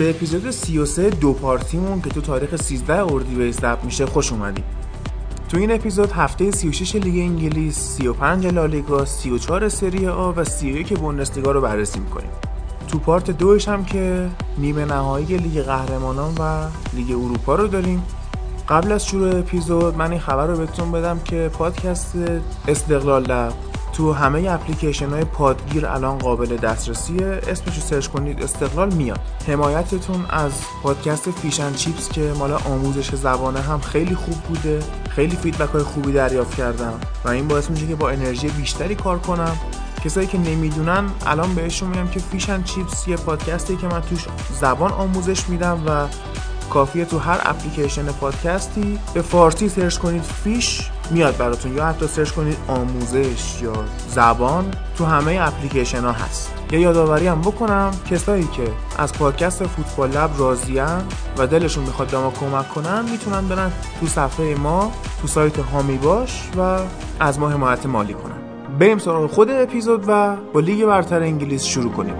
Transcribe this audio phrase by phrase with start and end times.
[0.00, 4.64] به اپیزود 33 دو part یمون که تو تاریخ 13 اردیبهشت ضبط میشه خوش اومدید
[5.48, 11.52] تو این اپیزود هفته 36 لیگ انگلیس 35 لالیگا 34 سری آ و 31 بوندسلیگا
[11.52, 12.30] رو بررسی می‌کنیم.
[12.88, 18.02] تو part دوش هم که نیمه نهایی لیگ قهرمانان و لیگ اروپا رو داریم.
[18.68, 22.14] قبل از شروع اپیزود من این خبر رو بهتون بدم که پادکست
[22.68, 23.52] استقلال لب
[23.92, 27.26] تو همه اپلیکیشن های پادگیر الان قابل دسترسیه.
[27.26, 29.20] اسمش رو search کنید استقلال میاد.
[29.48, 30.52] حمایتتون از
[30.82, 34.80] پادکست Fish and Chips که مال آموزش زبانه هم خیلی خوب بوده.
[35.08, 39.18] خیلی feedback های خوبی دریافت کردم و این باعث میشه که با انرژی بیشتری کار
[39.18, 39.56] کنم.
[40.04, 44.26] کسایی که نمی‌دونن الان بهشون میگم که Fish and Chips یه پادکستی که من توش
[44.60, 46.06] زبان آموزش میدم و
[46.70, 48.98] کافیه تو هر اپلیکیشن پادکستی.
[49.14, 51.76] به فارسی search کنید فیش میاد براتون.
[51.76, 53.72] یا حتی search کنید آموزش یا
[54.08, 54.64] زبان
[54.98, 56.52] تو همه اپلیکیشن ها هست.
[56.72, 58.62] یه یادآوری هم بکنم کسایی که
[58.98, 61.04] از پادکست فوتبال لب راضیان
[61.38, 65.96] و دلشون می‌خواد به ما کمک کنن می‌تونن برن تو صفحه ما تو سایت هامی
[65.96, 66.78] باش و
[67.20, 68.36] از ما حمایت مالی کنن.
[68.78, 72.14] بریم سراغ خود اپیزود و با لیگ برتر انگلیس شروع کنیم.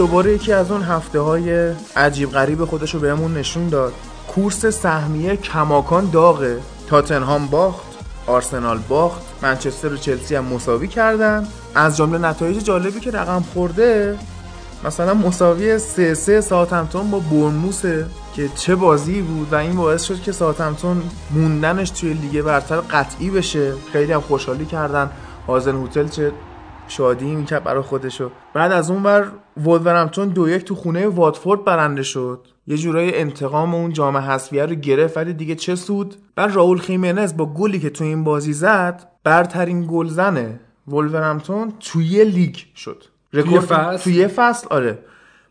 [0.00, 3.92] دوباره یکی از اون هفته های عجیب غریب خودش رو بهمون نشون داد.
[4.28, 6.60] کورس سهمیه کماکان داغه.
[6.88, 7.86] تاتنهام باخت
[8.26, 11.46] آرسنال باخت منچستر و چلسی هم مساوی کردن.
[11.74, 14.18] از جمله نتایج جالبی که رقم خورده
[14.84, 20.22] مثلا مساوی 3 3 ساعتمتون با برموسه که چه بازی بود و این باعث شد
[20.22, 23.72] که ساعتمتون موندنش توی لیگ برتر قطعی بشه.
[23.92, 25.10] خیلی هم خوشحالی کردن.
[25.48, 26.32] هازنهوتل چه
[26.90, 28.30] شادی می‌کرد برای خودشو.
[28.54, 29.26] بعد از اون برد
[29.56, 32.46] وولورهمپتون دو یک تو خونه واتفورد برنده شد.
[32.66, 37.36] یه جورای انتقام اون جام حذفیه رو گرفت ولی دیگه چه سود؟ بعد راول خیمنز
[37.36, 43.04] با گلی که تو این بازی زد برترین گلزنه وولورهمپتون توی لیگ شد.
[43.32, 44.98] رکورد فصل؟ توی فصل آره.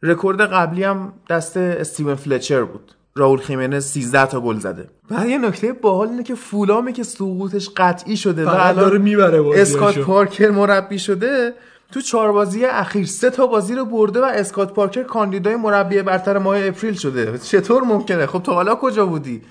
[0.04, 2.96] رکورد قبلی هم دست استیون فلچر بود.
[3.16, 4.88] راول خیمنز 13 تا گل زده.
[5.12, 9.62] و یه نکته باحال اینه که فولامه که سقوطش قطعی شده و الان داره می‌بره
[9.62, 11.54] اسکات پارکر مربی شده
[11.92, 16.38] تو چهار بازی اخیر سه تا بازی رو برده و اسکات پارکر کاندیدای مربی برتر
[16.38, 17.38] ماه اپریل شده.
[17.38, 19.42] چطور ممکنه؟ خب تو حالا کجا بودی؟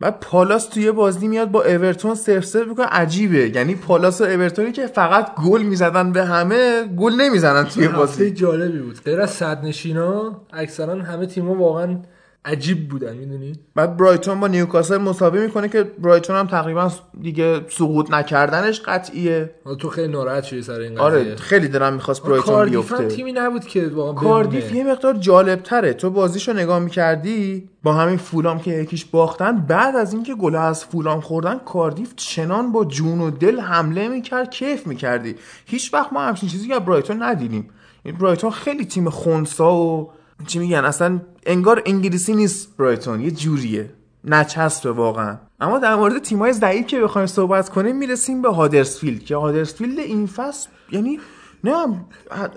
[0.00, 2.86] بعد پالاس توی بازی میاد با اورتون سرف سرف می‌کنه.
[2.86, 3.56] عجیبه.
[3.56, 8.30] یعنی پالاس و اورتونی که فقط گل می‌زدن به همه گل نمی‌زنن توی بازی.
[8.30, 9.00] جالبی بود.
[9.04, 11.96] غیر از صد نشینا اکثرا همه تیم‌ها واقعا
[12.44, 18.10] عجیب بودن می‌دونی؟ بعد برایتون با نیوکاسل مساوی می‌کنه که برایتون هم تقریبا دیگه سقوط
[18.10, 19.54] نکردنش قطعیه.
[19.78, 21.02] تو خیلی ناراحت شدی سر این قضیه.
[21.02, 23.08] آره خیلی دلم می‌خواست برایتون بیفته.
[23.08, 28.16] تیمی نبود که واقعا کاردیف یه مقدار جالب تره تو بازیشو نگاه می‌کردی با همین
[28.16, 33.20] فولام که یکیش باختن بعد از اینکه گل از فولام خوردن کاردیف چنان با جون
[33.20, 35.34] و دل حمله می‌کرد کیف می‌کردی.
[35.66, 37.70] هیچ وقت ما همچین چیزی که برایتون ندیدیم.
[38.04, 40.10] این برایتون خیلی تیم خونسا و
[40.46, 43.90] چی میگن؟ اصلا انگار انگلیسی نیست برایتون یه جوریه.
[44.24, 45.36] نچسبه واقعا.
[45.60, 50.26] اما در مورد تیمای ضعیف که بخوایم صحبت کنیم می‌رسیم به هادرسفیلد که هادرسفیلد این
[50.26, 51.20] فصل یعنی
[51.64, 51.86] نه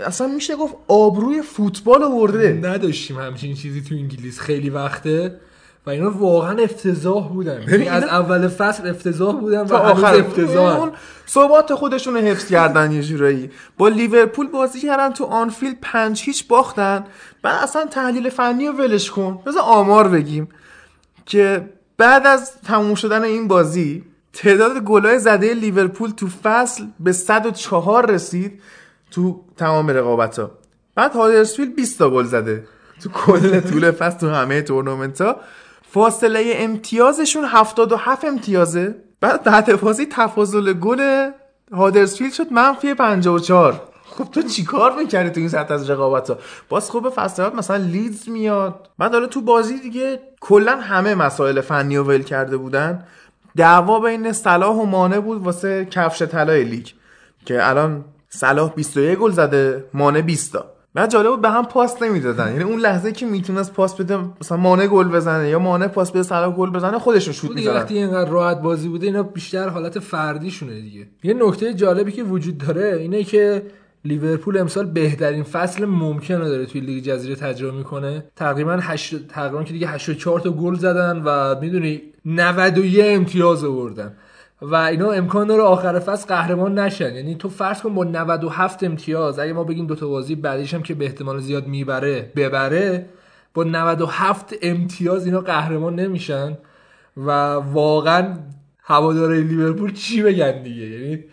[0.06, 2.60] اصلا میشه گفت آبروی فوتبال آورده.
[2.64, 4.40] نداشتیم همچین چیزی تو انگلیس.
[4.40, 5.40] خیلی وقته.
[5.86, 7.64] و اینا واقعا افتضاح بودن.
[7.68, 10.90] یعنی از اول فصل افتضاح بودن و آخر افتضاح.
[11.30, 13.50] ثبات خودشون حفظ کردن یه جورایی.
[13.78, 17.06] با لیورپول بازی کردن تو آنفیلد پنج هیچ باختن.
[17.42, 19.40] بعد اصلا تحلیل فنی رو ولش کن.
[19.46, 20.50] بذار آمار بگیم
[21.26, 24.04] که بعد از تموم شدن این بازی
[24.34, 28.62] تعداد گلای زده لیورپول تو فصل به 104 رسید
[29.12, 30.52] تو تمام رقابت ها
[30.96, 32.64] بعد هادرسفیلد 20 تا گل زده.
[33.04, 35.36] تو کل طول فصل تو همه تورنمنت ها
[35.90, 38.96] فاصله امتیازشون 77 امتیازه.
[39.22, 41.32] بعد بعد بازی تفاضل گل
[41.72, 46.38] هادرسفیلد شد منفی 54 خب تو چیکار می‌کردی تو این سطح از رقابت ها
[46.70, 48.90] باز خوب فصل مثلا لیدز میاد.
[48.98, 53.06] بعد حالا تو بازی دیگه کلا همه مسائل فنی و ول کرده بودن.
[53.58, 56.88] دعوا بین صلاح و مانه بود واسه کفش طلای لیگ
[57.46, 60.75] که الان صلاح 21 گل زده مانه 20 تا.
[60.96, 62.52] بعد جالب بود به هم پاس نمی‌دادن.
[62.52, 66.24] یعنی اون لحظه که می‌تونست پاس بده مثلا مانه گل بزنه یا مانه پاس بده
[66.24, 70.82] صلاح گل بزنه خودشون شوت می‌زنن وقتی اینقدر راحت بازی بوده اینا بیشتر حالت فردیشونه
[70.82, 71.08] دیگه.
[71.24, 73.64] یه نکته جالبی که وجود داره اینه که
[74.06, 78.24] لیورپول امسال بهترین فصل ممکن رو داره توی لیگ جزیره تجربه می‌کنه.
[78.36, 84.14] تقریبا 8 تقریبا که دیگه 84 تا گل زدن و می‌دونی 91 امتیاز آوردن.
[84.72, 87.16] و اینا امکان داره آخر فصل قهرمان نشن.
[87.16, 90.84] یعنی تو فرض کن با 97 امتیاز اگه ما بگیم دو تا بازی بعدیش هم
[90.84, 93.06] که به احتمال زیاد می‌بره ببره
[93.54, 96.58] با 97 امتیاز اینا قهرمان نمیشن
[97.18, 98.38] و واقعا
[98.84, 101.24] هواداره لیورپول چی بگن دیگه؟ یعنی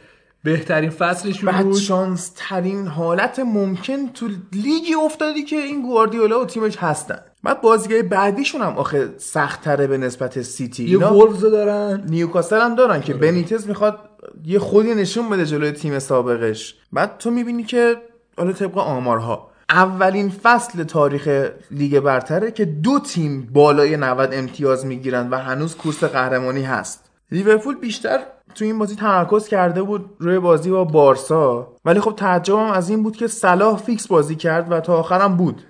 [0.45, 1.77] بهترین فصلش بود.
[1.77, 7.19] بدشانس ترین حالت ممکن تو لیگی افتادی که این گواردیولا و تیمش هستن.
[7.43, 10.85] بعد بازیای بعدیشون هم آخه سختتره به نسبت سیتی.
[10.85, 12.05] یه وولفز دارن.
[12.09, 13.23] نیوکاسل هم دارن که آره.
[13.23, 13.99] بنیتز می‌خواد
[14.45, 16.75] یه خودی نشون بده جلوی تیم سابقش.
[16.93, 17.97] بعد تو می‌بینی که
[18.39, 25.31] حالا طبق آمارها اولین فصل تاریخ لیگ برتره که دو تیم بالای 90 امتیاز می‌گیرن
[25.31, 27.11] و هنوز کورس قهرمانی هست.
[27.33, 28.19] لیورپول بیشتر
[28.55, 33.03] تو این بازی تمرکز کرده بود روی بازی با بارسا ولی خب تعجبم از این
[33.03, 35.63] بود که صلاح فیکس بازی کرد و تا آخرم بود.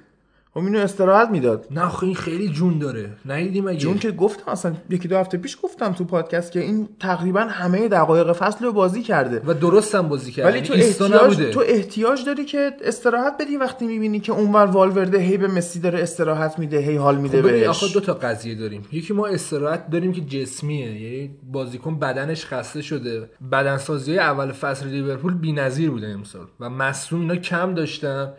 [0.55, 1.67] خب اینو استراحت می‌داد.
[1.71, 3.11] نه خب این خیلی جون داره.
[3.27, 3.79] ندیدیم اگه.
[3.79, 7.89] جون که گفتم اصلا یکی دو هفته پیش گفتم تو پادکست که این تقریبا همه
[7.89, 9.43] دقایق فصل رو بازی کرده.
[9.47, 14.21] و درستم بازی کرده ولی تو احتیاج تو احتیاج داری که استراحت بدی وقتی می‌بینی
[14.21, 17.67] که اونور والورده هی به مسی داره استراحت میده هی حال میده خب بهش.
[17.67, 18.83] آخه دو تا قضیه داریم.
[18.93, 21.03] یکی ما استراحت داریم که جسمیه.
[21.03, 23.31] یعنی بازیکن بدنش خسته شده.
[23.53, 26.47] بدنسازی اول فصل لیورپول بی‌نظیر بوده امسال.
[26.61, 28.33] و مصوم اینا کم داشتن.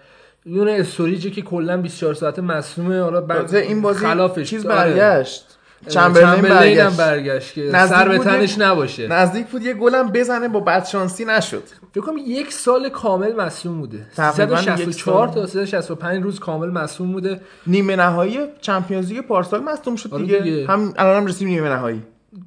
[0.45, 4.49] یون استوریجی که کلا 24 ساعته مصومه حالا بعد این بازی خلافش.
[4.49, 5.45] چیز برگشت.
[5.87, 6.97] چمبرلین برگشت.
[6.97, 9.07] برگشت که سر به تنش نباشه.
[9.07, 11.63] نزدیک بود یه گلم بزنه با بد شانسی نشد.
[11.91, 14.05] فکر کنم یک سال کامل مصوم بوده.
[14.11, 17.41] 364 تا 365 روز کامل مصوم بوده.
[17.67, 20.39] نیمه نهایی چمپیونز لیگ پارسال مصوم شد آره دیگه.
[20.39, 20.67] دیگه.
[20.67, 22.01] هم الان هم رسیدیم نیمه نهایی.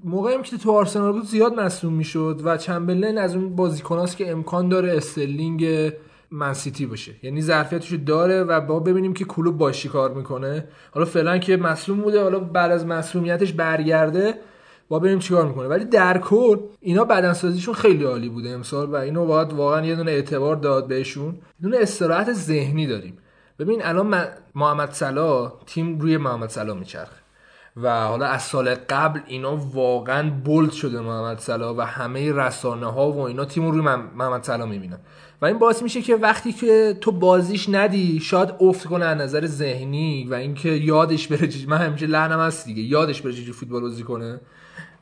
[0.04, 4.68] موقعی که تو آرسنال بود زیاد مصوم می‌شد و چمبرلین از اون بازیکناست که امکان
[4.68, 5.92] داره استرلینگ
[6.30, 7.12] منسیتی باشه.
[7.22, 10.68] یعنی ظرفیتش داره و با ببینیم که کلوب باشی کار می‌کنه.
[10.90, 14.34] حالا فعلا که مصوم بوده حالا بعد از مصومیتش برگرده
[14.88, 15.68] با ببینیم چیکار می‌کنه.
[15.68, 20.10] ولی در کل اینا بدنسازیشون خیلی عالی بوده امسال و اینو باید واقعا یه دونه
[20.10, 21.38] اعتبار داد بهشون.
[21.62, 23.18] دونه استراحت ذهنی داریم.
[23.58, 24.24] ببین الان
[24.54, 27.16] محمد صلاح تیم روی محمد صلاح میچرخه.
[27.82, 33.12] و حالا از سال قبل اینا واقعا بولد شده محمد صلاح و همه رسانه ها
[33.12, 34.98] و اینا تیم روی محمد صلاح می‌بینن.
[35.42, 39.46] و این باعث میشه که وقتی که تو بازیش ندی شاید افت کنه از نظر
[39.46, 42.82] ذهنی و اینکه یادش بره من همیشه لعنم هست دیگه.
[42.82, 44.40] یادش بره چجوری فوتبال بازی کنه.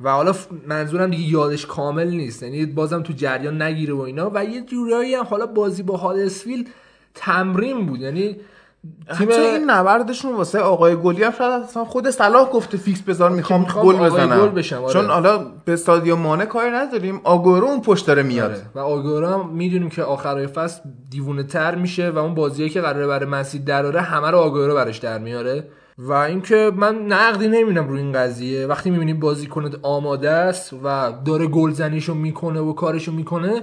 [0.01, 0.35] و حالا
[0.67, 2.43] منظورم دیگه یادش کامل نیست.
[2.43, 4.31] یعنی بازم تو جریان نگیره و اینا.
[4.35, 6.69] و یه جورایی هم حالا بازی با حال اسفیل
[7.15, 8.01] تمرین بود.
[8.01, 8.37] یعنی
[9.19, 13.65] تیم این نبردشون واسه آقای گلی هم شاید اصلا خود صلاح گفته فیکس بذار می‌خوام
[13.65, 14.41] گل بزنم.
[14.41, 14.93] گل بشم آره.
[14.93, 18.51] چون حالا به استادیوم مانه کاری نداریم آگورو اون پشت داره میاد.
[18.51, 18.63] آره.
[18.75, 23.07] و آگورو هم می‌دونیم که آخرای فصل دیوونه تر میشه و اون بازیه که قراره
[23.07, 25.69] برای مسید دراره همه رو آگورو براش در میاره.
[25.99, 28.67] و اینکه من نقدی نمی‌بینم روی این قضیه.
[28.67, 33.63] وقتی می‌بینیم بازیکن آماده است و داره گلزنیشو می‌کنه و کارشو می‌کنه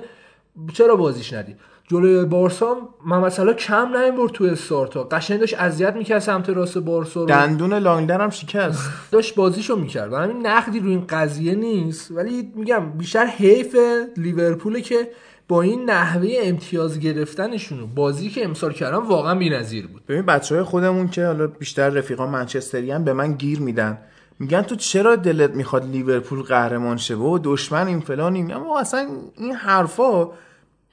[0.74, 1.56] چرا بازیش ندی؟
[1.91, 5.03] جلوی بارسا محمد صلاح کم نیورد تو استارتا.
[5.03, 7.25] قشنگ داشت اذیت می‌کرد سمت راست بارسا رو.
[7.25, 8.89] دندون لانگدر هم شکست.
[9.12, 10.13] داشت بازیشو می‌کرد.
[10.13, 12.12] و همین نقدی رو این قضیه نیست.
[12.12, 13.75] ولی میگم بیشتر حیف
[14.17, 15.07] لیورپول که
[15.48, 20.05] با این نحوه امتیاز گرفتنشون بازی که امسال کردن واقعا بی‌نظیر بود.
[20.07, 23.98] ببین بچهای خودمون که حالا بیشتر رفیقا منچستری به من گیر میدن.
[24.39, 28.41] میگن تو چرا دلت می‌خواد لیورپول قهرمان شه؟ و دشمن این فلانی.
[28.41, 29.07] میگم اصلا
[29.38, 30.27] این حرفا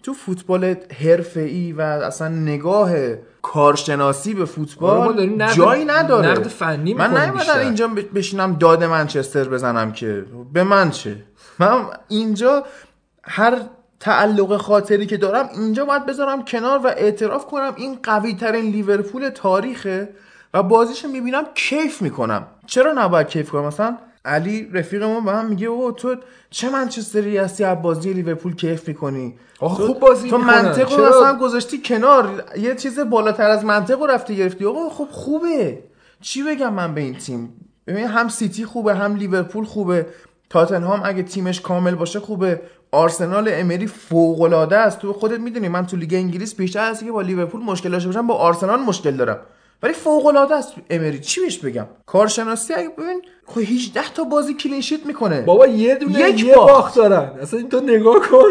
[0.02, 0.76] تو فوتبال
[1.36, 2.90] ای و اصلا نگاه
[3.42, 5.08] کارشناسی به فوتبال
[5.40, 6.28] آره، جایی نداره.
[6.28, 10.24] نقد فنی من نمی‌دونم اینجا بشینم داد منچستر بزنم که.
[10.52, 11.16] به من چه؟
[11.58, 12.64] من اینجا
[13.22, 13.58] هر
[14.00, 19.28] تعلق خاطری که دارم اینجا باید بذارم کنار و اعتراف کنم این قوی ترین لیورپول
[19.28, 20.08] تاریخه
[20.54, 22.46] و بازیش می‌بینم کیف می‌کنم.
[22.66, 26.16] چرا نباید کیف کنم؟ مثلا علی رفیقمون به هم میگه او تو
[26.50, 31.82] چه منچستری هستی؟ از بازی لیورپول کیف می‌کنی؟ خوب بازی تو منطق رو اصلا گذاشتی
[31.84, 32.44] کنار.
[32.58, 34.64] یه چیز بالاتر از منطق رو رفتی گرفتی.
[34.64, 35.78] آقا خب خوبه.
[36.20, 37.52] چی بگم من به این تیم؟
[37.86, 40.06] ببین هم سیتی خوبه هم لیورپول خوبه.
[40.50, 42.60] تاتنهام اگه تیمش کامل باشه خوبه.
[42.92, 44.98] آرسنال امری فوق العاده است.
[44.98, 48.26] تو خودت می‌دونی من تو لیگ انگلیس بیشتر از اینکه با لیورپول مشکل داشته باشم.
[48.26, 49.38] با آرسنال مشکل دارم.
[49.82, 50.74] ولی فوق العاده است.
[50.90, 51.20] امری.
[51.20, 55.40] چی بهش بگم؟ کارشناسی اگه ببین خب 18 تا بازی clean sheet می‌کنه.
[55.40, 56.72] بابا یه دونه یک یه باخت.
[56.72, 57.30] باخت دارن.
[57.40, 58.44] اصلا این تو نگاه کن.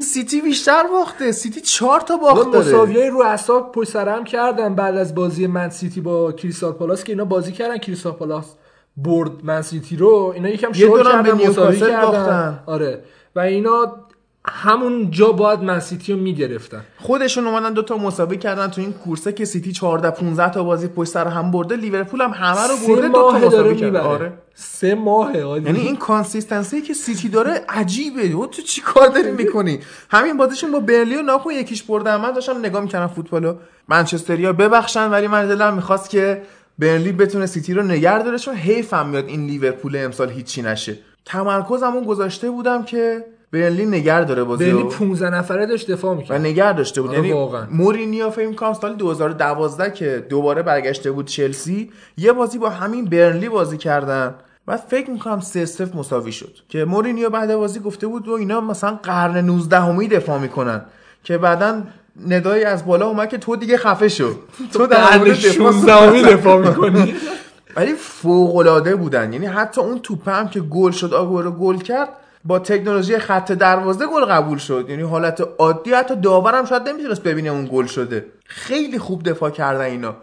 [0.00, 1.32] سیتی بیشتر باخته.
[1.32, 2.66] سیتی 4 تا باخت داره.
[2.66, 7.04] مساویای رو اعصاب پشت سر هم کردن بعد از بازی من سیتی با کریستال پالاس
[7.04, 7.78] که اینا بازی کردن.
[7.78, 8.54] کریستال پالاس
[8.96, 10.32] برد من سیتی رو.
[10.34, 12.62] اینا یکم به کردن مساوی کردن.
[12.66, 13.04] آره.
[13.36, 13.96] و اینا
[14.44, 18.92] همون جا باید من سیتی رو می‌گرفتن خودشون اومدن دو تا مساوی کردن تو این
[18.92, 22.94] کورسه که سیتی 14 15 تا بازی پشت سر هم برده لیورپول هم همه رو
[22.94, 24.32] برده دو تا مساوی کرد آره.
[24.54, 25.36] سه ماه.
[25.36, 28.22] یعنی این consistency که سیتی داره عجیبه.
[28.22, 29.80] او تو چی کار داری می‌کنی؟
[30.10, 33.54] همین بازیشون با برنلی و ناپو یکیش بردن من داشتم نگاه می‌کردم فوتبالو
[33.88, 36.42] منچستریا ببخشن ولی من دلم می‌خواست که
[36.78, 40.98] برنلی بتونه سیتی رو نگه داره چون حیفم میاد این لیورپول امسال هیچی نشه.
[41.24, 44.88] تمرکزمون گذاشته بودم که برنلی نگه داره بازی برنلی رو.
[44.88, 47.10] 15 نفره داشت دفاع و می‌کرد نگه داشته بود.
[47.10, 47.66] آره یعنی واقعا.
[47.70, 53.48] مورینیو فکر کنم سال 2012 که دوباره برگشته بود چلسی یه بازی با همین برنلی
[53.48, 54.34] بازی کردن
[54.68, 56.56] و فکر می‌کنم 3 0 مساوی شد.
[56.68, 60.82] که مورینیو بعد بازی گفته بود و اینا مثلا قرن 19 همی دفاع می‌کنن.
[61.24, 61.82] که بعدا
[62.28, 64.30] ندایی از بالا اومد که تو دیگه خفه شو.
[64.72, 65.72] تو در مورد قرن دفاع.
[65.72, 67.14] 16 دفاع می‌کنی.
[67.76, 69.32] ولی فوق العاده بودن.
[69.32, 72.08] یعنی حتی اون توپ هم که گل شد آگورو گل کرد
[72.44, 74.86] با تکنولوژی خط دروازه گل قبول شد.
[74.88, 78.26] یعنی حالت عادی حتی داورم شاید نمی‌تونست ببینه اون گل شده.
[78.46, 80.16] خیلی خوب دفاع کردن اینا.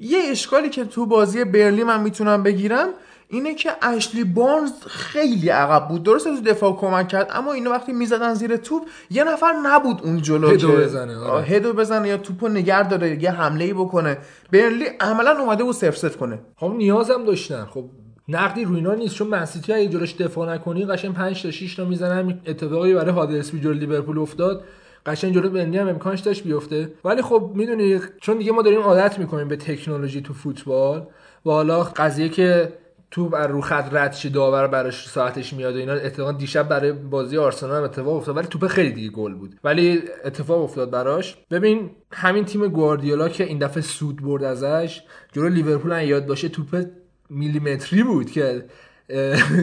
[0.00, 2.88] یه اشکالی که تو بازی برلی من می‌تونم بگیرم
[3.28, 6.02] اینه که اشلی بارنز خیلی عقب بود.
[6.02, 10.22] درسته تو دفاع کمک کرد اما اینا وقتی می‌زدن زیر توپ یه نفر نبود اون
[10.22, 11.44] جلو هدو که- بزنه، آره.
[11.44, 14.18] هدو بزنه یا توپو نگر داره یه حمله ای بکنه.
[14.52, 16.38] برلی عملا اومده بود سف کنه.
[16.56, 17.64] خب نیازم داشتن.
[17.64, 17.84] خب
[18.28, 21.84] نقدی روی اینا نیست چون منسیتی اگه جلوش دفاع نکنی قشنگ 5 تا 6 تا
[21.84, 24.64] می‌زنن اتفاقی برای هادرسفیلد جلوی لیورپول افتاد.
[25.06, 26.92] قشنگ جلو بنلی هم امکانش داشت بیفته.
[27.04, 31.06] ولی خب می‌دونی چون دیگه ما داریم عادت می‌کنیم به تکنولوژی تو فوتبال
[31.46, 32.72] و حالا قضیه که
[33.10, 37.38] تو بر رو خط رد داور براش ساعتش میاد و اینا اتفاقا دیشب برای بازی
[37.38, 39.54] آرسنال هم اتفاق افتاد ولی توپ خیلی دیگه گل بود.
[39.64, 41.36] ولی اتفاق افتاد براش.
[41.50, 45.02] ببین همین تیم گواردیولا که این دفعه سود برد ازش
[45.32, 46.84] جلو لیورپول هم یاد باشه توپ
[47.30, 48.64] میلیمتری بود که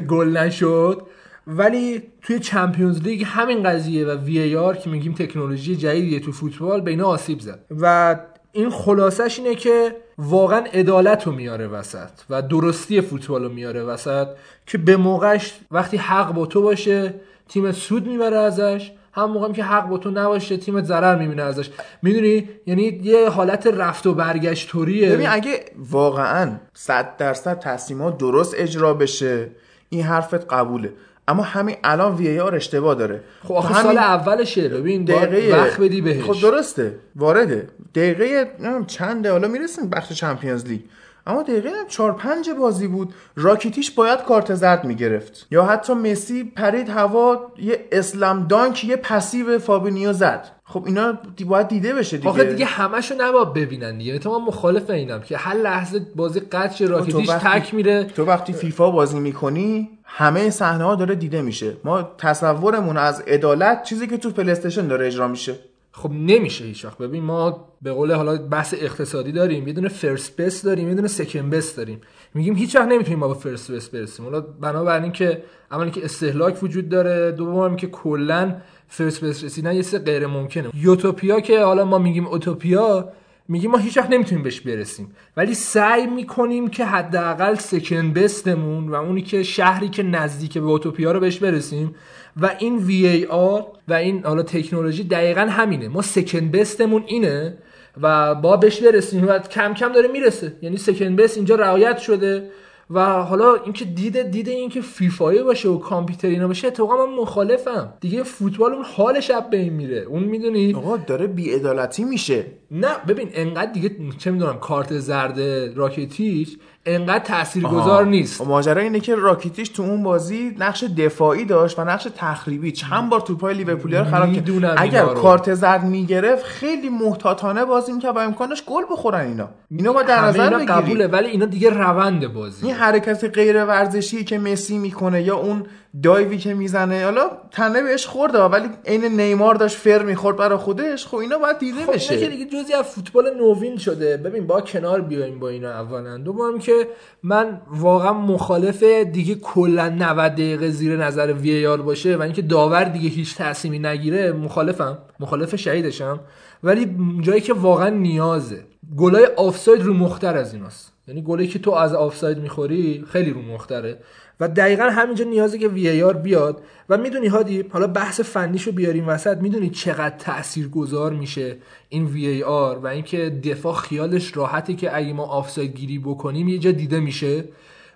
[0.09, 1.01] گل نشد.
[1.47, 6.81] ولی توی چمپیونز لیگ همین قضیه و وی آر که میگیم تکنولوژی جدیدیه تو فوتبال
[6.81, 7.65] به اینا آسیب زد.
[7.79, 8.15] و
[8.51, 14.27] این خلاصش اینه که واقعا عدالت رو میاره وسط و درستی فوتبال رو میاره وسط
[14.65, 17.13] که به موقعش وقتی حق با تو باشه
[17.47, 18.91] تیم سود می‌بره ازش.
[19.13, 21.69] هم موقعی که حق با تو نباشه تیم ضرر می‌بینه ازش.
[22.01, 25.11] می‌دونی؟ یعنی یه حالت رفت و برگشت طوریه.
[25.11, 29.47] ببین اگه واقعا 100 درصد تصمیمات درست اجرا بشه
[29.89, 30.93] این حرفت قبوله.
[31.27, 33.23] اما همین الان VAR اشتباه داره.
[33.43, 34.69] خب آخه همین سال اولشه.
[34.69, 36.23] ببین دقیقه وقت بدی بهش.
[36.23, 36.95] خب درسته.
[37.15, 37.67] وارده.
[37.95, 38.51] دقیقه
[38.87, 39.31] چنده.
[39.31, 40.81] حالا می‌رسیم بخش چمپیونز لیگ.
[41.27, 45.47] اما دقیقه 4 5 بازی بود راکیتیش باید کارت زرد می‌گرفت.
[45.51, 50.47] یا حتی مسی پرید هوا یه slam dunk یه پسیو فابینیو زد.
[50.63, 52.29] خب اینا دی- باید دیده بشه دیگه.
[52.29, 54.19] آخه دیگه همشو نباید ببینن دیگه.
[54.19, 56.41] تو من مخالف اینم که هر لحظه بازی
[56.75, 58.03] شه راکیتیش وقتی- تک میره.
[58.03, 61.73] تو وقتی فیفا بازی می‌کنی همه صحنه ها داره دیده میشه.
[61.83, 65.55] ما تصورمون از عدالت چیزی که تو پلیستشن داره اجرا میشه.
[66.01, 66.97] خب نمیشه هیچ وقت.
[66.97, 71.07] ببین ما به قول حالا بحث اقتصادی داریم یه دونه فرست بس داریم یه دونه
[71.07, 72.01] سکند بس داریم.
[72.33, 74.25] میگیم هیچ وقت نمی‌تونیم ما به فرست بس برسیم.
[74.25, 78.55] حالا بنابراین اینکه اولی که استهلاک وجود داره دوم که کلا
[78.87, 83.09] فرست بس رسیدن یه چیز غیر ممکنه یوتوپیا که حالا ما میگیم اوتوپیا
[83.51, 85.15] میگیم ما هیچ وقت نمی‌تونیم بهش برسیم.
[85.37, 91.11] ولی سعی می‌کنیم که حداقل سکند بستمون و اونی که شهری که نزدیک به اوتوپیا
[91.11, 91.95] رو بهش برسیم
[92.41, 95.87] و این وی ای آر و این حالا تکنولوژی دقیقا همینه.
[95.87, 97.57] ما سکند بستمون اینه
[98.01, 100.53] و با بهش برسیم و کم کم داره می‌رسه.
[100.61, 102.49] یعنی سکند بست اینجا رعایت شده
[102.93, 107.93] و حالا اینکه دیده دیده اینکه فیفایی باشه و کامپیوتر اینا باشه اتفاقا من مخالفم.
[107.99, 109.97] دیگه فوتبال اون حالش از بین میره.
[109.97, 112.45] اون می‌دونی؟ آقا داره بیعدالتی میشه.
[112.71, 115.39] نه ببین انقدر دیگه چه می‌دونم کارت زرد
[115.75, 118.41] راکتیش انقدر تاثیرگذار نیست.
[118.41, 122.71] ماجرا اینه که راکیتیش تو اون بازی نقش دفاعی داشت و نقش تخریبی.
[122.71, 124.73] چند بار توپای لیورپول رو خراب کرد.
[124.77, 125.05] اگر.
[125.05, 129.49] کارت زرد می‌گرفت خیلی محتاطانه بازی می‌کرد و امکانش گل بخورن اینا.
[129.71, 134.39] اینا با در نظر قبوله ولی اینا دیگه روند بازی این حرکت غیر ورزشی که
[134.39, 135.65] مسی می‌کنه یا اون
[136.03, 141.07] دایوی که می‌زنه حالا تنه بهش خورده ولی عین نیمار داشت فر می‌خورد برای خودش
[141.07, 142.27] خب اینا باید دیده خب بشه.
[142.27, 144.17] دیگه جزی از فوتبال نوین شده.
[144.17, 146.17] ببین باید کنار بیایم با اینا اولا.
[146.17, 146.87] دوم که
[147.23, 153.09] من واقعا مخالف دیگه کلا 90 دقیقه زیر نظر VAR باشه و اینکه داور دیگه
[153.09, 154.97] هیچ تصمیمی نگیره مخالفم.
[155.19, 156.19] مخالف شدیدشم.
[156.63, 158.63] ولی جایی که واقعا نیازه.
[158.97, 160.91] گلای آفساید رو مختر از ایناست.
[161.07, 163.99] یعنی گلی که تو از آفساید می‌خوری خیلی رو مختره.
[164.41, 166.63] و دقیقا همینجا نیازه که VAR بیاد.
[166.89, 171.57] و می‌دونی هادی حالا بحث فنیشو بیاریم وسط می‌دونی چقدر تأثیر گذار میشه
[171.89, 176.57] این وی آر و اینکه دفاع خیالش راحته که اگه ما آفساید گیری بکنیم یه
[176.57, 177.43] جا دیده میشه.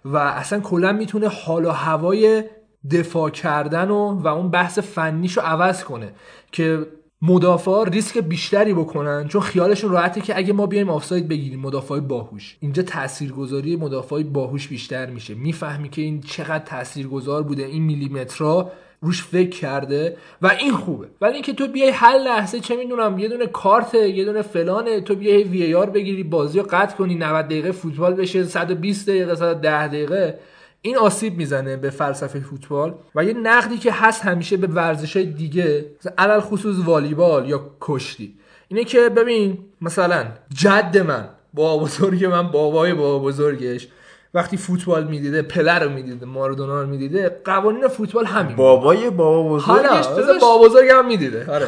[0.06, 2.44] و اصلا کلا می‌تونه حال و هوای
[2.92, 6.14] دفاع کردن و, و اون بحث فنیشو عوض کنه
[6.52, 6.88] که
[7.28, 12.58] مدافع ریسک بیشتری بکنن چون خیالشون راحته که اگه ما بیایم آفساید بگیریم مدافع باهوش.
[12.60, 15.34] اینجا تاثیرگذاری مدافع باهوش بیشتر میشه.
[15.34, 21.08] می‌فهمی که این چقدر تاثیرگذار بوده این میلیمترها روش فکر کرده و این خوبه.
[21.22, 25.16] ولی اینکه تو بیای هر لحظه چه می‌دونم یه دونه کارت یه دونه فلانه تو
[25.16, 29.88] بیای وی آر بگیری بازی رو قطع کنی 90 دقیقه فوتبال بشه 120 دقیقه 110
[29.88, 30.40] دقیقه.
[30.86, 35.86] این آسیب می‌زنه به فلسفه فوتبال و یه نقدی که هست همیشه به ورزش دیگه
[36.18, 38.34] علل خصوص والیبال یا کشتی.
[38.68, 43.88] اینه که ببین مثلا جد من با بزرگ من بابای بابا بزرگش
[44.34, 48.56] وقتی فوتبال می‌دیده پله رو می‌دیده مارادونا رو می‌دیده قوانین فوتبال همین.
[48.56, 50.06] بابای بابا بزرگش؟
[50.42, 51.52] بابا بزرگ هم می‌دیده.
[51.52, 51.66] آره.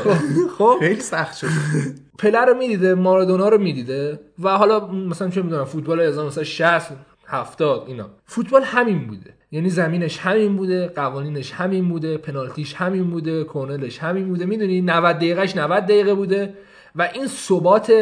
[0.57, 1.51] خب خیلی سخت شده
[2.17, 6.93] پله رو می‌دیده مارادونا رو می‌دیده و حالا مثلا چه می‌دونم فوتبال 1960
[7.27, 8.09] هفتاد اینا.
[8.25, 9.33] فوتبال همین بوده.
[9.51, 14.45] یعنی زمینش همین بوده قوانینش همین بوده پنالتیش همین بوده کورنرش همین بوده.
[14.45, 16.53] می‌دونی؟ 90 دقیقهش 90 دقیقه بوده
[16.95, 17.93] و این ثبات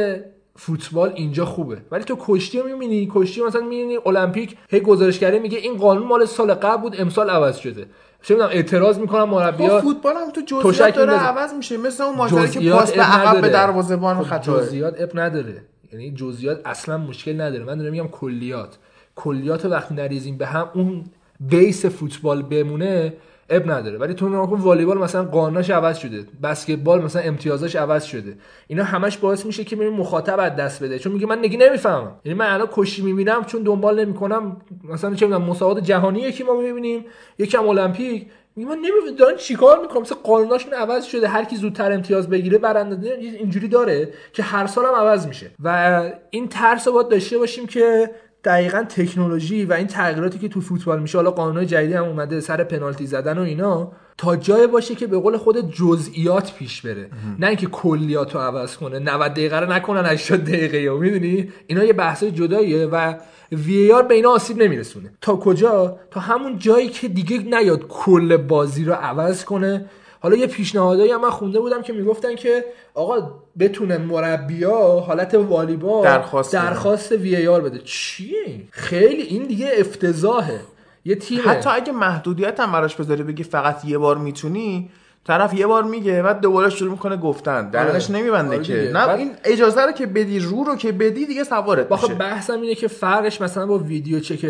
[0.56, 1.78] فوتبال اینجا خوبه.
[1.92, 6.26] ولی تو کشتی رو می‌بینی؟ کشتی مثلا می‌بینی المپیک هی گزارشگری میگه این قانون مال
[6.26, 7.86] سال قبل بود امسال عوض شده.
[8.22, 11.78] چه می‌دونم اعتراض می‌کنم مربیات خب فوتبال هم تو جزئیات داره عوض میشه.
[11.78, 14.60] مثل اون ماجرا که پاس به عقب به دروازه‌بان خب خطا.
[14.60, 15.62] جزئیات اب نداره.
[15.94, 17.64] یعنی جزئیات اصلا مشکل نداره.
[17.64, 18.78] من دارم میگم کلیات.
[19.16, 21.04] کلیات وقتی نریزیم به هم اون
[21.40, 23.14] بیس فوتبال بمونه
[23.50, 23.98] اب نداره.
[23.98, 28.38] ولی تو نگاه والیبال مثلا قانونش عوض شده بسکتبال مثلا امتیازش عوض شده.
[28.68, 31.00] اینا همش باعث میشه که ببین مخاطب از دست بده.
[31.00, 32.12] چون میگه من نگی نمی‌فهمم.
[32.26, 34.58] یعنی من الان کشی می‌بینم چون دنبال نمی‌کنم.
[34.84, 37.06] مثلا چه می‌دونم مسابقات جهانی یکی ما می‌بینیم
[37.40, 38.26] یکم المپیک.
[38.56, 41.28] میگه من نمی‌دونم دارن چیکار می‌کنم مثلا قانوناشون عوض شده.
[41.28, 45.52] هر کی زودتر امتیاز بگیره برنده اینجوری داره که هر سال هم عوض میشه.
[45.64, 48.12] و این ترس رو باید داشته باشیم که
[48.46, 52.64] دقیقا تکنولوژی و این تغییراتی که تو فوتبال میشه حالا قانون جدیدی هم اومده سر
[52.64, 57.10] پنالتی زدن و اینا تا جای باشه که به قول خود جزئیات پیش بره.
[57.40, 61.84] نه اینکه کلیات رو عوض کنه 90 دقیقه رو نکنن 80 دقیقه یا می‌دونی؟ اینا
[61.84, 63.14] یه بحث جداییه و
[63.52, 65.14] وی آر به اینا آسیب نمیرسونه.
[65.22, 69.86] تا کجا؟ تا همون جایی که دیگه نیاد کل بازی رو عوض کنه.
[70.26, 76.04] حالا یه پیشنهادایی هم من خونده بودم که می‌گفتن که آقا بتونه مربیا حالت والیبال
[76.04, 77.80] درخواست, درخواست وی آر بده.
[77.80, 80.60] چیه خیلی این دیگه افتضاحه.
[81.06, 84.90] یه تیم حتی اگه محدودیت هم براش بذاری بگی فقط یه بار می‌تونی
[85.28, 87.70] طرف یه بار میگه بعد دوباره شروع می‌کنه گفتن.
[87.70, 88.20] درنش آره.
[88.20, 88.92] نمیبنده آره که.
[88.94, 92.14] نه این اجازه رو که بدی رو رو که بدی دیگه سوارت میشه.
[92.14, 94.46] بحثم اینه که فرقش مثلا با ویدیو چک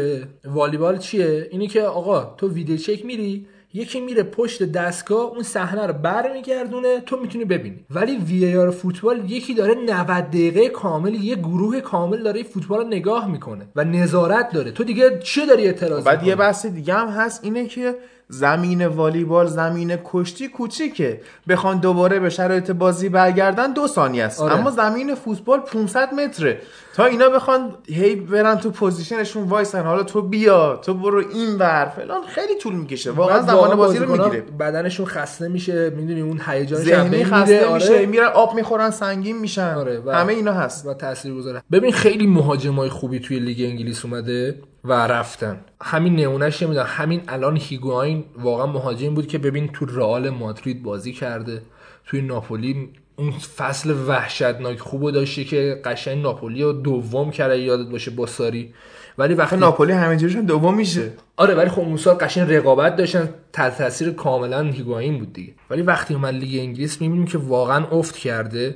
[0.45, 5.87] والیبال چیه؟ اینه که آقا تو ویدیو چک میری یکی میره پشت دستگاه اون صحنه
[5.87, 7.85] رو برمیگردونه تو می‌تونی ببینی.
[7.89, 12.87] ولی وی آر فوتبال یکی داره 90 دقیقه کامل یه گروه کامل داره فوتبال رو
[12.87, 14.71] نگاه می‌کنه و نظارت داره.
[14.71, 17.95] تو دیگه چه داری اعتراض بعد یه بحث دیگه هم هست اینه که
[18.27, 21.21] زمین والیبال زمین کشتی کوچیکه.
[21.49, 24.41] بخوان دوباره به شرایط بازی برگردن دو ثانیه است.
[24.41, 24.53] آره.
[24.53, 26.59] اما زمین فوتبال 500 متره.
[26.95, 31.55] تا اینا بخوان هی برن تو position شون وایسن حالا تو بیا تو برو این
[31.55, 33.11] ور فلان خیلی طول می‌کشه.
[33.11, 34.41] واقعا زمان بازی رو می‌گیره.
[34.41, 37.73] بدنشون خسته میشه می‌دونی اون هیجان ذهنی خسته آره.
[37.73, 39.73] میشه میرن آب می‌خورن سنگین میشن.
[39.73, 40.01] آره.
[40.13, 40.85] همه اینا هست.
[40.85, 41.63] و تاثیرگذاره.
[41.71, 44.55] ببین خیلی مهاجمای خوبی توی لیگ انگلیس اومده.
[44.85, 45.59] و رفتن.
[45.81, 51.13] همین نمونهش نمی‌دونم همین الان هیگواین واقعا مهاجم بود که ببین تو رئال مادرید بازی
[51.13, 51.61] کرده.
[52.05, 58.11] توی ناپولی اون فصل وحشتناک خوبو داشته که قشنگ ناپولی رو دوم کرده یادت باشه
[58.11, 58.73] با ساری.
[59.17, 61.11] ولی وقتی ناپولی همینجوریشون دوم میشه.
[61.37, 63.29] آره ولی خب اون سال قشنگ رقابت داشتن.
[63.53, 65.53] تحت تاثیر کاملا هیگواین بود دیگه.
[65.69, 68.75] ولی وقتی اومد لیگ انگلیس می‌بینیم که واقعا افت کرده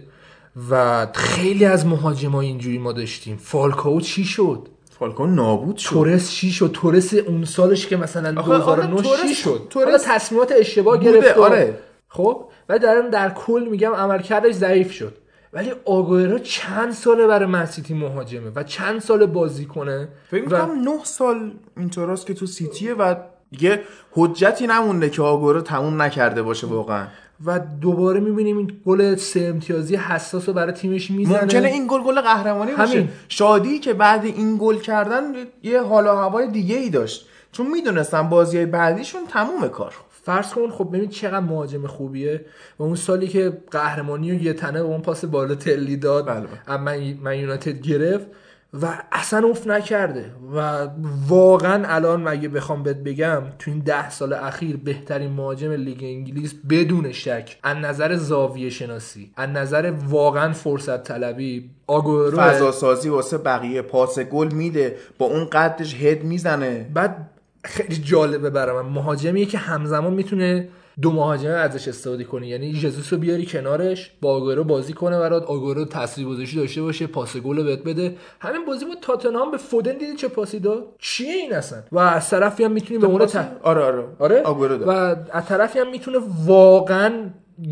[0.70, 3.38] و خیلی از مهاجمای اینجوری ما داشتیم.
[3.38, 4.68] فالکاو چی شد؟
[5.00, 5.90] فالکون نابود شد.
[5.90, 11.38] تورس چی شد؟ تورس اون سالش که مثلا 2009 چی شد؟ تورس تصمیمات اشتباه گرفت
[11.38, 11.80] آره.
[12.08, 15.18] خب و در در کل میگم عملکردش ضعیف شد.
[15.54, 20.76] ولی آگوئرو چند ساله برای منسیتی مهاجمه و چند سال بازی کنه فکر می‌کنم و...
[20.76, 23.16] 9 سال اینطوراست که تو سیتیه و
[23.52, 23.82] دیگه
[24.12, 27.08] حجتی نمونده که آگوئرو تموم نکرده باشه واقعا.
[27.46, 31.42] و دوباره می‌بینیم این گل سه امتیازی حساس رو برای تیمش می‌زنه.
[31.42, 32.92] ممکنه این گل گل قهرمانی باشه.
[32.92, 33.10] همین.
[33.30, 35.24] شادی که بعد این گل کردن
[35.64, 37.28] یه حال و هوای دیگه ای داشت.
[37.52, 39.94] چون می‌دونستم بازی های بعدیشون تموم کار.
[40.24, 42.46] فرض کن خب ببین چقدر مهاجم خوبیه
[42.80, 46.26] و اون سالی که قهرمانی رو یه تنه به اون پاس بالا تلی داد.
[46.26, 46.48] بله.
[46.68, 48.28] اما من من یونایتد گرفت.
[48.74, 50.32] و اصلا افت نکرده.
[50.56, 50.88] و
[51.28, 56.56] واقعا الان مگه بخوام بهت بگم تو این ده سال اخیر بهترین مهاجم لیگ انگلیس
[56.70, 63.38] بدون شک از نظر زاویه شناسی از نظر واقعا فرصت طلبی آگورو فضا سازی واسه
[63.38, 66.90] بقیه پاس گل میده با اون قدش هد می‌زنه.
[66.94, 67.30] بعد
[67.64, 68.90] خیلی جالبه برای من.
[68.90, 70.70] مهاجمیه که همزمان می‌تونه
[71.02, 72.48] دو مهاجمه ازش استفاده کنی.
[72.48, 77.38] یعنی ژزوس رو بیاری کنارش با آگورو بازی کنه برات آگورو تاثیرگذاری داشته باشه پاس
[77.38, 78.16] گل رو بهت بده.
[78.40, 82.30] همین بازی با تاتنهام به فودن دیدی چه پاسی داد؟ چیه این اصلا؟ و از
[82.30, 84.04] طرفی هم می‌تونی به اون پاس- آره آره.
[84.20, 84.88] آره؟ آگورو داد.
[84.88, 84.92] و
[85.38, 87.12] از طرفی هم می‌تونه واقعا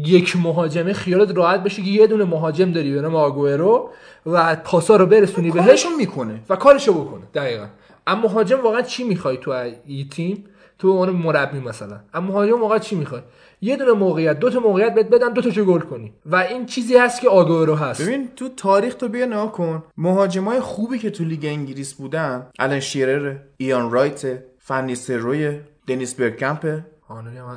[0.06, 3.90] یک مهاجمه خیالت راحت بشه که یه دونه مهاجم داری به نام آگورو
[4.26, 6.40] و پاسا رو برسونی بهش می‌کنه.
[6.50, 7.22] و کارشو بکنه.
[7.34, 7.66] دقیقا.
[8.08, 9.52] اما مهاجم واقعا چی می‌خوای تو
[9.86, 10.46] این تیم؟
[10.80, 12.00] تو عنوان مربی مثلا.
[12.13, 13.22] اما مهاجم واقعا چی می‌خوای؟
[13.62, 16.13] یه دونه موقعیت دو تا موقعیت بهت بدن دو تا گل کنی.
[16.26, 18.02] و این چیزی هست که آگورو هست.
[18.02, 19.84] ببین تو تاریخ تو بیا نگاه کن.
[19.98, 26.80] مهاجمای خوبی که تو لیگ انگلیس بودن الان شیرر ایان رایت فنیستروی دنیس برکمپ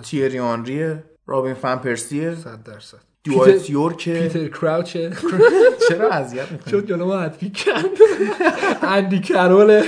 [0.03, 0.95] تیری آنری
[1.27, 2.99] رابین فن پرسیه 100 درصد.
[3.25, 4.09] دوایت یورک.
[4.09, 5.11] پیتر کراوچه
[5.89, 7.85] چرا اذیت می‌کنی؟ چون جلو ما کرد
[8.95, 9.85] اندی کروله.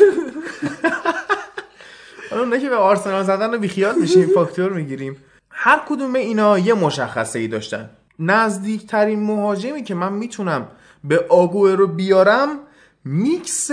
[2.32, 5.16] حالا اونایی که به آرسنال زدن رو بیخیال میشیم فاکتور می‌گیریم.
[5.50, 7.90] هر کدوم اینا یه مشخصه ای داشتن.
[8.18, 10.68] نزدیکترین مهاجمی که من می‌تونم
[11.04, 12.48] به آگوه رو بیارم
[13.04, 13.70] میکس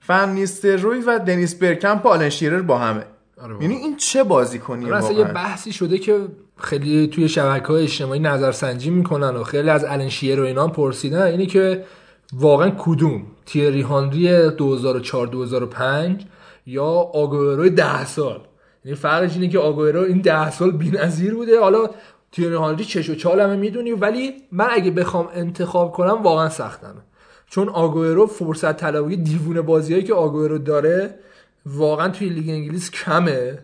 [0.00, 3.04] فنیستروی و دنیس برکمپ و آلن شیرر با همه.
[3.42, 6.20] آره یعنی این چه بازی کنی اصلا یه بحثی شده که
[6.56, 11.22] خیلی توی شبکه های اجتماعی نظرسنجی می‌کنن و خیلی از الان شیر و اینا پرسیدن.
[11.22, 11.84] اینه که
[12.32, 16.24] واقعا کدوم؟ تیری هانری 2004 2005
[16.66, 18.40] یا آگوئرو 10 سال.
[18.84, 21.60] یعنی فرقش اینه که آگوئرو این 10 سال بی‌نظیر بوده.
[21.60, 21.90] حالا
[22.32, 27.00] تیری هانری چش و چال همه می‌دونی ولی من اگه بخوام انتخاب کنم واقعا سختمه.
[27.46, 31.14] چون آگوئرو فرصت طلبی دیوونه بازیایی که آگوئرو داره
[31.66, 33.58] واقعا توی لیگ انگلیس کمه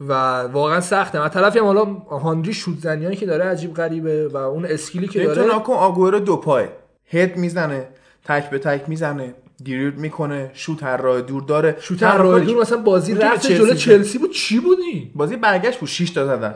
[0.00, 4.36] و واقعا سخته و طرفی هم حالا هانری شوت زنیایی که داره عجیب غریبه و
[4.36, 6.66] اون اسکیلی که تو داره ناکن آگوئرو دو پای
[7.06, 7.88] هد می‌زنه
[8.24, 9.34] تک به تک می‌زنه.
[9.64, 11.76] دیریب می‌کنه شوت هر راه دور داره.
[11.80, 13.74] شوت تنها راه دور مثلا بازی رفت چلسی جلو.
[13.74, 14.32] چلسی بود.
[14.32, 16.54] چی بودی؟ بازی برگشت بود 6 تا زدن.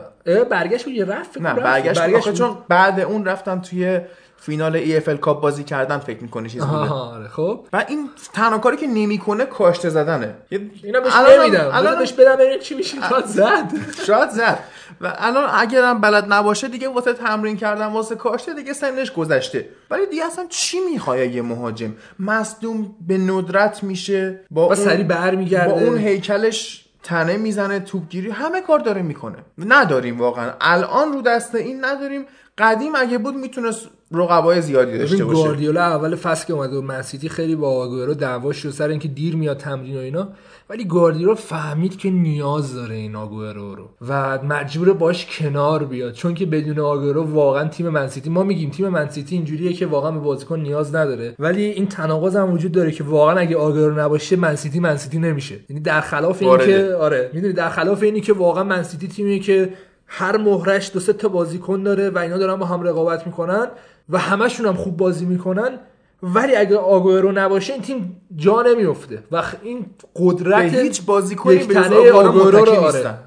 [0.49, 2.37] برگشت بود یه رفت نه برگشت, برگشت بود.
[2.37, 3.99] چون بعد اون رفتن توی
[4.41, 7.65] فینال ای اف کاپ بازی کردن فکر می‌کنه چیز آره خب.
[7.73, 10.35] و این تنها کاری که نمی‌کنه کاشته زدنه.
[10.83, 13.09] اینا بهش نمیدم الان بهش بدم ببینیم چی میشه.
[13.09, 13.71] تا زد.
[14.07, 14.59] شاید زد.
[15.01, 19.69] و الان اگرم بلد نباشه دیگه واسه تمرین کردن واسه کاشته دیگه سنش گذشته.
[19.91, 25.73] ولی دیگه اصلا چی می‌خواد یه مهاجم؟ مصدوم به ندرت میشه با اون- سری برمیگرده.
[25.73, 29.37] با اون هیکلش تنه می‌زنه توپگیری همه کار داره می‌کنه.
[29.57, 30.51] نداریم واقعا.
[30.61, 32.25] الان رو دست این نداریم.
[32.57, 35.41] قدیم اگه بود می‌تونست رقبای زیادی داشته باشه.
[35.41, 39.35] گواردیولا اول فصل که اومده و منسیتی خیلی با آگوئرو دعواش شد سر اینکه دیر
[39.35, 40.29] میاد تمرین و اینا.
[40.69, 46.13] ولی گواردیولا فهمید که نیاز داره این آگوئرو رو و مجبور باش کنار بیاد.
[46.13, 50.19] چون که بدون آگوئرو واقعا تیم منسیتی ما میگیم تیم منسیتی اینجوریه که واقعا به
[50.19, 51.35] بازیکن نیاز نداره.
[51.39, 55.55] ولی این تناقض هم وجود داره که واقعا اگه آگوئرو نباشه منسیتی منسیتی نمیشه.
[55.69, 56.87] یعنی در خلاف این وارده.
[56.87, 57.29] که آره.
[57.33, 59.73] می‌دونی در خلاف اینی که واقعا منسیتی تیمیه که
[60.13, 63.67] هر مهرش دو سه تا بازیکن داره و اینا دارن با هم رقابت می‌کنن
[64.09, 65.79] و همشون هم خوب بازی می‌کنن
[66.23, 71.67] ولی اگه آگوئرو نباشه این تیم جا نمیفته و این قدرت به هیچ بازیکنی یک
[71.67, 72.99] به آگوئرو رو آره.
[72.99, 73.17] آره.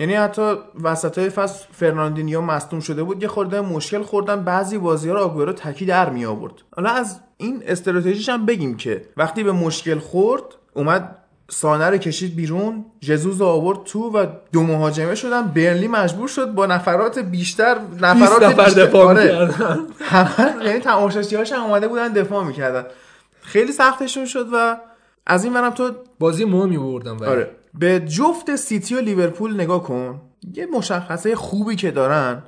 [0.00, 5.08] یعنی حتی وسط های فصل فرناندینیو مصدوم شده بود یه خورده مشکل خوردن بعضی بازی
[5.08, 9.44] ها رو آگوئرو تکی در می آورد حالا از این استراتژیش هم بگیم که وقتی
[9.44, 10.42] به مشکل خورد
[10.74, 11.16] اومد
[11.50, 15.42] سانه رو کشید بیرون جزوز آورد تو و دو مهاجمه شدن.
[15.42, 18.84] برنلی مجبور شد با نفرات بیشتر 20 نفرات نفر بیشتر.
[18.84, 19.22] دفاع آره.
[19.22, 19.86] می‌کردن.
[20.00, 22.84] همه یعنی تماشاچی‌هاش هم اومده بودن دفاع می‌کردن.
[23.42, 24.76] خیلی سختشون شد و
[25.26, 27.30] از این ورم تو بازی مهمی بردن ولی.
[27.30, 27.50] آره.
[27.74, 30.20] به جفت سیتی و لیورپول نگاه کن.
[30.54, 32.42] یه مشخصه خوبی که دارن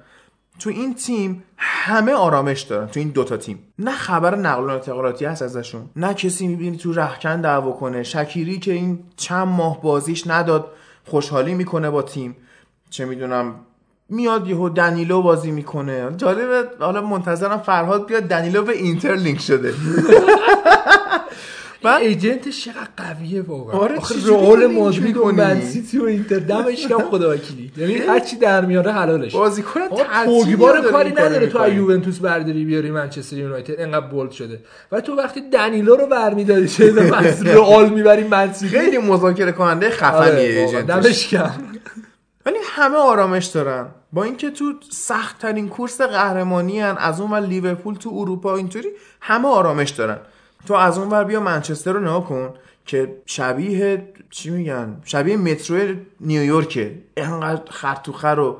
[0.60, 3.58] تو این تیم همه آرامش دارن تو این دوتا تیم.
[3.78, 8.02] نه خبر نقل و انتقالاتی هست ازشون نه کسی می‌بینی تو رخکن دعوا کنه.
[8.02, 10.68] شکیری که این چند ماه بازیش نداد
[11.04, 12.36] خوشحالی می‌کنه با تیم.
[12.90, 13.54] چه می‌دونم
[14.08, 16.16] میاد یهو دنیلو بازی می‌کنه.
[16.16, 19.74] جالبه حالا منتظرم فرهاد بیاد دنیلو به اینتر لینک شده.
[21.82, 23.80] بعد agent ش چقدر قویه واقعا.
[23.80, 27.72] آره رئال مادرید و می‌کنی؟ من سیتی و اینتر دمش کم خدا وکیلی.
[27.76, 29.34] یعنی هر چی در میاره حلالش.
[29.34, 29.80] بازیکن
[30.24, 31.72] پوگبا کاری نداره تو از.
[31.72, 34.60] یوونتوس برداری بیاری منچستر یونایتد انقدر بولد شده.
[34.92, 40.20] و تو وقتی دنیلو رو برمیداری چه من رئال می‌بری من خیلی مذاکره کننده خفنیه
[40.20, 40.80] آره، واقعا.
[40.80, 41.50] agent ش دمش کم
[42.46, 43.86] ولی همه آرامش دارن.
[44.12, 48.88] با اینکه تو سخت ترین کورس قهرمانی هن از اون ور لیورپول تو اروپا اینطوری
[49.20, 50.18] همه آرامش دارن.
[50.66, 52.50] تو از اون ور بیا منچستر رو نگاه کن
[52.86, 58.56] که شبیه چی میگن؟ شبیه مترو نیویورکه اینقدر خر تو خر و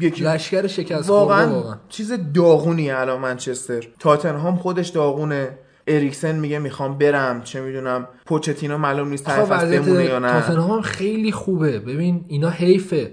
[0.00, 1.76] یکی لشکر شکست واقعا واقعا.
[1.88, 3.88] چیز داغونیه الان منچستر.
[3.98, 5.58] تاتنهام خودش داغونه.
[5.86, 7.42] اریکسن میگه می‌خوام برم.
[7.42, 10.40] چه می‌دونم پوچتینو معلوم نیست طرف از وضعیت بمونه یا نه.
[10.40, 11.78] تاتنهام خیلی خوبه.
[11.78, 13.12] ببین اینا حیفه.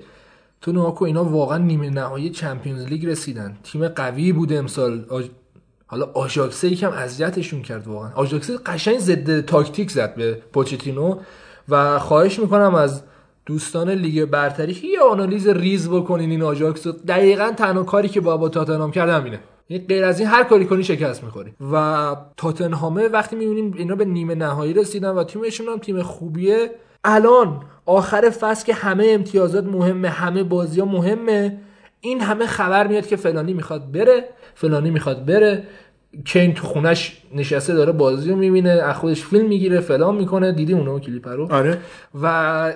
[0.61, 3.57] تو نگاه کن اینا واقعا نیمه نهایی چمپیونز لیگ رسیدن.
[3.63, 5.05] تیم قوی بود امسال.
[5.91, 8.09] حالا آژاکسه یکم اذیتشون کرد واقعا.
[8.15, 11.15] آژاکسه قشنگ ضد تاکتیک زد به پوچتینو
[11.69, 13.01] و خواهش می‌کنم از
[13.45, 16.87] دوستان لیگ برتری یه آنالیز ریز بکنین این آژاکس.
[16.87, 20.65] دقیقا تنها کاری که با با تاتنهام کرد همینه یعنی غیر از این هر کاری
[20.65, 21.53] کنی شکست می‌خوری.
[21.71, 26.71] و تاتنهامه وقتی می‌بینیم اینا به نیمه نهایی رسیدن و تیمشون هم تیم خوبیه
[27.03, 31.57] الان آخر فصل که همه امتیازات مهمه همه بازی ها مهمه
[32.01, 34.23] این همه خبر میاد که فلانی می‌خواد بره
[34.55, 35.63] فلانی می‌خواد بره
[36.25, 40.73] کین تو خونش نشسته داره بازی رو می‌بینه از خودش فیلم می‌گیره فلان می‌کنه دیدی
[40.73, 41.77] اونو کلیپ رو؟ آره.
[42.21, 42.73] و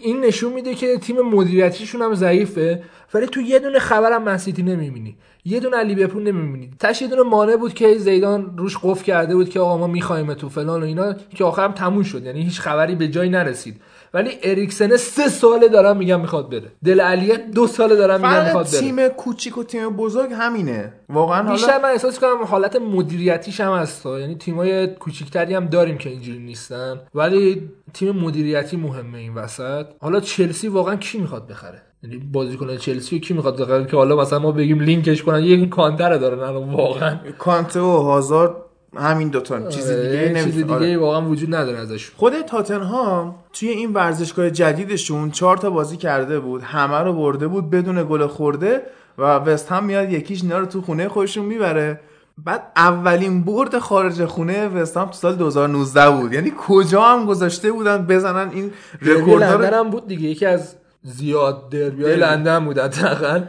[0.00, 2.82] این نشون میده که تیم مدیریتیشون هم ضعیفه
[3.14, 5.16] ولی تو یه دونه خبرم منسیتی نمی‌بینی.
[5.44, 6.70] یه دونه علی لیورپول نمی‌بینی.
[6.78, 10.34] تاش یه دونه مانع بود که زیدان روش قفل کرده بود که آقا ما می‌خوایم
[10.34, 12.24] تو فلان و اینا که آخرم تموم شد.
[12.24, 13.80] یعنی هیچ خبری به جایی نرسید.
[14.16, 16.72] ولی اریکسن سه ساله دارم میگم می‌خواد بره.
[16.84, 18.80] دل علیه دو ساله دارم میگم می‌خواد بره.
[18.80, 20.92] تیم کوچیک و تیم بزرگ همینه.
[21.08, 24.06] واقعا بیشتر حالا من احساس کنم حالت مدیریتیش هم هست.
[24.06, 27.00] یعنی تیمای کوچیکتری هم داریم که اینجوری نیستن.
[27.14, 29.86] ولی تیم مدیریتی مهمه این وسط.
[30.00, 34.38] حالا چلسی واقعا کی می‌خواد بخره؟ یعنی بازیکن چلسی کی می‌خواد بخره؟ که حالا مثلا
[34.38, 35.44] ما بگیم لینکش کنن.
[35.44, 37.16] یه کانتر دارن الان واقعا.
[37.38, 38.52] کانته و هازارد
[38.98, 40.98] همین دوتا چیز آره، دیگه چیز نمیشه دیگه آره.
[40.98, 42.10] واقعا وجود نداره ازش.
[42.16, 47.70] خود تاتنهام توی این ورزشگاه جدیدشون چهار تا بازی کرده بود همه رو برده بود
[47.70, 48.82] بدون گل خورده
[49.18, 52.00] و وست هم میاد یکیش اینا رو تو خونه خودشون می‌بره.
[52.44, 56.32] بعد اولین برد خارج خونه وست هم تو سال 2019 بود.
[56.32, 58.70] یعنی کجا هم گذاشته بودن بزنن این
[59.02, 62.20] لندن رو؟ هم بود دیگه یکی از زیاد دربیای دربی.
[62.20, 63.42] لندن بود حداقل.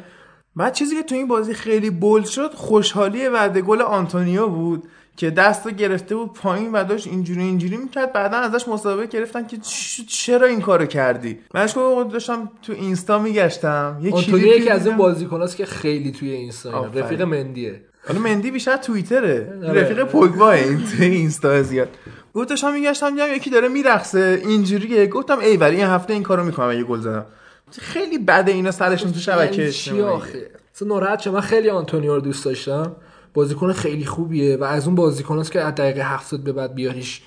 [0.55, 4.83] بعد چیزی که تو این بازی خیلی بولد شد خوشحالی وعده گل آنتونیو بود.
[5.17, 8.13] که دست رو گرفته بود پایین و داشت اینجوری اینجوری می‌کرد.
[8.13, 9.57] بعدا ازش مسابقه گرفتن که
[10.07, 11.73] چرا این کارو کردی؟ منش
[12.11, 13.99] داشتم تو اینستا میگشتم.
[14.01, 14.97] یه کلیپی یکی از این.
[14.97, 16.85] بازیکناست که خیلی توی اینستا.
[16.85, 17.81] رفیق مندیه.
[18.07, 19.59] حالا مندی بیشتر توییتره.
[19.67, 19.81] آره.
[19.81, 21.89] رفیق پوگبا این تو اینستا زیاد.
[22.33, 25.07] گفت داشتم میگشتم دیدم یکی داره میرقصه اینجوریه.
[25.07, 27.25] گفتم ای ولی این هفته این کارو می‌کنم اگه گل زدم.
[27.71, 30.15] خیلی بده اینا سرشون تو شبکه یعنی چی اجتماعی.
[30.15, 31.33] آخه؟ اصلا ناراحت شدم.
[31.33, 32.95] من خیلی آنتونیو رو دوست داشتم.
[33.37, 37.21] بازیکن خیلی خوبیه و از اون بازیکناست که از دقیقه 70 به بعد بیاریش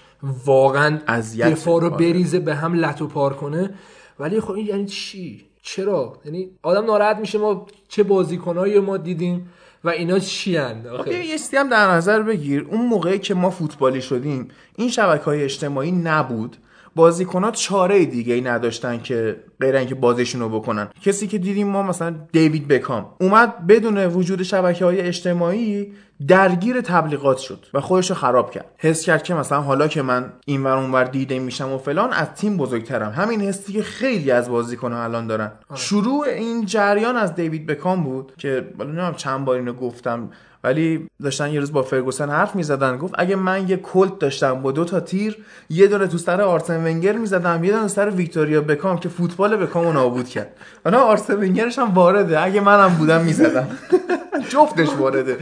[0.44, 1.90] واقعا اذیت دفاع رو.
[1.90, 3.74] بریزه به هم لتو پار کنه.
[4.18, 9.50] ولی خب این یعنی چی؟ چرا؟ یعنی آدم ناراحت میشه ما چه بازیکنایی ما دیدیم
[9.84, 12.66] و اینا چی بیا آخه یه چیزی هم در نظر بگیر.
[12.70, 16.56] اون موقعی که ما فوتبالی شدیم این شبکه های اجتماعی نبود.
[16.94, 20.88] بازیکنات چاره دیگه ای نداشتن که غیر اینکه بازیشون رو بکنن.
[21.02, 25.92] کسی که دیدیم ما مثلا دیوید بکام اومد بدون وجود شبکه های اجتماعی
[26.28, 28.64] درگیر تبلیغات شد و خودش رو خراب کرد.
[28.78, 32.34] حس کرد که مثلا حالا که من این ور اونور دیده میشم و فلان از
[32.34, 33.10] تیم بزرگترم.
[33.10, 35.52] همین حسی که خیلی از بازیکن‌ها الان دارن.
[35.74, 40.30] شروع این جریان از دیوید بکام بود که حالا چند بار اینو گفتم
[40.64, 44.72] ولی داشتن یه روز با فرگوسن حرف می‌زدن گفت اگه من یه کلت داشتم با
[44.72, 45.36] دو تا تیر
[45.70, 49.84] یه دونه تو سر آرسن ونگر می‌زدم یه دونه سر ویکتوریا بکام که فوتبال بکام
[49.84, 50.56] رو نابود کرد.
[50.84, 53.68] حالا آرسن ونگرش هم وارده اگه منم بودم می‌زدم.
[54.52, 55.36] جفتش وارده.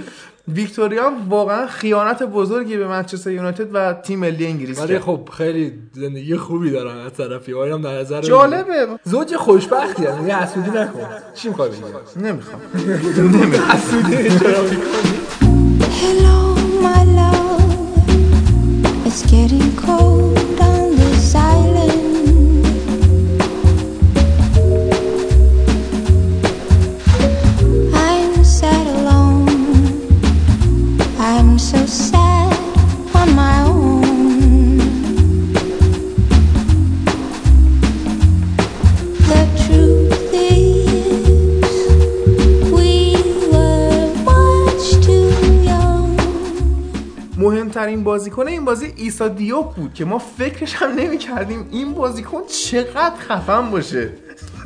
[0.55, 5.03] ویکتوریا واقعا خیانت بزرگی به منچستر یونایتد و تیم ملی انگلیس ولی کرد.
[5.03, 7.53] خب خیلی زندگی خوبی دارن از طرفی.
[7.53, 8.21] هم در نظر.
[8.21, 8.87] جالبه.
[9.05, 11.01] زوج خوشبختی هم یه حسودی نکن.
[11.35, 11.81] چی می‌خوای بگی؟
[12.17, 12.61] نمی‌خوام.
[13.69, 15.19] حسودی چرا می‌کنی
[16.01, 16.39] Hello,
[16.85, 17.73] my love.
[19.07, 20.78] It's getting cold
[31.69, 32.53] so sad
[33.21, 34.79] on my own.
[39.31, 41.71] The truth is,
[42.77, 42.93] we
[43.53, 45.29] were much too
[45.63, 46.17] young.
[47.37, 52.41] مهمترین بازیکن این بازی ایسا دیوب بود که ما فکرش هم نمی کردیم این بازیکن
[52.47, 54.11] چقدر خفن باشه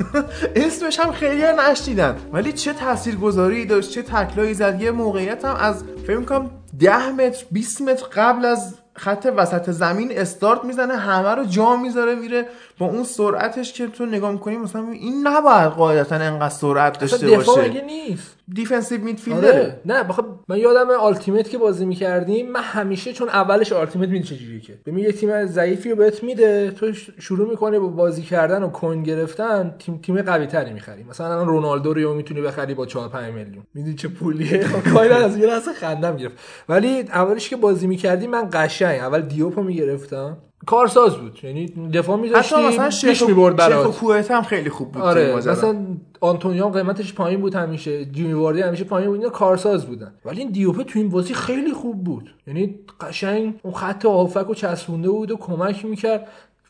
[0.55, 5.83] اسمش هم خیلی نشنیدن ولی چه تاثیرگذاری داشت چه تکلایی زد یه موقعیت هم از
[6.07, 11.45] فکر می‌کنم 10 متر 20 متر قبل از خط وسط زمین استارت می‌زنه همه رو
[11.45, 16.49] جا می‌ذاره میره با اون سرعتش که تو نگاه می‌کنی مثلا این نباید قاعدتا انقدر
[16.49, 17.69] سرعت داشته دفاع باشه.
[17.69, 18.37] مگه نیست.
[18.53, 19.81] defensive midfielder ه آره.
[19.85, 24.59] نه بخواد من یادم Ultimate که بازی می‌کردیم من همیشه چون اولش Ultimate می‌دونی چجوریه
[24.59, 24.73] که.
[24.85, 29.03] ببین یه تیم ضعیفی رو بهت میده تو شروع می‌کنی با بازی کردن و coin
[29.03, 31.03] گرفتن تیم تیم قوی تری می‌خری.
[31.03, 33.63] مثلا الان رونالدو رو می‌تونی بخری با 4 5 میلیون.
[33.73, 36.35] می‌دونی چه پولیه؟ کایلا از یه لحظه خندم گرفت.
[36.69, 38.99] ولی اولش که بازی می‌کردیم من قشنگ.
[38.99, 40.37] اول دیوپو می‌گرفتم.
[40.65, 41.39] کارساز بود.
[41.43, 45.35] یعنی دفاع میذاشتی مثلا پیش می‌برد شیخ برات کوهت هم خیلی خوب بود آره.
[45.35, 45.85] مثلا
[46.21, 50.13] آنتونیو قیمتش پایین بود همیشه جیمی واردی همیشه پایین بود اینا کارساز بودن.
[50.25, 52.35] ولی این دیوپه تو این بازی خیلی خوب بود.
[52.47, 56.27] یعنی قشنگ اون خط هافک رو چسبونده بود و کمک می‌کرد.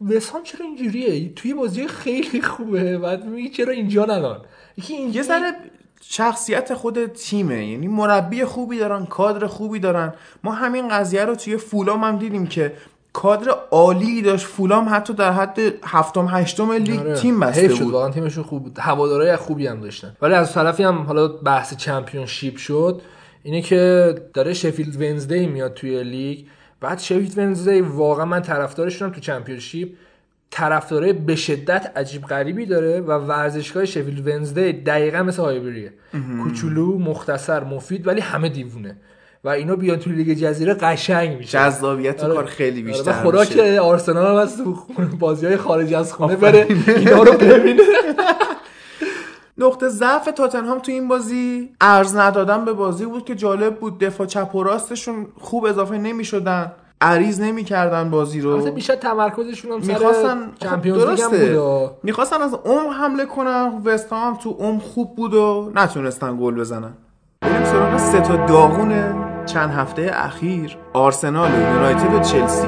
[0.10, 2.98] وسام چرا اینجوریه؟ توی بازی خیلی خوبه.
[2.98, 4.42] بعد میگی چرا اینجا ندارن
[4.78, 5.52] یکی این یه ذره
[6.02, 7.66] شخصیت خود تیمه.
[7.66, 10.14] یعنی مربی خوبی دارن کادر خوبی دارن.
[10.44, 12.74] ما همین قضیه رو توی فولام هم دیدیم که
[13.14, 14.46] کادر عالی داشت.
[14.46, 17.16] فولام حتی در حد هفتم هشتم لیگ آره.
[17.16, 17.94] تیم بسته حیف شد بود.
[17.94, 18.80] واقعا تیمشون خوب بود.
[18.80, 20.16] هوادارهای خوبی هم داشتن.
[20.22, 23.02] ولی از طرفی هم حالا بحث چمپیونشیپ شد.
[23.44, 26.46] اینه که داره شفیلد ونزدی میاد توی لیگ.
[26.82, 29.90] بعد شفیلد ونزدی واقعا من طرفدارشونم تو چمپیونشیپ.
[30.52, 35.94] طرفدارای به شدت عجیب غریبی داره و ورزشگاه شفیلد ونزدی دقیقا مثل هایبریه.
[36.44, 38.98] کوچولو مختصر مفید ولی همه دیوونه.
[39.44, 41.58] و اینا بیان تو لیگ جزیره قشنگ میشه.
[41.58, 42.34] جذابیت آره.
[42.34, 43.80] کار خیلی آره، بیشتر خوراک میشه.
[43.80, 44.76] آرسنال هم از تو
[45.20, 47.84] بازی های خارج از خونه بره اینا رو ببینه.
[49.58, 54.00] نقطه ضعف تاتنهام تو این بازی ارز ندادن به بازی بود که جالب بود.
[54.00, 56.72] دفاع چپ و راستشون خوب اضافه نمی‌شدن.
[57.02, 61.92] عریض نمی‌کردن بازی البته رو بیشتر تمرکزشون هم می‌خواستن سر چمپیونز لیگ هم بود و-
[62.04, 63.82] می‌خواستن از عمق حمله کنن.
[63.86, 66.94] وست هم تو عمق خوب بود و نتونستن گل بزنن.
[67.42, 68.92] بریم سراغ سه تا داغون
[69.46, 72.68] چند هفته اخیر آرسنال و یونایتد و چلسی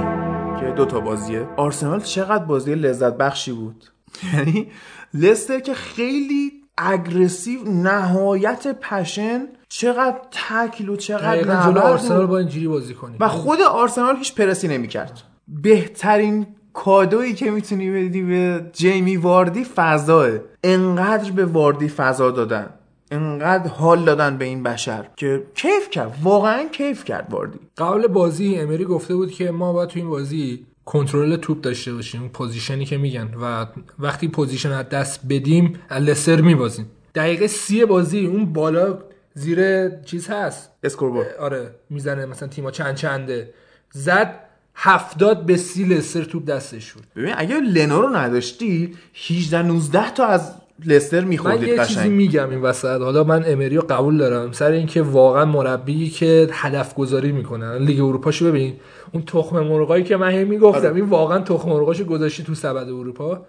[0.59, 1.47] که دو تا بازیه.
[1.57, 3.85] آرسنال چقدر بازی لذت بخشی بود.
[4.33, 4.67] یعنی
[5.13, 12.93] لستر که خیلی اگرسیو نهایت پشن چقدر تکل و چقدر جلو آرسنال با اینجوری بازی
[12.93, 15.21] کنی و خود آرسنال هیچ پرسی نمی‌کرد.
[15.47, 20.27] بهترین کادویی که می‌تونی بدی به جیمی واردی فضاه
[20.63, 22.69] انقدر به واردی فضا دادن.
[23.11, 27.59] انقدر حال دادن به این بشر که کیف کرد واقعا کیف کرد واردی.
[27.77, 32.21] قبل بازی امری گفته بود که ما باید تو این بازی کنترل توپ داشته باشیم
[32.21, 33.65] اون possession ی که میگن و
[33.99, 36.85] وقتی possession از دست بدیم لستر میبازیم.
[37.15, 38.97] دقیقه سی بازی اون بالا
[39.33, 40.71] زیر چیز هست.
[40.83, 41.35] scoreboard.
[41.39, 43.53] آره می‌زنه مثلا تیما چند چنده.
[43.91, 44.39] زد
[44.75, 47.03] هفتاد به سی لستر توپ دستش بود.
[47.15, 48.95] ببین اگه لنو رو نداشتی
[49.27, 50.53] 18 19 تا از
[50.85, 52.11] لستر من میخوردید یه چیزی قشنگ.
[52.11, 53.01] میگم این وسط.
[53.01, 54.51] حالا من امری رو قبول دارم.
[54.51, 58.73] سر اینکه واقعا مربی که هدف گذاری می‌کنه لیگ اروپاشو ببین.
[59.11, 60.95] اون تخم مرغایی که من هی می‌گفتم آره.
[60.95, 63.45] این واقعا تخم مرغاشو گذاشتی تو سبد اروپا.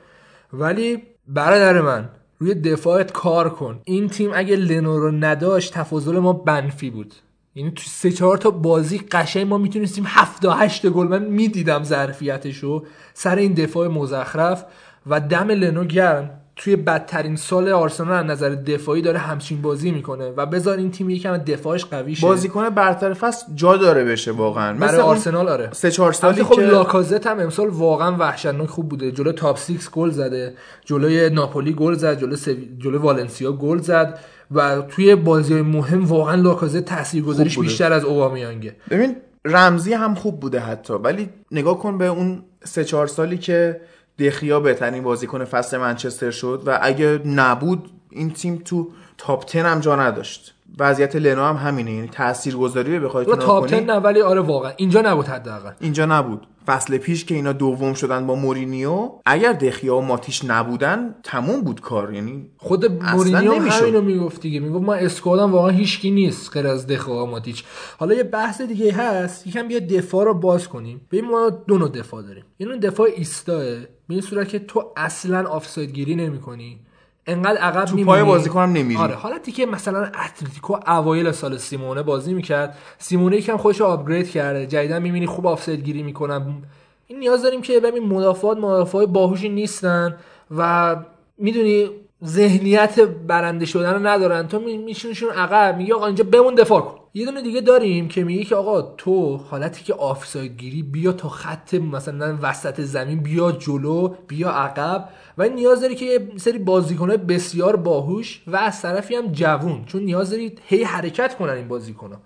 [0.52, 2.08] ولی برادر من
[2.38, 3.80] روی دفاعت کار کن.
[3.84, 7.14] این تیم اگه لنو رو نداشت تفاضل ما منفی بود.
[7.54, 11.06] یعنی تو سه چهار تا بازی قشنگ ما می‌تونستیم هفت تا هشت گل.
[11.06, 12.84] من می‌دیدم ظرفیتشو
[13.14, 14.64] سر این دفاع مزخرف
[15.06, 16.30] و دم لنو گرم.
[16.56, 21.10] توی بدترین سال آرسنال از نظر دفاعی داره همچین بازی می‌کنه و بذار این تیم
[21.10, 22.26] یکم دفاعش قوی شه.
[22.26, 24.78] بازیکن برتر فصل جا داره بشه واقعا.
[24.78, 25.68] برای آرسنال آره.
[25.72, 29.12] سه چهار سالی خب که لاکازت هم امسال واقعا وحشتناک خوب بوده.
[29.12, 32.68] جلو تاپ 6 گل زده جلوی ناپولی گل زد جلو سوی...
[32.78, 34.18] جلو والنسیا گل زد
[34.50, 37.58] و توی بازی مهم واقعا لاکازت تاثیرگذاریش.
[37.58, 38.76] بیشتر از اوبامیانگه.
[38.90, 43.80] ببین رمزی هم خوب بوده حتی ولی نگاه کن به اون سه چهار سالی که
[44.18, 49.80] دخیا بهترین بازیکن فصل منچستر شد و اگه نبود این تیم تو top 10 هم
[49.80, 50.55] جا نداشت.
[50.78, 51.92] وضعیت لنو هم همینه.
[51.92, 53.86] یعنی تاثیرگذاری بخوای تو top 10 کنی.
[53.86, 54.72] نه ولی آره واقعا.
[54.76, 55.70] اینجا نبود حداقل.
[55.80, 56.46] اینجا نبود.
[56.66, 61.80] فصل پیش که اینا دوم شدن با مورینیو اگر دخیا و ماتیچ نبودن تموم بود
[61.80, 62.14] کار.
[62.14, 63.52] یعنی خود مورینیو.
[63.52, 64.60] همینو می‌گفت دیگه.
[64.60, 67.64] می‌گفت ما squad م واقعا هیچکی نیست غیر از دخیا و ماتیچ.
[67.98, 69.46] حالا یه بحث دیگه هست.
[69.46, 71.00] یکم بیا دفاع رو باز کنیم.
[71.12, 72.44] ببین ما دو نوع دفاع داریم.
[72.58, 73.64] یه نوع دفاع ایستاه.
[74.08, 76.80] به این صورت که تو اصلا آفساید گیری نمی‌کنی.
[77.26, 78.04] انقدر عقب تو.
[78.04, 79.00] پای بازیکنم نمیری.
[79.00, 82.76] آره حالتی که مثلا اتلتیکو اوایل سال سیمونه بازی می‌کرد.
[82.98, 84.66] سیمونه یکم خودش upgrade کرده.
[84.66, 86.62] جدیدا می‌بینی خوب آفساید گیری می‌کنن.
[87.06, 90.16] این نیاز داریم که ببین مدافعات مدافعای باهوشی نیستن
[90.56, 90.96] و
[91.38, 91.90] می‌دونی
[92.24, 94.48] ذهنیت برنده شدن رو ندارن.
[94.48, 95.76] تو میشونیشون عقب.
[95.76, 96.94] میگی آقا اینجا بمون دفاع کن.
[97.16, 101.28] یه دونه دیگه داریم که میگه که آقا تو حالتی که آفساید گیری بیا تا
[101.28, 105.08] خط مثلا وسط زمین بیا جلو بیا عقب
[105.38, 110.02] و نیاز داری که یه سری بازیکنه بسیار باهوش و از طرفی هم جوون چون
[110.02, 112.20] نیاز داری هی حرکت کنن این بازیکنها.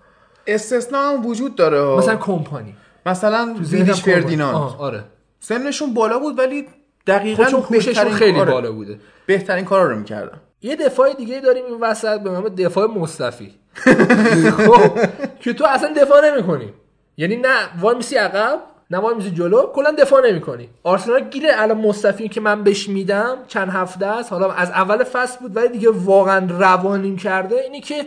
[0.47, 1.97] استثنا هم وجود داره.
[1.97, 2.75] مثلا کمپانی.
[3.05, 3.93] مثلا کمپانی.
[3.93, 4.75] فردیناند.
[4.79, 5.03] آره.
[5.39, 6.67] سنشون بالا بود ولی
[7.07, 8.99] دقیقا خب بهترین خیلی آره، بالا بوده.
[9.25, 10.41] بهترین کارا رو می‌کردن.
[10.61, 13.60] یه دفاع دیگه داریم این وسط به نام دفاع مصطفی.
[14.67, 14.99] خب
[15.39, 16.73] که تو اصلا دفاع نمی‌کنی.
[17.17, 18.59] یعنی نه وای میسی عقب
[18.91, 20.69] نه وایمیسی جلو کلا دفاع نمی‌کنی.
[20.83, 24.31] آرسنال گیره الان موستافی که من بهش میدم چند هفته است.
[24.33, 28.05] حالا از اول فصل بود ولی دیگه واقعا روانیم کرده اینی که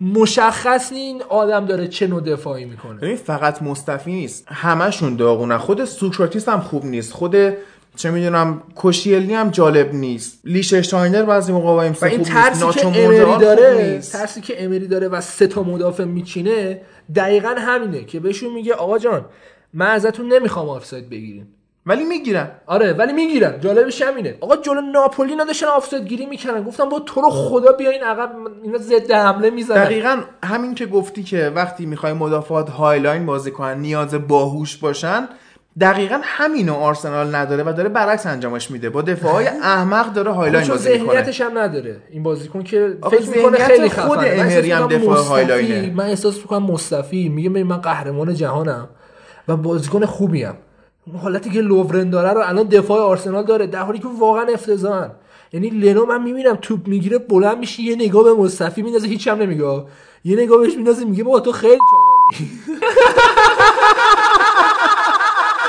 [0.00, 3.00] مشخص این آدم داره چه نوع دفاعی می‌کنه.
[3.00, 4.46] ببین فقط موستافی نیست.
[4.48, 5.58] همشون داغونه.
[5.58, 7.12] خود سوکراتیس هم خوب نیست.
[7.12, 7.36] خود
[7.96, 10.40] چه می‌دونم کوشیلنی هم جالب نیست.
[10.44, 13.98] لیشتاینر بعضی موقع با و این ترسی که امری داره.
[13.98, 16.80] ترسی که امری داره و سه تا مدافع میچینه
[17.16, 19.24] دقیقا همینه که بهشون میگه آقا جان
[19.74, 21.46] من ازتون نمی‌خوام آفساید بگیرین.
[21.86, 22.50] ولی می‌گیرن.
[22.66, 23.60] آره ولی می‌گیرن.
[23.60, 24.34] جالبش همینه.
[24.40, 28.30] آقا جلو ناپولی اینا داشتن آفساید گیری می‌کنن گفتم با تو رو خدا بیاین عقب
[28.62, 29.84] اینا ضد حمله می‌زنن.
[29.84, 35.28] دقیقا همین که گفتی که وقتی می‌خوای مدافعات high line بازی کنن نیاز باهوش باشن
[35.80, 38.90] دقیقا همینو آرسنال نداره و داره برعکس انجامش میده.
[38.90, 41.12] با دفاعهای احمق داره high line بازی می‌کنه.
[41.12, 41.96] ذهنیتش هم نداره.
[42.10, 44.40] این بازیکن که فکر می‌کنه خیلی خود خفنه.
[44.40, 45.94] امری هم دفاع high line ه.
[45.94, 48.88] من احساس می‌کنم موستافی میگه من من قهرمان جهانم
[49.48, 50.54] و بازیکن خوبیم.
[51.06, 55.10] اون حالتی که لوورن داره رو الان دفاع آرسنال داره در حالی که واقعا افتضاحن.
[55.52, 59.38] یعنی لنو من می‌بینم توپ می‌گیره بلند میشه یه نگاه به مصطفی میندازه هیچ هم
[59.38, 59.84] نمیگه.
[60.24, 62.50] یه نگاه بهش میندازه میگه بابا تو خیلی چاقالی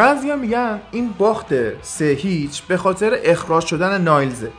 [0.00, 1.46] بعضیا میگن این باخت
[1.82, 4.50] سه هیچ به خاطر اخراج شدن نایلزه.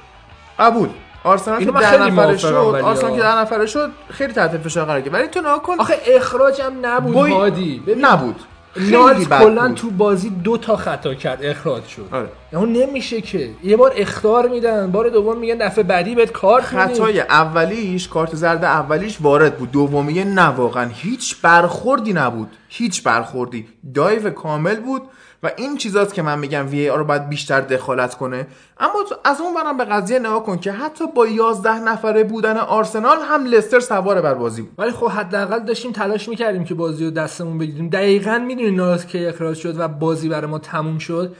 [0.60, 0.90] قبول.
[1.24, 3.12] آرسنال که خیلی نفره شد آرسنال.
[3.16, 5.14] که ده نفره شد خیلی تحت فشار قرار گرفت.
[5.16, 7.84] ولی تو نگاه کن آخه اخراجم نبود بوی- هادی.
[8.02, 8.36] نبود.
[8.76, 9.74] بد کلا.
[9.74, 12.08] تو بازی دو تا خطا کرد اخراج شد.
[12.12, 12.30] آره.
[12.54, 13.50] اون نمیشه که.
[13.64, 18.64] یه بار اختار میدن بار دوم میگن دفعه بعدی بهت کار خطای اولیش کارت زرد
[18.64, 19.72] اولیش وارد بود.
[19.72, 20.90] دومیه نه واقعا.
[20.94, 22.50] هیچ برخوردی نبود.
[22.70, 23.68] هیچ برخوردی.
[23.96, 25.02] دایو کامل بود.
[25.44, 28.48] و این چیزاست که من میگم وی رو باید بیشتر دخالت کنه.
[28.80, 28.94] اما
[29.26, 33.46] از اون برم به قضیه نگاه کن که حتی با 11 نفره بودن آرسنال هم
[33.46, 34.72] لستر سوار بر بازی بود.
[34.78, 37.90] ولی خب حداقل داشتیم تلاش می‌کردیم که بازی رو دستمون بگیریم.
[37.90, 41.36] دقیقا می‌دونی ناز که اخراج شد و بازی برای ما تموم شد.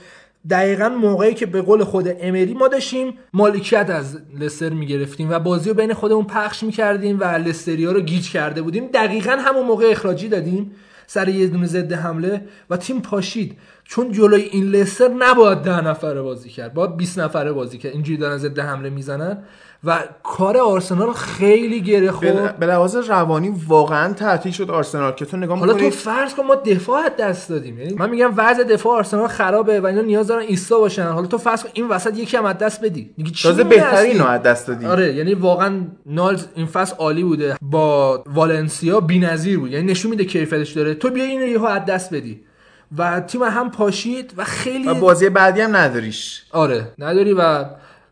[0.50, 5.68] دقیقا موقعی که به قول خود امری ما داشتیم مالکیت از لستر می‌گرفتیم و بازی
[5.68, 8.86] رو بین خودمون پخش می‌کردیم و لستریا رو گیج کرده بودیم.
[8.86, 10.72] دقیقا همون موقع اخراجی دادیم.
[11.06, 12.44] سر یه دونه ضد حمله.
[12.70, 13.58] و تیم پاشید.
[13.84, 16.74] چون جلوی این لستر نباید ده نفره بازی کرد.
[16.74, 17.92] باید 20 نفره بازی کرد.
[17.92, 19.38] اینجوری دارن ضد حمله می‌زنن.
[19.84, 22.58] و کار آرسنال خیلی گره خورد.
[22.58, 26.54] به لحاظ روانی واقعا تعطیل شد آرسنال که تو نگاه حالا تو فرض کن ما
[26.54, 27.78] دفاع دست دادیم.
[27.78, 31.06] یعنی من میگم وضع دفاع آرسنال خرابه و اینا نیاز دارن ایستا باشن.
[31.06, 33.10] حالا تو فرض کن این وسط یکی هم از دست بدی.
[33.16, 34.86] دیگه چی بهترین؟ رو از دست دادی.
[34.86, 37.56] آره یعنی واقعا نالز این فصل عالی بوده.
[37.62, 39.70] با والنسیا بی‌نظیر بود.
[39.70, 40.94] یعنی نشون میده کیفیتش داره.
[40.94, 42.40] تو بیا اینو یهو از دست بدی.
[42.98, 46.42] و تیم هم پاشید و خیلی و بازی بعدی هم نداریش.
[46.50, 47.64] آره نداری و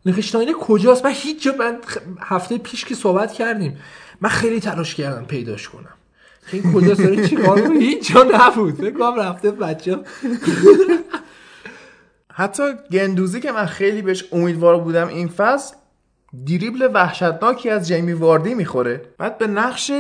[0.05, 1.79] لیخشتاینه کجاست؟ من هیچ جا من
[2.21, 3.79] هفته پیش که صحبت کردیم
[4.21, 5.95] من خیلی تلاش کردم پیداش کنم.
[6.51, 8.75] که این کجاست؟ داره چی کار می‌کنه؟ هیچ جا نبود.
[8.75, 9.99] فکر رفته بچه
[12.33, 12.63] حتی
[12.93, 15.75] گندوزی که من خیلی بهش امیدوار بودم این فصل
[16.47, 19.03] دریبل وحشتناکی از جیمی واردی می‌خوره.
[19.19, 19.91] بعد به نقش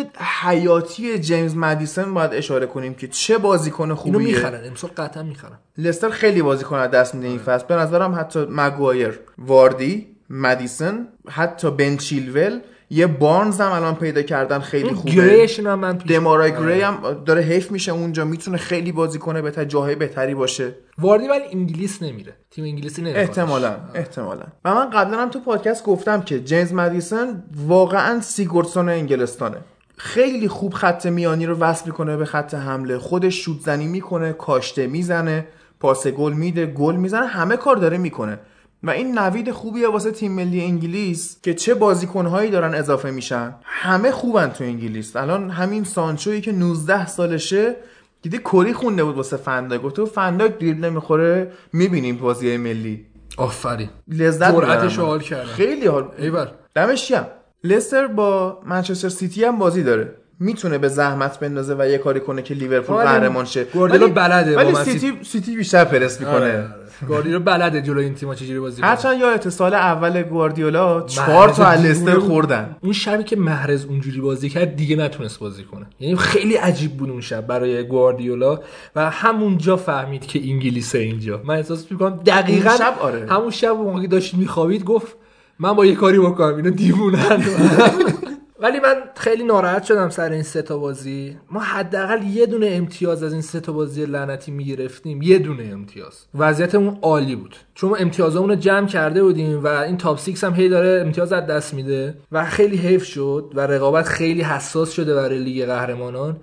[0.42, 5.58] حیاتی جیمز مدیسن باید اشاره کنیم که چه بازیکن اینو خوبیه می‌خرن امسال قطعا می‌خرن.
[5.78, 7.66] لستر خیلی بازیکن از دست میده این فصل.
[7.66, 12.60] به نظرم حتی مگوایر واردی مدیسن حتی بن چیلول
[12.93, 15.11] یه بارنز هم الان پیدا کردن خیلی خوبه.
[15.11, 16.66] گریشون هم من دمارای آره.
[16.66, 20.74] گری هم داره حیف میشه اونجا می‌تونه خیلی بازی کنه بهتر جاهای بهتری باشه.
[20.99, 22.36] واردی ولی انگلیس نمیره.
[22.51, 24.45] تیم انگلیسی نمیره احتمالا احتمالا.
[24.64, 29.57] و من قبلا هم تو پادکست گفتم که جیمز مدیسن واقعا سیگورسون انگلستانه.
[29.97, 32.99] خیلی خوب خط میانی رو وصل می‌کنه به خط حمله.
[32.99, 35.47] خودش شوت زنی می‌کنه کاشته می‌زنه
[35.80, 38.38] پاس گل میده گل می‌زنه همه کار داره می‌کنه.
[38.82, 43.54] و این نوید خوبیه واسه تیم ملی انگلیس که چه بازیکنهایی دارن اضافه میشن.
[43.64, 45.16] همه خوبن تو انگلیس.
[45.16, 47.76] الان همین سانچویی که 19 سالشه
[48.22, 53.06] دیده کری خونده بود واسه فنداک گفته بود فنداک دریبل نمی‌خوره می‌بینیم بازی ملی.
[53.36, 53.88] آفرین.
[54.08, 54.98] لذت جرأتش.
[54.98, 55.44] حال کردم.
[55.44, 56.08] خیلی حال.
[56.18, 56.46] ایول.
[56.74, 57.26] دمش گرم.
[57.64, 60.16] لستر با منچستر سیتی هم بازی داره.
[60.41, 63.09] می‌تونه به زحمت بندازه و یه کاری کنه که لیورپول آره.
[63.09, 66.66] قهرمان شه گواردیولا بلده ولی سیتی سیتی بیشتر پرس می‌کنه آره.
[67.09, 71.80] گواردیولا بلده جلوی این تیم‌ها چجوری بازی کنه هرچند سال اول گواردیولا چهار تا از
[71.80, 72.30] محرز لستر دیوونه بود.
[72.30, 76.93] خوردن اون شبی که محرز اونجوری بازی کرد دیگه نتونست بازی کنه یعنی خیلی عجیب
[76.97, 78.61] بود اون شب برای گواردیولا
[78.97, 83.26] و همونجا فهمید که انگلیسه اینجا من احساس می‌کنم دقیقا اون شب آره.
[83.30, 85.16] همون شب موقعی داشت میخوابید گفت
[85.59, 87.45] من با یه کاری بکنم اینا دیوونن
[88.62, 91.36] ولی من خیلی ناراحت شدم سر این سه تا بازی.
[91.50, 95.22] ما حداقل یه دونه امتیاز از این سه تا بازی لعنتی می‌گرفتیم.
[95.22, 96.26] یه دونه امتیاز.
[96.34, 97.56] وضعیتمون عالی بود.
[97.74, 101.32] چون ما امتیازامون رو جمع کرده بودیم و این تاپ 6 هم هی داره امتیاز
[101.32, 106.36] از دست میده و خیلی حیف شد و رقابت خیلی حساس شده برای لیگ قهرمانان.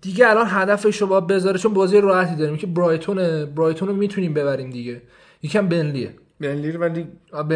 [0.00, 2.56] دیگه الان هدفش رو باید بذاره چون بازی راحتی داریم.
[2.56, 5.02] که برایتون برایتون رو می‌تونیم ببریم دیگه.
[5.42, 6.14] یکم برنلیه.
[6.40, 7.06] برنلی ولی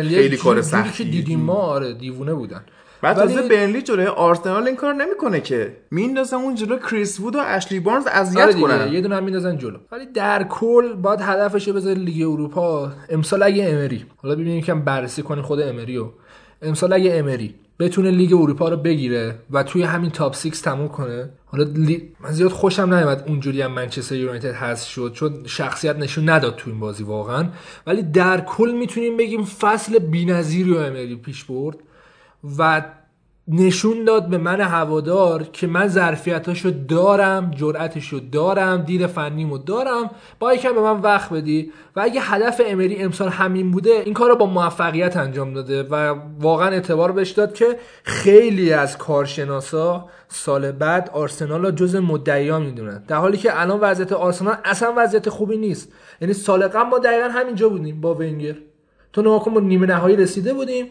[0.09, 2.65] خیلی کار سختی دیدیم ما آره دیوونه بودن.
[3.03, 5.77] بعد ولی- تازه برنلی جلوی آرسنال این کار نمی‌کنه که.
[5.91, 8.93] میندازه اون جلو کریس وود و اشلی بارنز آره اذیت دیگه، کنن.
[8.93, 9.79] یه دونه هم میندازن جلو.
[9.93, 12.93] ولی در کل باید هدفش بذاره لیگ اروپا.
[13.09, 16.13] امسال اگه امری حالا ببینیم یکم بررسی کنیم خود امری رو
[16.63, 21.29] امسال اگه امری بتونه لیگ اروپا رو بگیره و توی همین top 6 تموم کنه
[21.47, 22.09] حالا لی...
[22.21, 26.71] من زیاد خوشم نیومد اونجوری هم منچستر یونایتد هست شد چون شخصیت نشون نداد تو
[26.71, 27.49] این بازی واقعا.
[27.87, 31.77] ولی در کل می‌تونیم بگیم فصل بی‌نظیری رو امری پیش برد.
[32.59, 32.83] و
[33.49, 40.11] نشون داد به من هوادار که من ظرفیتاشو دارم جرأتشو دارم دید فنیمو دارم.
[40.39, 44.31] با یکم به من وقت بدی و اگه هدف امری امسال همین بوده این کار
[44.31, 50.73] رو با موفقیت انجام داده و واقعا اعتبار بهش داد که خیلی از کارشناسا سال
[50.73, 53.05] بعد آرسنال رو جز مدعیان می‌دونن.
[53.09, 55.93] در حالی که الان وضعیت آرسنال اصلا وضعیت خوبی نیست.
[56.21, 58.55] یعنی سال قبل ما دقیقا همینجا بودیم با ونگر.
[59.13, 60.87] تو نگاه کن نیمه نهایی رسیده بودیم.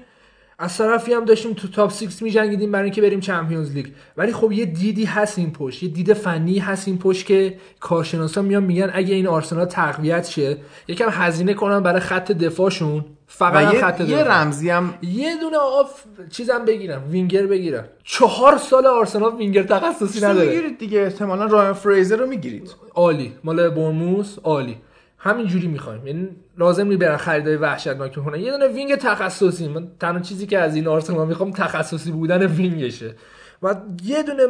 [0.59, 3.87] از طرفی هم داشتیم تو top 6 میجنگیدیم برای اینکه بریم Champions League
[4.17, 8.41] ولی خب یه دیدی هست این پشت یه دید فنی هست این پشت که کارشناسا
[8.41, 13.05] میان میگن اگه این آرسنال تقویت شه یکم هزینه کنن برای خط دفاعشون.
[13.27, 14.23] فقط هم خط یه, یه.
[14.23, 17.85] رمزی هم یه دونه آف چیزم بگیرم وینگر بگیرم.
[18.03, 20.45] چهار سال آرسنال وینگر تخصصی نداره.
[20.45, 22.75] می‌گیرید دیگه احتمالا رایان فریزر رو می‌گیرید.
[22.95, 23.33] عالی.
[23.43, 24.77] مال بورنموث عالی.
[25.25, 26.07] همین جوری می‌خوایم.
[26.07, 28.39] یعنی لازم نیست برن خریدای وحشتناک کنن.
[28.39, 29.67] یه دونه وینگ تخصصی.
[29.67, 33.15] من تنها چیزی که از این آرسنال می‌خوام تخصصی بودن وینگشه.
[33.63, 34.43] و یه دونه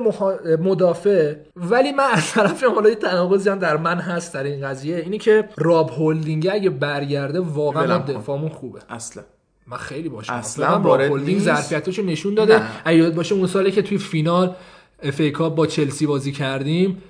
[0.58, 1.36] مدافع.
[1.56, 4.98] ولی من از طرف حالا یه تناقضی هم در من هست در این قضیه.
[4.98, 7.98] اینی که راب هولدینگ اگه برگرده واقعا.
[7.98, 8.80] دفاعمون خوبه.
[8.90, 9.24] اصلا.
[9.68, 11.46] من خیلی باش اصلا راب هولدینگ نیست.
[11.46, 12.60] ظرفیتاشو نشون داده.
[12.60, 12.70] نه.
[12.86, 14.56] اگه یاد باشه اون سالی که توی فینال
[15.04, 17.02] FA Cup با چلسی بازی کردیم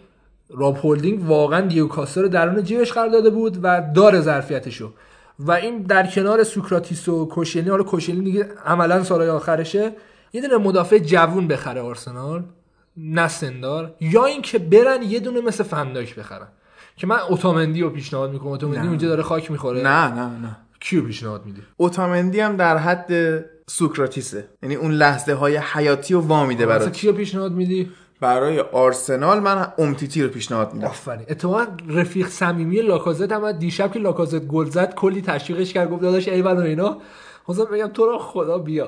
[0.50, 4.94] راب هولدینگ واقعا دیگو کاستا رو درون جیبش قرار داده بود و داره ظرفیتشو.
[5.40, 9.92] و این در کنار سوکراتیس و کوشیلنی حالا کوشیلنی دیگه عملا سالهای آخرشه
[10.34, 12.44] یه دونه مدافع جوون بخره آرسنال
[12.98, 16.48] نه سندار یا اینکه برن یه دونه مثل فن‌دایک بخرن.
[16.98, 18.52] که من اوتامندی رو پیشنهاد می‌کنم.
[18.52, 18.88] اوتامندی.
[18.88, 19.82] اونجا داره خاک می‌خوره.
[19.82, 20.58] نه نه نه.
[20.80, 23.12] کیو پیشنهاد میدی اوتامندی هم در حد
[23.68, 24.50] سوکراتیسه.
[24.64, 26.94] یعنی اون لحظه های حیاتی رو وامیده برات.
[26.94, 27.92] کیو پیشنهاد میدی؟
[28.22, 30.88] برای آرسنال من امتیتی رو پیشنهاد میدم.
[30.88, 31.26] آفرین.
[31.30, 36.28] اتفاقا رفیق صمیمی لاکازت هم دیشب که لاکازت گل زد کلی تشویقش کرد گفت داداش
[36.28, 36.98] ایول و اینا.
[37.44, 38.88] خواستم بگم تو رو خدا بیا.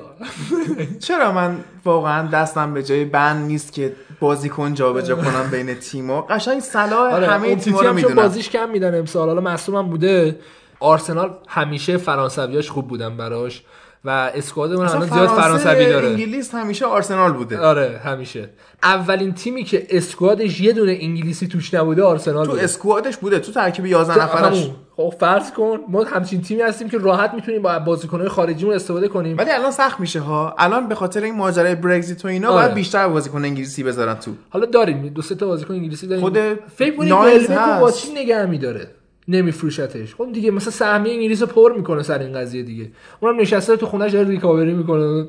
[1.06, 6.60] چرا من واقعا دستم به جای بند نیست که بازیکن جابجا کنم بین تیم‌ها؟ قشنگ
[6.60, 8.14] صلاح آره همه تیم‌ها رو می‌دونم.
[8.14, 9.28] بازیش کم میدن امسال.
[9.28, 10.38] حالا مصومم بوده.
[10.80, 13.62] آرسنال همیشه فرانسویاش خوب بودن براش.
[14.04, 17.58] و اسکوادمون الان زیاد فرانسوی داره انگلیس همیشه آرسنال بوده.
[17.58, 18.50] آره همیشه.
[18.82, 22.64] اولین تیمی که اسکوادش یه دونه انگلیسی توش نبوده آرسنال تو بوده.
[22.64, 24.70] اسکوادش بوده تو ترکیب 11 نفرش.
[24.96, 29.38] خب فرض کن ما همچین تیمی هستیم که راحت می‌تونیم با بازیکن‌های خارجیمون استفاده کنیم.
[29.38, 30.54] ولی الان سخت میشه ها.
[30.58, 32.62] الان به خاطر این ماجرای برگزیت و اینا آره.
[32.62, 34.30] باید بیشتر بازیکن انگلیسی بذارن تو.
[34.50, 35.08] حالا داریم.
[35.08, 36.24] دو سه تا بازیکن انگلیسی داریم.
[36.24, 36.38] خود
[36.76, 37.80] فکر کنید نایز ولبکو هست.
[37.80, 38.88] با چی نگه میداره
[39.28, 40.14] نمیفروشتش.
[40.14, 42.90] خب دیگه مثلا سهمیه انگلیس پر می‌کنه سر این قضیه دیگه.
[43.20, 45.28] اونم نشسته تو خونهش داره ریکاوری می‌کنه.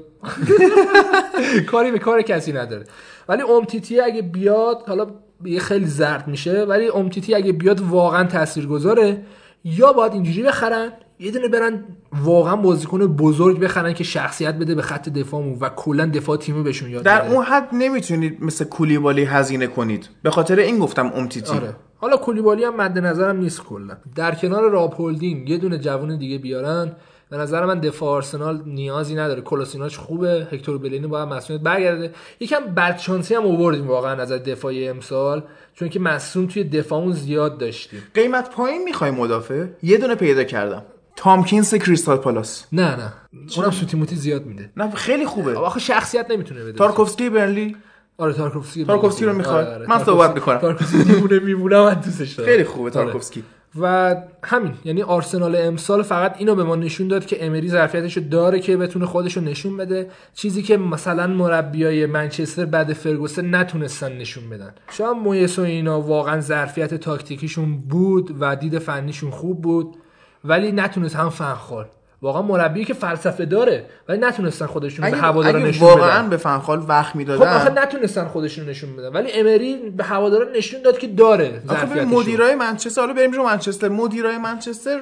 [1.72, 2.86] کاری به کار کسی نداره.
[3.30, 5.08] ولی امتیتی اگه بیاد حالا
[5.46, 9.24] یه خیلی زرد میشه ولی امتیتی اگه بیاد واقعا تاثیرگذاره.
[9.64, 11.84] یا باید اینجوری بخرن یه دونه برن
[12.24, 16.90] واقعا بازیکن بزرگ بخرن که شخصیت بده به خط دفاعمون و کلا دفاع تیمو بهشون
[16.90, 17.34] یاد در بده.
[17.34, 20.10] اون حد نمی‌تونید مثل کولیبالی هزینه کنید.
[20.24, 21.76] به خاطر این گفتم امتیتی آره.
[22.02, 23.98] حالا کولیبالی هم مد نظرم نیست کلا.
[24.16, 26.92] در کنار راب هولدینگ یه دونه جوون دیگه بیارن.
[27.30, 29.42] به نظر من دفاع آرسنال نیازی نداره.
[29.42, 30.48] کلاسیناچ خوبه.
[30.52, 32.12] هکتور بلینی باید مسئولیت برگرده.
[32.40, 35.44] یکم بدشانسی هم آوردیم واقعا از دفاعی امسال.
[35.74, 38.04] چون که مصوم توی دفاعمون زیاد داشتیم.
[38.14, 40.84] قیمت پایین می‌خوای مدافع؟ یه دونه پیدا کردم.
[41.16, 42.66] تامکینز کریستال پالاس.
[42.72, 43.14] نه نه.
[43.58, 44.70] اونم سوتی موتی زیاد میده.
[44.78, 45.58] نه خیلی خوبه.
[45.58, 46.74] آخه شخصیت نمی‌تونه بده.
[46.74, 47.76] تارکوفسکی برنلی.
[48.20, 49.90] آره تارکوفسکی تارکوفسکی رو می‌خوای؟ آره، آره.
[49.90, 50.58] من صحبت می‌کنم.
[50.58, 52.92] تارکوفسکی میمونه میمونه من دوستش دارم خیلی خوبه آره.
[52.92, 53.44] تارکوفسکی
[53.82, 58.24] و همین یعنی آرسنال امسال فقط اینو به ما نشون داد که امری ظرفیتش رو
[58.24, 64.18] داره که بتونه خودش رو نشون بده چیزی که مثلا مربیای منچستر بعد فرگوسن نتونستن
[64.18, 69.96] نشون بدن شاید مویس و اینا واقعا ظرفیت تاکتیکیشون بود و دید فنیشون خوب بود
[70.44, 71.86] ولی نتونست هم فنخال
[72.22, 76.30] واقعا مربی که فلسفه داره ولی نتونستن خودشون به هوادارا نشون واقعا بدن.
[76.30, 79.10] به فنخال وقت خب آخه می‌دادن نتونستن خودشون نشون بدن.
[79.10, 82.06] ولی امری به هوادارا نشون داد که داره آخه.
[82.06, 83.90] مدیرای منچستر حالا بریم رو منچستر.
[83.90, 85.00] مدیرای منچستر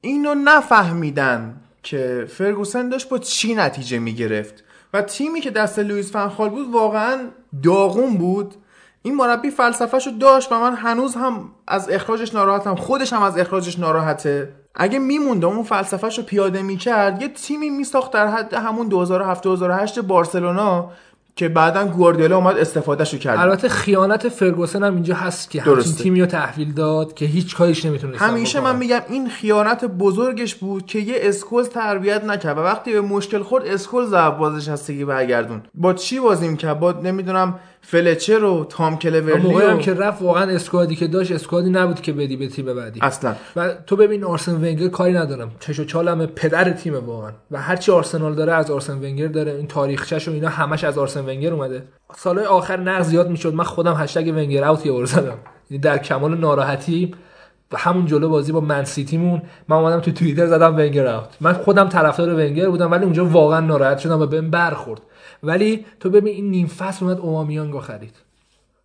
[0.00, 4.64] اینو نفهمیدن که فرگوسن داشت با چی نتیجه می‌گرفت.
[4.94, 7.18] و تیمی که دست لوئیس فنخال بود واقعا
[7.62, 8.54] داغون بود.
[9.02, 12.74] این مربی فلسفهشو داشت و من هنوز هم از اخراجش ناراحتم.
[12.74, 14.52] خودش هم از اخراجش ناراحته.
[14.74, 19.98] اگه میمونده اون فلسفهش رو پیاده می‌کرد یه تیمی میساخت در حد همون 2007 2008
[19.98, 20.90] بارسلونا
[21.36, 23.38] که بعدا گواردیولا اومد استفادهشو کرد.
[23.38, 25.92] البته خیانت فرگوسن هم اینجا هست که همچین.
[25.94, 30.86] تیمی رو تحویل داد که هیچ کاریش نمی‌تونه همیشه من میگم این خیانت بزرگش بود
[30.86, 35.92] که یه اسکولز تربیت نکرد و وقتی به مشکل خورد اسکولز از بازنشستگی برگردون با
[35.92, 39.80] چی بازیم کرد با نمی‌دونم فلچر و تام کلورلی موقعی هم و...
[39.80, 43.00] که رفت واقعا squad ی که داشت squad ی نبود که بدی به تیم بعدی.
[43.02, 43.34] اصلا.
[43.56, 45.50] و تو ببین آرسن ونگر کاری ندارم.
[45.60, 47.30] چش و چالم پدر تیم واقعا.
[47.50, 49.52] و هرچی آرسنال داره از آرسن ونگر داره.
[49.52, 51.82] این تاریخچش و اینا همش از آرسن ونگر اومده.
[52.16, 53.54] سالهای آخر نقد زیاد می‌شد.
[53.54, 55.38] من خودم هشتگ ونگر اوت یه زدم.
[55.70, 57.14] یعنی در کمال ناراحتی
[57.72, 61.36] و همون جلو بازی با من سیتیمون من اومدم تو توییتر زدم ونگر اوت.
[61.40, 65.00] من خودم طرفدار ونگر بودم ولی اونجا واقعا ناراحت شدم و بهم برخورد.
[65.42, 68.14] ولی تو ببین این نیم فصل اومد اومامیانگو خرید.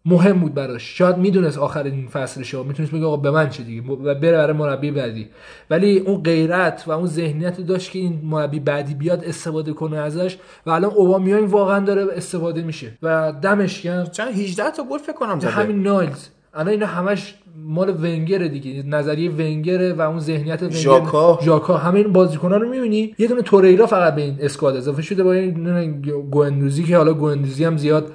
[0.08, 0.98] مهم بود براش.
[0.98, 4.54] شاید می‌دونست آخر این فصلشه می‌تونست بگه آقا به من چه دیگه؟ و بره برای
[4.54, 5.30] مربی بعدی.
[5.70, 10.38] ولی اون غیرت و اون ذهنیت داشت که این مربی بعدی بیاد استفاده کنه ازش
[10.66, 12.98] و الان اوبامیانگ واقعا داره استفاده میشه.
[13.04, 14.06] و دمش گرم.
[14.06, 15.50] چند 18 تا گل فکر کنم زده.
[15.50, 16.28] همین نایلز.
[16.56, 17.36] الان اینا همش
[17.66, 18.84] مال ونگره دیگه.
[18.88, 20.76] نظریه ونگره و اون ذهنیت ونگر.
[20.76, 21.40] ژاکا.
[21.42, 21.78] ژاکا.
[21.78, 25.34] همه این بازیکن‌ها رو می‌بینی؟ یه دونه توریرا فقط به این اسکواد اضافه شده با
[25.34, 26.02] این
[26.32, 28.12] گوندوزی که حالا گوندوزی هم زیاد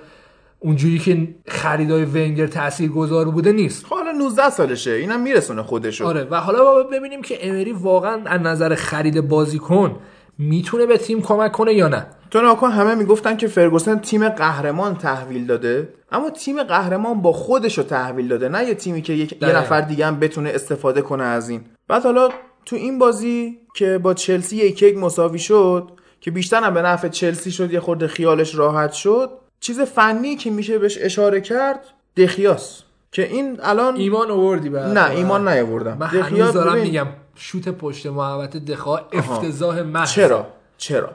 [0.58, 3.86] اونجوری که خریدای ونگر تاثیرگذار بوده نیست.
[3.86, 4.90] خب حالا 19 سالشه.
[4.90, 6.06] اینم میرسونه خودشو.
[6.06, 6.26] آره.
[6.30, 9.96] و حالا با ببینیم که امری واقعا از نظر خرید بازیکن
[10.38, 12.06] می‌تونه به تیم کمک کنه یا نه.
[12.30, 17.78] تو ناکن همه می‌گفتن که فرگوسن تیم قهرمان تحویل داده اما تیم قهرمان با خودش
[17.78, 19.56] رو تحویل داده نه یه تیمی که یک یه.
[19.56, 21.64] نفر دیگه هم بتونه استفاده کنه از این.
[21.88, 22.28] بعد حالا
[22.66, 27.08] تو این بازی که با چلسی یک یک مساوی شد که بیشتر هم به نفع
[27.08, 31.80] چلسی شد یه خورده خیالش راحت شد چیز فنی که میشه بهش اشاره کرد
[32.16, 32.82] دخیاس.
[33.12, 35.96] که این الان ایمان آوردی به نه ایمان نیاوردم.
[35.98, 40.12] من دخیا هنوز دارم میگم شوت پشت محوطه دخا افتضاح محض.
[40.12, 40.46] چرا؟
[40.78, 41.10] چرا؟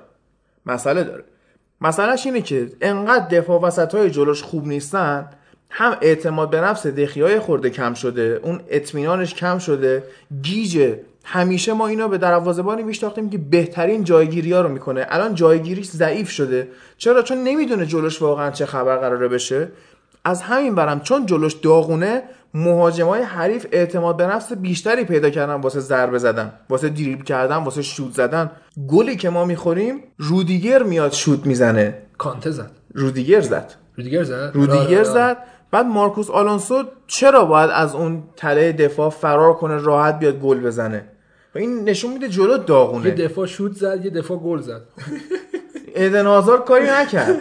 [0.65, 1.23] مسئله داره.
[1.81, 5.29] مسئلهش اینه که انقدر دفاع وسط های جلوش خوب نیستن
[5.69, 10.03] هم اعتماد به نفس دخی های خورده کم شده اون اطمینانش کم شده.
[10.41, 15.05] گیجه همیشه ما اینا به دروازه‌بانی میشتاختیم که بهترین جایگیری ها رو می‌کنه.
[15.09, 16.67] الان جایگیریش ضعیف شده.
[16.97, 19.67] چرا؟ چون نمی‌دونه جلوش واقعا چه خبر قراره بشه.
[20.25, 22.23] از همین برم چون جلوش داغونه
[22.53, 27.81] مهاجمای حریف اعتماد به نفس بیشتری پیدا کردن واسه ضربه زدن واسه دریبل کردن واسه
[27.81, 28.51] شوت زدن.
[28.87, 31.97] گلی که ما می‌خوریم رودیگر میاد شوت می‌زنه.
[32.17, 32.71] کانته زد.
[32.93, 33.73] رودیگر زد.
[33.97, 35.03] رودیگر زد؟ رودیگر.
[35.03, 35.37] زد.
[35.71, 41.05] بعد مارکوس آلونسو چرا باید از اون تله دفاع فرار کنه راحت بیاد گل بزنه؟
[41.55, 44.81] و این نشون میده جلو یه داغونه دفاع شوت زد یه دفاع گل زد.
[45.95, 47.37] ایدن آزار کاری نکرد.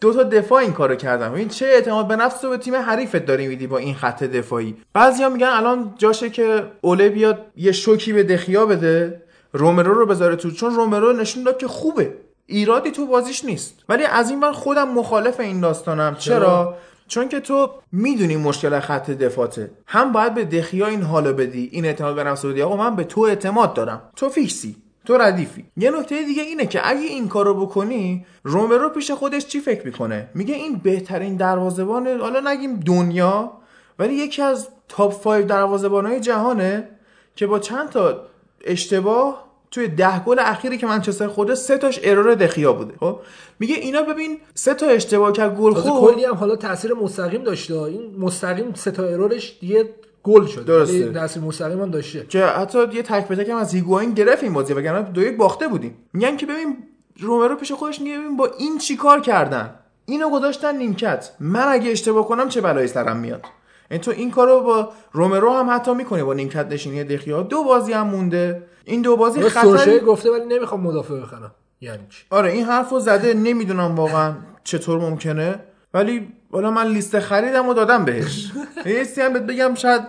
[0.00, 1.32] دو تا دفاع این کارو کردن.
[1.32, 4.76] این چه اعتماد به نفس رو به تیم حریفت داری میدی با این خط دفاعی؟
[4.92, 9.22] بعضیا میگن الان جاشه که اوله بیاد یه شوکی به دخیا بده
[9.52, 12.14] رومرو رو بذاره تو چون رومرو نشون داد که خوبه.
[12.46, 13.74] ایرادی تو بازیش نیست.
[13.88, 16.16] ولی از این ور خودم مخالف این داستانم.
[16.18, 16.74] چرا؟
[17.08, 19.70] چون که تو می‌دونی مشکل خط دفاعته.
[19.86, 22.62] هم باید به دخیا این حالو بدی این اعتماد به نفس بدی.
[22.62, 24.02] آقا من به تو اعتماد دارم.
[24.16, 24.76] تو فیکسی.
[25.08, 25.64] تو ردیفی.
[25.76, 30.28] یه نکته دیگه اینه که اگه این کارو بکنی رومرو پیش خودش چی فکر می‌کنه؟
[30.34, 33.52] میگه این بهترین دروازه‌بان حالا نگیم دنیا
[33.98, 36.88] ولی یکی از تاپ 5 دروازه‌بانای جهانه
[37.36, 38.26] که با چند تا
[38.64, 42.94] اشتباه توی ده گل اخیری که منچستر خورده سه تاش ارور دخیا بوده.
[43.00, 43.20] خب؟
[43.58, 46.14] میگه اینا ببین سه تا اشتباه کرد گل خورد.
[46.14, 47.82] کلی هم حالا تاثیر مستقیم داشته.
[47.82, 49.90] این مستقیم سه تا ارورش دیگه
[50.28, 51.10] گل شد درسته.
[51.10, 52.26] نصیر مستقیم هم داشته.
[52.28, 55.36] که حتی یه تک به تک هم از هیگواین گرفت این بازی وگرنه دو یک
[55.36, 55.94] باخته بودیم.
[56.12, 56.76] میگن که ببین
[57.20, 59.74] رومرو پیش خودش میگه ببین با این چی کار کردن؟
[60.06, 61.30] اینو گذاشتن نیمکت.
[61.40, 63.44] من اگه اشتباه کنم چه بلایی سرم میاد؟
[63.90, 67.92] این تو این کارو با رومرو هم حتی می‌کنه با نیمکت نشینی دخیا دو بازی
[67.92, 68.62] هم مونده.
[68.84, 71.54] این دو بازی خطری گفته ولی نمی‌خوام مدافع بخرم.
[71.80, 75.60] یعنی چی؟ آره این حرفو زده نمی‌دونم واقعا چطور ممکنه.
[75.94, 78.52] ولی حالا من لیست خریدم و دادم بهش.
[78.86, 80.02] یه هم بهت بگم شاید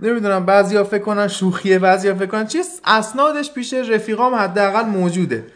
[0.00, 5.46] نمی‌دونم بعضیا فکر کنن شوخیه بعضیا فکر کنن چیز اسنادش پیش رفیقام حداقل موجوده.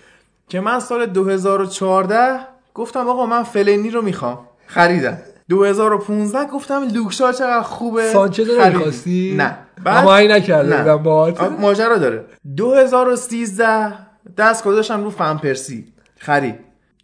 [0.48, 2.40] که من سال 2014
[2.74, 4.38] گفتم آقا من فلینی رو می‌خوام.
[4.66, 5.18] خریدم.
[5.48, 8.12] 2015 گفتم لوکشا چقدر خوبه.
[8.12, 8.72] سانچز رو خریدیم.
[8.72, 9.58] نمی‌خواستی؟ نه.
[9.86, 10.76] اما این نکرده.
[10.76, 11.42] بودم باهات.
[11.42, 12.24] ماجرا داره.
[12.56, 13.92] 2013
[14.36, 15.92] دست گذاشتم رو فنپرسی.
[16.18, 16.54] خرید.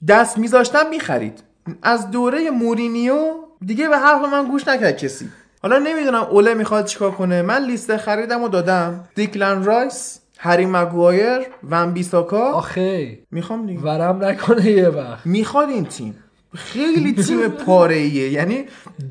[0.09, 1.43] دست میذاشتم می‌خرید.
[1.83, 3.35] از دوره مورینیو
[3.67, 5.29] دیگه به حرف من گوش نکرد کسی.
[5.67, 7.43] حالا نمی‌دونم اوله می‌خواد چیکار کنه.
[7.43, 9.05] من لیست خریدم و دادم.
[9.15, 12.53] دیکلن رایس هری مگوایر ون بیساکا.
[12.53, 13.19] آخه.
[13.31, 13.81] می‌خوام دیگه.
[13.81, 15.27] ورم نکنه یه وقت.
[15.27, 16.15] می‌خواد این تیم.
[16.55, 18.65] خیلی تیم پاره ایه یعنی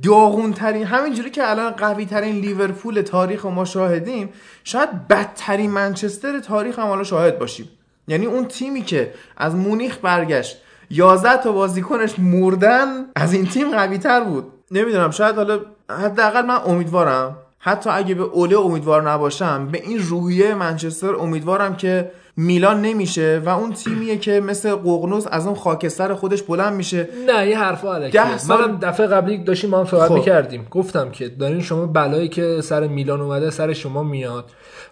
[0.04, 4.30] داغون ترین همینجوری که الان قوی ترین لیورپول تاریخ ما شاهدیم
[4.64, 7.70] شاید بدترین منچستر تاریخ هم حالا شاهد باشیم.
[8.08, 10.58] یعنی اون تیمی که از مونیخ برگشت
[10.90, 14.52] 11 تا بازیکنش مردن از این تیم قوی تر بود.
[14.72, 15.60] نمی‌دونم شاید حالا
[15.90, 22.12] حداقل من امیدوارم حتی اگه به اوله امیدوار نباشم به این روحیه منچستر امیدوارم که
[22.38, 27.10] میلان نمیشه و اون تیمیه که مثل ققنوس از اون خاکستر خودش بلند میشه.
[27.28, 30.14] نه یه حرفا ده علکیه سال- منم دفعه قبلی داشتیم ما هم صحبت خب.
[30.14, 30.68] می‌کردیم.
[30.72, 34.46] گفتم که دارین شما بلایی که سر میلان اومده سر شما میاد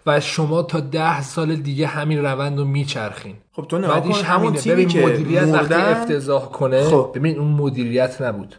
[0.06, 3.34] و شما تا ده سال دیگه همین روند رو میچرخین.
[3.52, 7.12] خب تو بعدیش کن همون تیمی که مدیریت وقتی مردن افتضاح کنه خب.
[7.14, 8.54] ببین اون مدیریت نبود.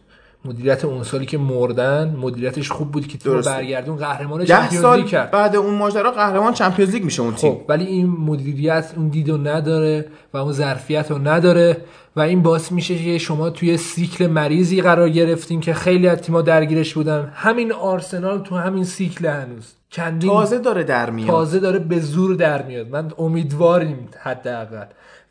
[0.46, 3.42] مدیریت اون سالی که مردن مدیریتش خوب بود که تیم.
[3.42, 5.32] برگردون قهرمان Champions League کرد.
[5.32, 7.54] بعد اون ماجرا قهرمان Champions League میشه اون تیم.
[7.54, 11.78] خب ولی این مدیریت اون دیدو نداره و اون ظرفیت رو نداره
[12.16, 16.42] و این باعث میشه که شما توی سیکل مریضی قرار گرفتین که خیلی از تیم‌ها
[16.42, 17.32] درگیرش بودن.
[17.36, 19.74] همین آرسنال تو همین سیکل هنوز.
[19.90, 21.30] چندین تازه داره در میاد.
[21.30, 22.90] تازه داره به زور در میاد.
[22.90, 24.86] من امیدواریم حداقل.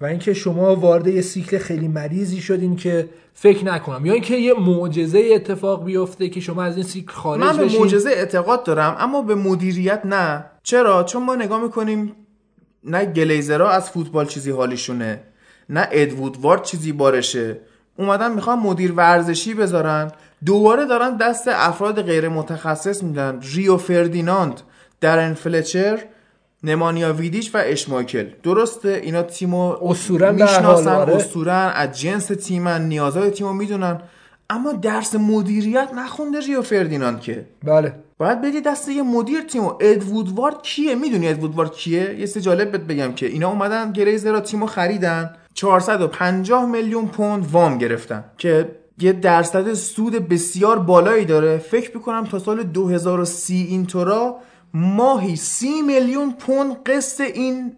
[0.05, 4.07] و اینکه شما وارد یه سیکل خیلی مریضی شدین که فکر نکنم.
[4.07, 8.11] یا اینکه یه معجزه اتفاق بیفته که شما از این سیکل خارج من به معجزه
[8.11, 10.45] اعتقاد دارم اما به مدیریت نه.
[10.63, 12.13] چرا؟ چون ما نگاه می‌کنیم
[12.85, 15.21] نه گلیزرها از فوتبال چیزی حالیشونه
[15.69, 17.59] نه ادوود وارد چیزی بارشه.
[17.99, 20.13] اومدن می‌خوان مدیر ورزشی بذارن.
[20.47, 23.41] دوباره دارن دست افراد غیر متخصص میدن.
[23.55, 24.61] ریو فردیناند
[25.01, 25.99] درن فلچر
[26.65, 28.27] نمانیا ویدیچ و اشماکل.
[28.43, 31.15] درسته؟ اینا تیمو حال، می‌شناسن آره.
[31.15, 34.01] اسطورن از جنس تیمن نیازهای تیمو می‌دونن.
[34.51, 37.45] اما درس مدیریت نخونده ریو فردیناند که.
[37.65, 37.93] بله.
[38.19, 39.73] باید بدی دست یه مدیر تیمو.
[39.81, 43.93] ادوود وارد کیه؟ می‌دونی ادوود وارد کیه؟ یه سه جالب بهت بگم که اینا اومدن
[43.93, 45.31] گریزر را تیمو خریدن.
[45.55, 48.25] 450 میلیون پوند وام گرفتن.
[48.39, 51.59] که یه درصد سود بسیار بالایی داره.
[51.59, 54.37] فکر می‌کنم تا سال 2030 اینطورا
[54.75, 57.77] ماهی 30 میلیون پوند قسط این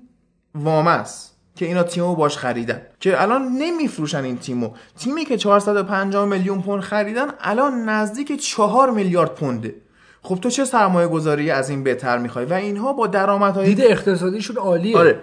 [0.54, 2.82] وام است که اینا تیمو باش خریدن.
[3.00, 4.70] که الان نمیفروشن این تیمو.
[4.98, 9.74] تیمی که 450 میلیون پوند خریدن الان نزدیک 4 میلیارد پونده.
[10.22, 14.56] خب تو چه سرمایه گذاری از این بهتر می‌خوای؟ و اینها با درآمدهای دید اقتصادیشون
[14.56, 14.98] عالیه.
[14.98, 15.20] آره.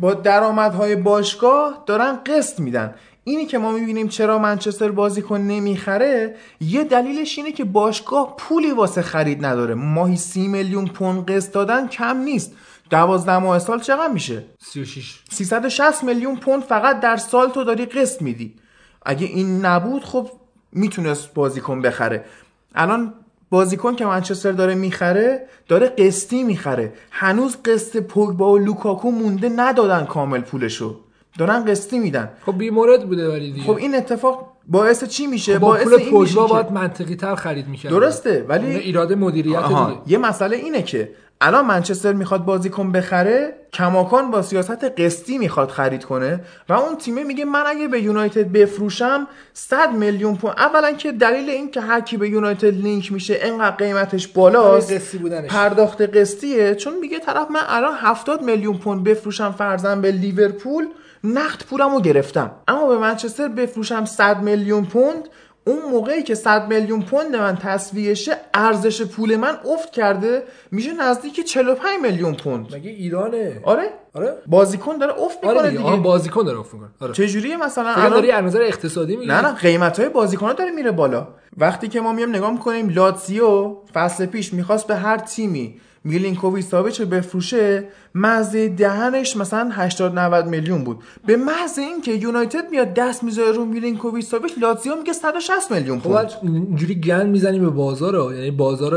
[0.00, 2.94] با درآمدهای باشگاه دارن قسط میدن.
[3.28, 9.02] اینی که ما می‌بینیم چرا منچستر بازیکن نمی‌خره یه دلیلش اینه که باشگاه پولی واسه
[9.02, 9.74] خرید نداره.
[9.74, 12.52] ماهی سی میلیون پوند قسط دادن کم نیست.
[12.90, 18.22] دوازده ماه سال چقدر میشه؟ 36 360 میلیون پوند فقط در سال تو داری قسط
[18.22, 18.54] میدی.
[19.06, 20.30] اگه این نبود خب
[20.72, 22.24] می‌تونست بازیکن بخره.
[22.74, 23.14] الان
[23.50, 26.92] بازیکن که منچستر داره می‌خره داره قسطی می‌خره.
[27.10, 31.00] هنوز قسط پوگبا و لوکاکو مونده ندادن کامل پولشو.
[31.38, 32.30] دارن قسطی میدن.
[32.46, 33.66] خب بیمورد بوده ولی دیگه.
[33.66, 37.68] خب این اتفاق باعث چی میشه؟ با باعث پول این میشه باید منطقی تر خرید
[37.68, 39.90] می‌کرد درسته ولی ایراد مدیریت آها.
[39.90, 40.00] دیگه.
[40.06, 41.10] یه مسئله اینه که
[41.40, 47.24] الان منچستر می‌خواد بازیکن بخره کماکان با سیاست قسطی می‌خواد خرید کنه و اون تیمه
[47.24, 50.54] میگه من اگه به یونایتد بفروشم 100 میلیون پوند.
[50.58, 55.18] اولا که دلیل این که هر کی به یونایتد لینک میشه انقدر قیمتش بالاست قسطی
[55.18, 55.50] بودنش.
[55.50, 56.74] پرداخت قسطیه.
[56.74, 60.86] چون میگه طرف من الان 70 میلیون پوند بفروشم فرضاً به لیورپول
[61.24, 62.50] نقد پولمو گرفتم.
[62.68, 65.28] اما به منچستر بفروشم 100 میلیون پوند
[65.66, 71.44] اون موقعی که 100 میلیون پوند من تصویهشه ارزش پول من افت کرده میشه نزدیک
[71.44, 72.74] 45 میلیون پوند.
[72.74, 73.90] مگه ایرانه؟ آره.
[74.14, 75.82] آره؟ بازیکن داره افت می‌کنه آره دیگه.
[75.82, 76.88] دیگه بازیکن داره افت می‌کنه.
[77.00, 77.12] آره.
[77.12, 79.28] چجوریه مثلا؟ الان داری از نظر اقتصادی میگی.
[79.28, 81.28] نه نه قیمت های بازیکن داره میره بالا.
[81.56, 87.00] وقتی که ما میام نگاه می‌کنیم لاتزیو فصل پیش می‌خواست به هر تیمی میلینکوویچ ساویچ
[87.00, 87.84] رو بفروشه
[88.14, 90.98] مزه دهنش مثلا 80 90 میلیون بود.
[91.26, 96.04] به محض اینکه یونایتد میاد دست می‌ذاره رو میلینکوویچ ساویچ لاتزیو میگه 160 میلیون خب
[96.04, 96.14] پوند.
[96.14, 98.34] بعد اینجوری گند می‌زنیم به بازار رو.
[98.34, 98.94] یعنی بازار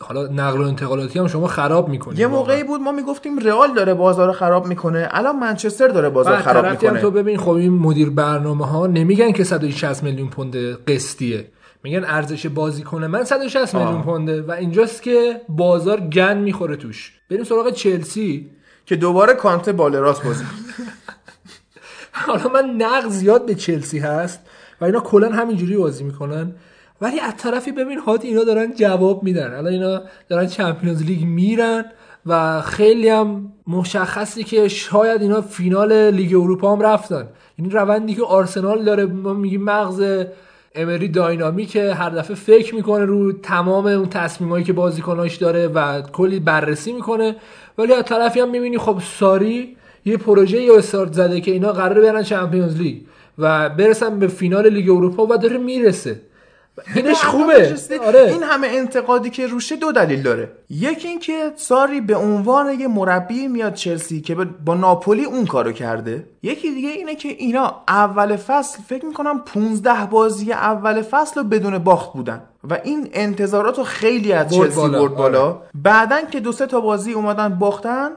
[0.00, 3.94] حالا نقل و انتقالاتی هم شما خراب می‌کنید یه موقعی بود ما می‌گفتیم رئال داره
[3.94, 7.00] بازار رو خراب می‌کنه الان منچستر داره بازار خراب می‌کنه.
[7.00, 11.44] تو ببین خب این مدیر برنامه ها نمیگن که 160 میلیون پوند قسطیه.
[11.84, 17.12] میگن ارزش بازیکن من 160 میلیون پونده و اینجاست که بازار گند می‌خوره توش.
[17.30, 18.50] بریم سراغ چلسی.
[18.86, 20.44] که دوباره کانته بال راست بازی.
[22.12, 24.40] حالا من نقد زیاد به چلسی هست
[24.80, 26.52] و اینا کلا همینجوری بازی می‌کنن.
[27.00, 29.54] ولی از طرفی ببین هات اینا دارن جواب میدن.
[29.54, 31.84] الان اینا دارن چمپیونز لیگ میرن
[32.26, 37.28] و خیلی هم مشخصی که شاید اینا فینال لیگ اروپا هم رفتن.
[37.56, 40.24] این روندی که آرسنال داره ما میگیم مغز
[40.74, 46.40] امری داینامیکه هر دفعه فکر می‌کنه رو تمام اون تصمیمایی که بازیکناش داره و کلی
[46.40, 47.36] بررسی می‌کنه.
[47.78, 52.00] ولی از طرفی هم می‌بینی خب ساری یه پروژه یا استارت زده که اینا قراره
[52.00, 52.96] برن چمپیونز لیگ
[53.38, 56.20] و برسن به فینال لیگ اروپا و داره می‌رسه.
[56.94, 57.76] اینش خوبه.
[58.06, 58.20] آره.
[58.20, 60.52] این همه انتقادی که روشه دو دلیل داره.
[60.70, 66.26] یکی اینکه ساری به عنوان یه مربی میاد چلسی که با ناپولی اون کارو کرده.
[66.42, 71.78] یکی دیگه اینه که اینا اول فصل فکر می‌کنم 15 بازی اول فصل رو بدون
[71.78, 72.42] باخت بودن.
[72.70, 75.00] و این انتظارات رو خیلی از چلسی بالا.
[75.02, 75.44] برد بالا.
[75.44, 75.56] آره.
[75.74, 78.10] بعدن که دو سه تا بازی اومدن باختن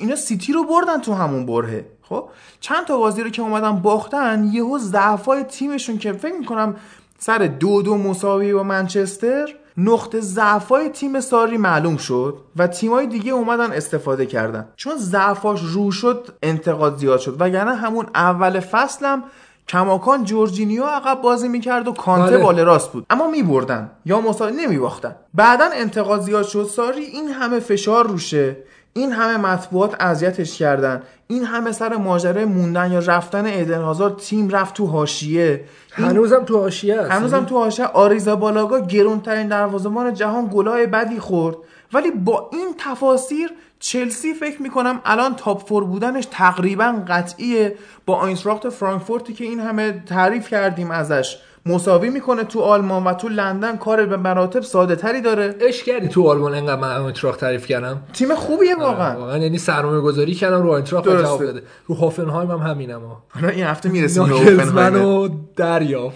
[0.00, 1.84] اینا سیتی رو بردن تو همون برهه.
[2.02, 2.24] خب؟
[2.60, 6.76] چند تا بازی رو که اومدن باختن یهو ضعفای تیمشون که فکر می‌کنم
[7.22, 13.32] سر دو دو مساوی با منچستر نقطه ضعفای تیم ساری معلوم شد و تیمای دیگه
[13.32, 14.68] اومدن استفاده کردن.
[14.76, 17.36] چون ضعفاش رو شد انتقاد زیاد شد.
[17.40, 19.24] وگرنه همون اول فصلم
[19.68, 22.44] کماکان جورجینیو عقب بازی می‌کرد و کانته بله.
[22.44, 23.06] بال راست بود.
[23.10, 25.16] اما میبردن یا مساوی نمیباختن.
[25.34, 26.64] بعدا انتقاد زیاد شد.
[26.64, 28.56] ساری این همه فشار روشه.
[28.92, 31.02] این همه مطبوعات اذیتش کردن.
[31.26, 35.64] این همه سر ماجرای موندن یا رفتن ایدن هازارد تیم رفت تو حاشیه.
[35.98, 37.86] این هنوزم تو حاشیه است هنوزم تو حاشیه.
[37.86, 41.56] آریزابالاگا گرونترین دروازه‌بان جهان گلای بدی خورد.
[41.92, 47.74] ولی با این تفاسیر چلسی فکر می‌کنم الان top four بودنش تقریبا قطعیه.
[48.06, 51.38] با آینتراخت فرانکفورتی که این همه تعریف کردیم ازش.
[51.70, 55.54] مساوی می‌کنه تو آلمان و تو لندن کار به مراتب ساده تری داره.
[55.60, 58.02] اش کردی تو آلمان انقدر من آینتراخت تعریف کردم.
[58.12, 59.18] تیم خوبیه واقعا.
[59.18, 61.08] واقعا یعنی سرمایه گذاری کردم رو آینتراخت.
[61.08, 64.90] جواب داده رو هافنهایم هم همینم حالا این هفته می‌رسیم به.
[64.90, 66.12] و دریاب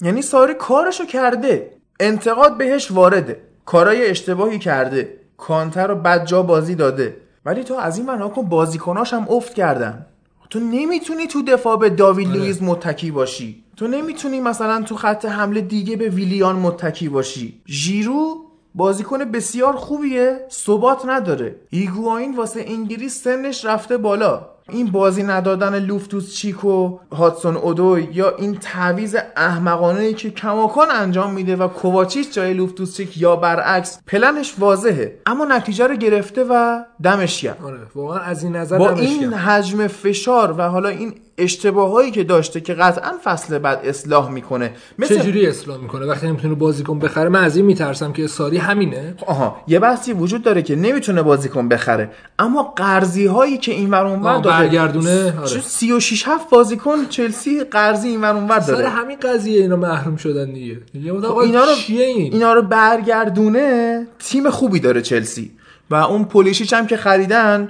[0.00, 1.70] یعنی ساری کارشو کرده.
[2.00, 3.40] انتقاد بهش وارده.
[3.64, 5.08] کارای اشتباهی کرده.
[5.38, 7.16] کانته رو بد جا بازی داده.
[7.44, 10.06] ولی تو از این بنا کن بازیکناش هم افت کردن.
[10.50, 12.36] تو نمی‌تونی تو دفاع به داوید آره.
[12.36, 13.64] لوئیس متکی باشی.
[13.76, 17.60] تو نمی‌تونی مثلا تو خط حمله دیگه به ویلیان متکی باشی.
[17.66, 18.36] ژیرو
[18.74, 21.56] بازیکن بسیار خوبیه ثبات نداره.
[21.70, 24.46] ایگواین واسه انگلیس سنش رفته بالا.
[24.72, 30.90] این بازی ندادن لوفتوس چیک و هاتسون اودوی یا این تعویز احمقانه ای که کماکان
[30.90, 36.44] انجام میده و کوواچیچ جای لوفتوس چیک یا برعکس پلنش واضحه اما نتیجه رو گرفته
[36.50, 39.34] و دمش گرم آره واقعا از این نظر با این.
[39.34, 44.72] حجم فشار و حالا این اشتباهایی که داشته که قطعا فصل بعد اصلاح می‌کنه.
[44.98, 49.14] مثل چجوری اصلاح می‌کنه؟ وقتی نمی‌تونه بازیکن بخره من از این میترسم که ساری همینه.
[49.26, 52.10] آها یه بحثی وجود داره که نمی‌تونه بازیکن بخره.
[52.38, 55.60] اما قرضی هایی که این ور اونور داره برگردونه، آره.
[55.60, 60.52] 36 7 بازیکن چلسی قرضی این ور اونور سر داره همین قضیه اینا محروم شدن
[60.52, 60.78] دیگه.
[61.24, 65.50] آقا اینا رو چیه این؟ اینا رو برگردونه تیم خوبی داره چلسی.
[65.90, 67.68] و اون پولیشیچ هم که خریدن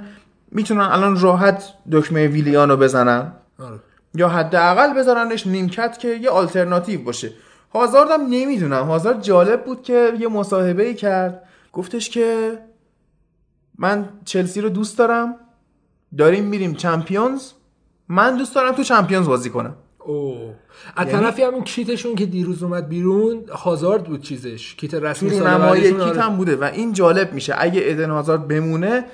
[0.51, 3.31] می‌تونن الان راحت دکمه ویلیان رو بزنن.
[3.61, 3.79] آره.
[4.15, 7.31] یا حداقل بذارنش نیمکت که یه آلترناتیو باشه.
[7.73, 8.85] هازاردم نمی‌دونم.
[8.85, 11.43] هازارد جالب بود که یه مصاحبه ای کرد.
[11.73, 12.57] گفتش که
[13.77, 15.35] من چلسی رو دوست دارم.
[16.17, 17.51] داریم میریم چمپیونز.
[18.07, 19.75] من دوست دارم تو چمپیونز بازی کنم.
[19.99, 20.53] اوه.
[20.95, 24.75] از یعنی- طرفی کیتشون که دیروز اومد بیرون هازارد بود چیزش.
[24.75, 26.21] کیت رسمی سال کیت آره.
[26.21, 27.55] هم بوده و این جالب میشه.
[27.57, 29.05] اگه ادن هازارد بمونه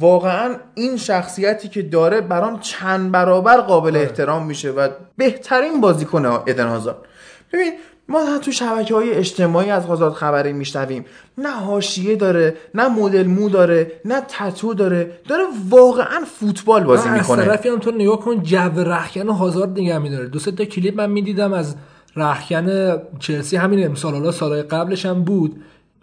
[0.00, 6.66] واقعا این شخصیتی که داره برام چند برابر قابل احترام میشه و بهترین بازیکن ادن
[6.66, 6.98] هازارد
[7.52, 7.72] ببین
[8.08, 11.04] ما تو شبکه های اجتماعی از هازارد خبری میشنویم
[11.38, 17.14] نه حاشیه داره نه مدل مو داره نه تتو داره داره واقعا فوتبال بازی نه،
[17.14, 17.44] از می‌کنه.
[17.44, 20.26] طرفی هم تو نگاه کن جو رخکن و هازارد نگه میداره.
[20.26, 21.76] دو تا کلیپ من می‌دیدم از
[22.16, 25.62] رخکن چلسی همین امسال حالا سالهای قبلش هم بود.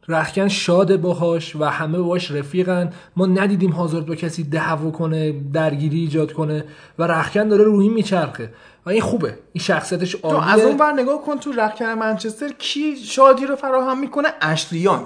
[0.10, 2.89] رخکن شاده باهاش و همه باهاش رفیقن.
[3.16, 6.64] ما ندیدیم هازارد با کسی دعوا کنه درگیری ایجاد کنه
[6.99, 8.49] و رخکن داره روی میچرخه.
[8.86, 9.38] و این خوبه.
[9.53, 10.53] این شخصیتش عالیه.
[10.53, 15.05] از اون ور نگاه کن تو رخکن منچستر کی شادی رو فراهم می‌کنه؟ اشلیانگ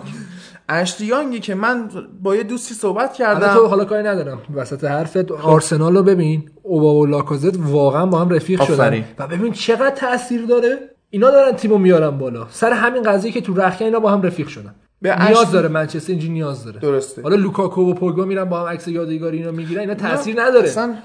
[0.69, 1.89] اشلیانگی که من
[2.21, 3.53] با یه دوستی صحبت کردم.
[3.53, 4.41] تو حالا کاری ندارم.
[4.55, 6.49] وسط حرفت آرسنال رو ببین.
[6.63, 9.03] اوبا و لاکازت واقعا با هم رفیق آفرین.
[9.03, 10.77] شدن و ببین چقدر تاثیر داره.
[11.09, 12.47] اینا دارن تیمو میارن بالا.
[12.49, 14.75] سر همین قضیه که تو رخکن اینا با هم رفیق شدن.
[15.03, 17.21] به نیاز داره منچستر اینجوری نیاز داره درسته.
[17.21, 20.95] حالا لوکاکو و پوگبا میرن با هم عکس یادگاری اینا می‌گیرن اینا تاثیر نداره اصلا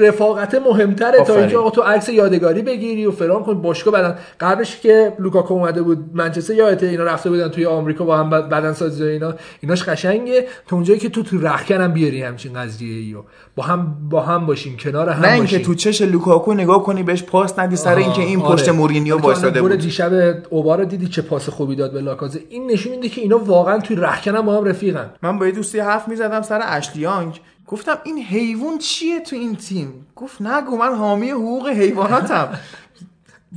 [0.00, 1.36] رفاقت مهمتره تا.
[1.36, 5.82] اینکه آقا تو عکس یادگاری بگیری و فلان کن باشگاه بعدن قبلش که لوکاکو اومده
[5.82, 9.34] بود منچستر یادته اینا رفته بودن توی آمریکا با هم بدن سازی اینا.
[9.60, 10.46] ایناش قشنگه.
[10.68, 13.22] تا اونجایی که تو تو رخکن هم بیاری همچین قضیه ایو
[13.56, 15.66] با هم با هم باشیم کنار هم نه اینکه باشیم.
[15.66, 18.54] تو چش لوکاکو نگاه کنی بهش پاس ندی سر اینکه این آره.
[18.54, 19.74] پشت مورینیو تو الان وایساده بود.
[19.74, 20.12] دیشب
[20.50, 22.40] اوبا رو دیدی چه پاس خوبی داد به لاکازه.
[22.48, 25.10] این نشون میده که اینا واقعا توی رخکن هم با هم رفیقن.
[25.22, 27.40] من با یه دوستی حرف می‌زدم سر اشلی یانگ.
[27.72, 32.48] گفتم این حیوان چیه تو این تیم؟ گفت نگو من حامی حقوق حیواناتم.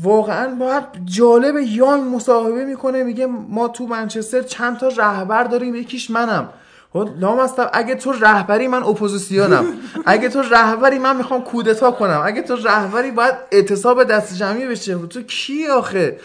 [0.02, 6.10] واقعا باید جالب یانگ مصاحبه می‌کنه میگه ما تو منچستر چند تا رهبر داریم یکیش
[6.10, 6.50] منم.
[6.94, 9.66] خب لامصب اگه تو رهبری من اپوزیسیونم.
[10.06, 12.22] اگه تو رهبری من می‌خوام کودتا کنم.
[12.26, 14.98] اگه تو رهبری باید اعتصاب دست جمعی بشه.
[14.98, 16.20] تو کی آخه؟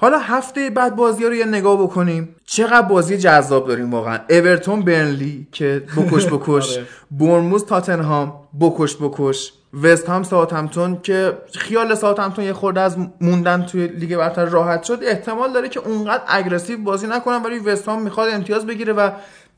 [0.00, 2.36] حالا هفته بعد بازی رو یه نگاه بکنیم.
[2.46, 4.18] چقدر بازی جذاب داریم واقعا.
[4.30, 6.72] اورتون برنلی که بکش بکش.
[6.76, 6.86] آره.
[7.10, 9.52] برموز تاتنهام بکش بکش.
[9.82, 14.98] وست هم ساوثهمپتون که خیال ساوثهمپتون یه خورده از موندن توی لیگ برتر راحت شد.
[15.02, 19.10] احتمال داره که اونقدر aggressive بازی نکنن ولی وست هم می‌خواد امتیاز بگیره و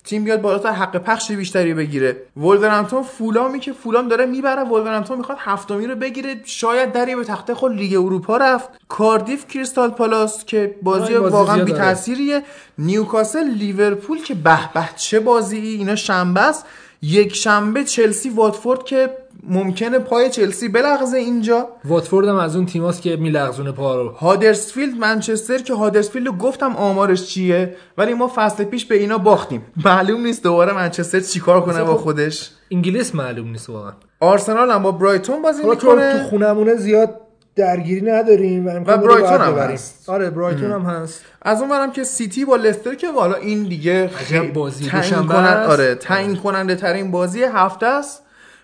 [0.04, 2.16] تیم بیاد بالاتر حق پخش بیشتری بگیره.
[2.36, 6.40] ولورهمپتون فولامی که فولام داره می‌بره ولورهمپتون می‌خواد هفتمی رو بگیره.
[6.44, 8.68] شاید دری به تخته خورد لیگ اروپا رفت.
[8.88, 11.72] کاردیف کریستال پالاس که بازی بازی واقعا بی.
[11.72, 12.42] تاثیریه
[12.78, 16.66] نیوکاسل لیورپول که به به چه بازی اینا شنبه است.
[17.02, 19.10] یک شنبه چلسی واتفورد که
[19.48, 21.68] ممکنه پای چلسی بلغزه اینجا.
[21.84, 24.08] واتفورد هم از اون تیماست که میلغزونه پا رو.
[24.08, 29.66] هادرسفیلد منچستر که هادرسفیلد رو گفتم آمارش چیه ولی ما فصل پیش به اینا باختیم.
[29.84, 32.50] معلوم نیست دوباره منچستر چیکار کنه با خب، خودش.
[32.70, 33.92] انگلیس معلوم نیست واقعا.
[34.20, 36.12] آرسنال هم با برایتون بازی تو می‌کنه.
[36.12, 37.20] تو خونمونه زیاد
[37.56, 39.74] درگیری نداریم و, امکان و برایتون هم ببریم.
[39.74, 40.08] هست.
[40.10, 41.24] آره برایتون هم هست.
[41.42, 45.36] از اون برم که سیتی با لستر که والا این دیگه خیلی بازی تعیین کنن
[45.36, 45.70] است.
[45.70, 48.22] آره تعیین کننده ترین بازی هفته است.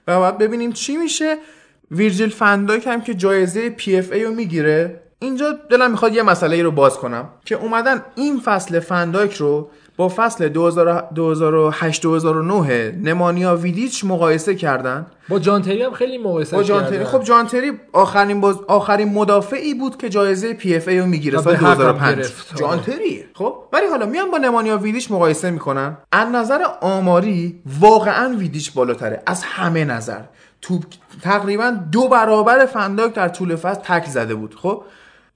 [0.09, 1.36] و باید ببینیم چی میشه.
[1.91, 5.01] ویرجیل فندایک هم که جایزه PFA رو می‌گیره.
[5.18, 7.28] اینجا دلم می‌خواد یه مسئله ای رو باز کنم.
[7.45, 15.07] که اومدن این فصل فندایک رو با فصل 2008 2009 نمانیا ویدیچ مقایسه کردن.
[15.28, 19.12] با جان تری هم خیلی مقایسه با جان تری خب جان تری آخرین باز آخرین
[19.14, 22.57] مدافعی بود که جایزه PFA رو می‌گیره سال به حقم 2005 گرفت.
[22.56, 25.96] جان تری خب ولی حالا میان با نمانیا ویدیچ مقایسه می‌کنن.
[26.12, 29.22] از نظر آماری واقعا ویدیچ بالاتره.
[29.26, 30.20] از همه نظر.
[30.62, 30.84] توپ
[31.22, 34.55] تقریبا دو برابر فنداک در طول فصل تک زده بود.
[34.55, 34.82] خب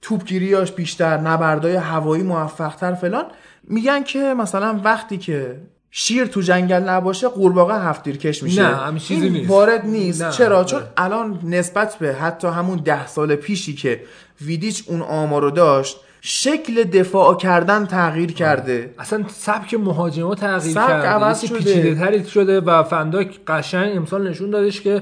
[0.01, 3.25] توپگیریاش بیشتر نبردای هوایی موفقتر فلان.
[3.67, 5.61] میگن که مثلا وقتی که
[5.91, 9.49] شیر تو جنگل نباشه قورباغه هفتیرکش میشه نه، همین چیزی این نیست.
[9.49, 10.63] وارد نیست نه، چرا.
[10.63, 14.03] چون الان نسبت به حتی همون ده سال پیشی که
[14.41, 21.07] ویدیچ اون آمارو داشت شکل دفاع کردن تغییر کرده اصلا سبک مهاجما تغییر سبک کرده
[21.07, 21.57] عوض شده.
[21.57, 25.01] پیچیده تری شده و فنداک قشنگ امسال نشون دادش که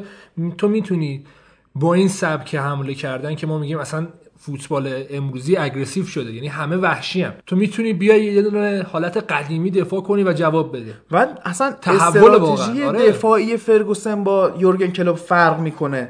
[0.58, 1.26] تو می‌تونی
[1.76, 4.08] با این سبک حمله کردن که ما میگیم اصلا
[4.46, 6.34] فوتبال امروزی aggressive شده.
[6.34, 7.34] یعنی همه وحشی هم.
[7.46, 10.94] تو می‌تونی بیای یه دونه حالت قدیمی دفاع کنی و جواب بده.
[11.12, 13.10] و اصلا تحول استراتژی آره.
[13.10, 16.10] دفاعی فرگوسن با یورگن کلوب فرق می‌کنه.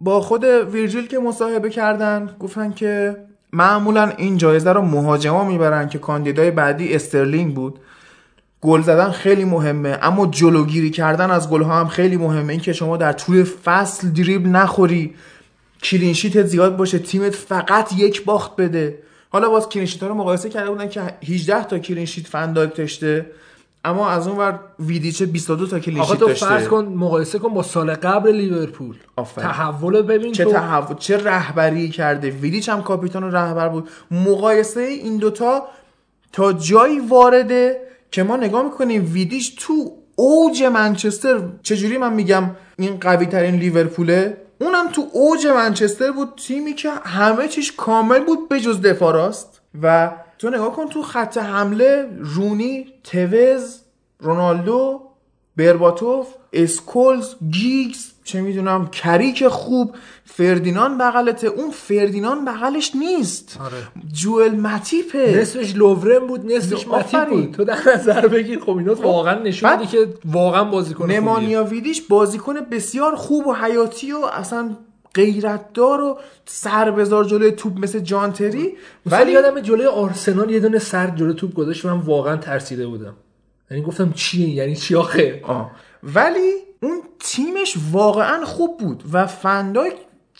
[0.00, 3.16] با خود ویرجیل که مصاحبه کردن گفتن که
[3.52, 7.78] معمولا این جایزه رو مهاجما می‌برن که کاندیدای بعدی استرلینگ بود.
[8.60, 12.52] گل زدن خیلی مهمه اما جلوگیری کردن از گل ها هم خیلی مهمه.
[12.52, 15.14] اینکه شما در طول فصل دریبل نخوری.
[15.82, 18.98] clean sheet زیاد باشه تیمت فقط یک باخت بده.
[19.30, 22.76] حالا باز clean sheet ها رو مقایسه کرده بودن که 18 تا clean sheet فندایک
[22.76, 23.26] داشته
[23.84, 26.46] اما از اون ور ویدیچه 22 تا آقا clean sheet تو داشته.
[26.46, 28.96] فرض کن مقایسه کن با سال قبل لیورپول.
[29.36, 30.52] تحول رو ببین چه تو.
[30.52, 32.30] تحول چه رهبری کرده.
[32.30, 33.88] ویدیچ هم کاپیتان و رهبر بود.
[34.10, 35.68] مقایسه این دوتا
[36.32, 42.96] تا جایی وارده که ما نگاه می‌کنیم ویدیچ تو اوج منچستر چجوری من میگم این
[43.00, 48.60] قوی ترین لیورپوله؟ اونم تو اوج منچستر بود تیمی که همه چیش کامل بود به
[48.60, 49.60] جز دفاع راست.
[49.82, 53.80] و تو نگاه کن تو خط حمله رونی توز
[54.18, 55.07] رونالدو
[55.58, 59.94] برباتوف اسکولز گیگز چه می‌دونم کریک خوب
[60.24, 61.46] فردینان بغلته.
[61.46, 63.58] اون فردینان بغلش نیست.
[63.60, 63.76] آره.
[64.12, 67.52] جوئل متیپه نصفش لوورن بود نصفش متیپ بود.
[67.52, 68.60] تو در نظر بگیر.
[68.60, 74.12] خب اینا واقعا نشون میده که واقعا بازیکن نمانیا ویدیچ بازیکن بسیار خوب و حیاتی
[74.12, 74.76] و اصلا
[75.14, 78.72] غیرتدار و سر بذار جلوی توپ مثل جانتری
[79.06, 81.84] ولی یادم جلوی آرسنال یه دونه سر جلوی توپ گذاشت.
[81.86, 83.14] من واقعا ترسیده بودم.
[83.70, 85.70] یعنی گفتم چیه؟ یعنی چی آخه؟ آه.
[86.02, 86.52] ولی
[86.82, 89.94] اون تیمش واقعا خوب بود و فندایک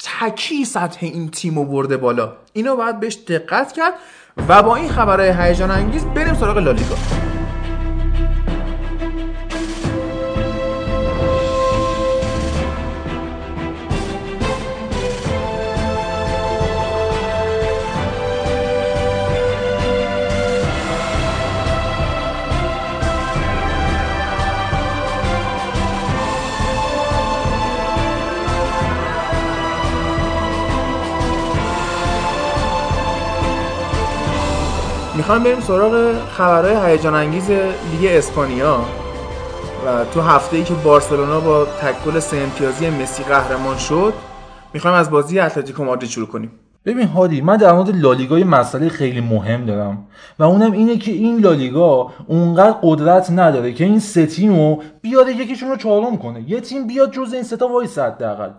[0.04, 2.32] تکی سطح این تیم رو برده بالا.
[2.52, 3.94] اینو باید بهش دقت کرد
[4.48, 6.96] و با این خبرهای هیجان انگیز بریم سراغ لالیگا.
[35.28, 38.80] می‌خوایم بریم سراغ خبرهای هیجان انگیز لیگ اسپانیا.
[39.86, 44.14] و تو هفته ای که بارسلونا با تکل سه امتیازی مسی قهرمان شد
[44.74, 46.50] می‌خوایم از بازی اتلتیکو مادرید شروع کنیم.
[46.84, 50.06] ببین هادی من در مورد لالیگا یه مسئله خیلی مهم دارم.
[50.38, 55.70] و اونم اینه که این لالیگا اونقدر قدرت نداره که این سه تیمو بیاره یکیشون
[55.70, 56.50] رو چهارم کنه.
[56.50, 58.50] یه تیم بیاد جز این سه تا وایسه حداقل.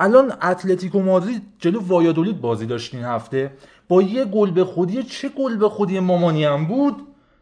[0.00, 3.50] الان اتلتیکو مادرید جلو وایادولید بازی داشت این هفته.
[3.88, 6.96] با یه گل به خودی چه گل به خودی مامانی هم بود؟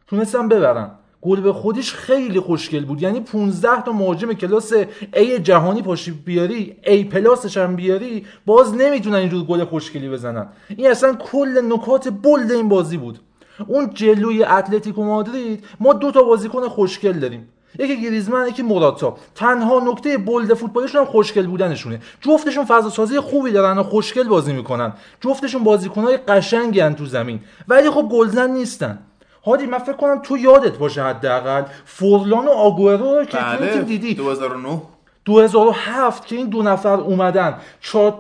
[0.07, 0.91] تونستم ببرن
[1.23, 3.03] گل به خودش خیلی خوشگل بود.
[3.03, 4.73] یعنی 15 تا مهاجم کلاس
[5.13, 10.49] A جهانی پاشی بیاری A پلاسش هم بیاری باز نمی‌تونن اینجور گل خوشگلی بزنن.
[10.69, 13.19] این اصلا کل نکات بلد این بازی بود.
[13.67, 17.49] اون جلوی اتلتیکو مادرید ما دو تا بازیکن خوشگل داریم.
[17.79, 22.01] یکی گریزمن یکی موراتا تنها نکته بلد فوتبالشون هم خوشگل بودنشونه.
[22.21, 24.93] جفتشون فضا سازی خوبی دارن و خوشگل بازی می‌کنن.
[25.21, 27.41] جفتشون بازیکنهای قشنگی هن تو زمین.
[27.69, 28.99] ولی خب گلزن نیستن.
[29.47, 33.39] هادی من فکر کنم تو یادت باشه حداقل فورلان و آگورو رو که
[33.73, 34.15] تیم دیدی.
[34.15, 34.83] 2009
[35.27, 37.59] 2007 که این دو نفر اومدن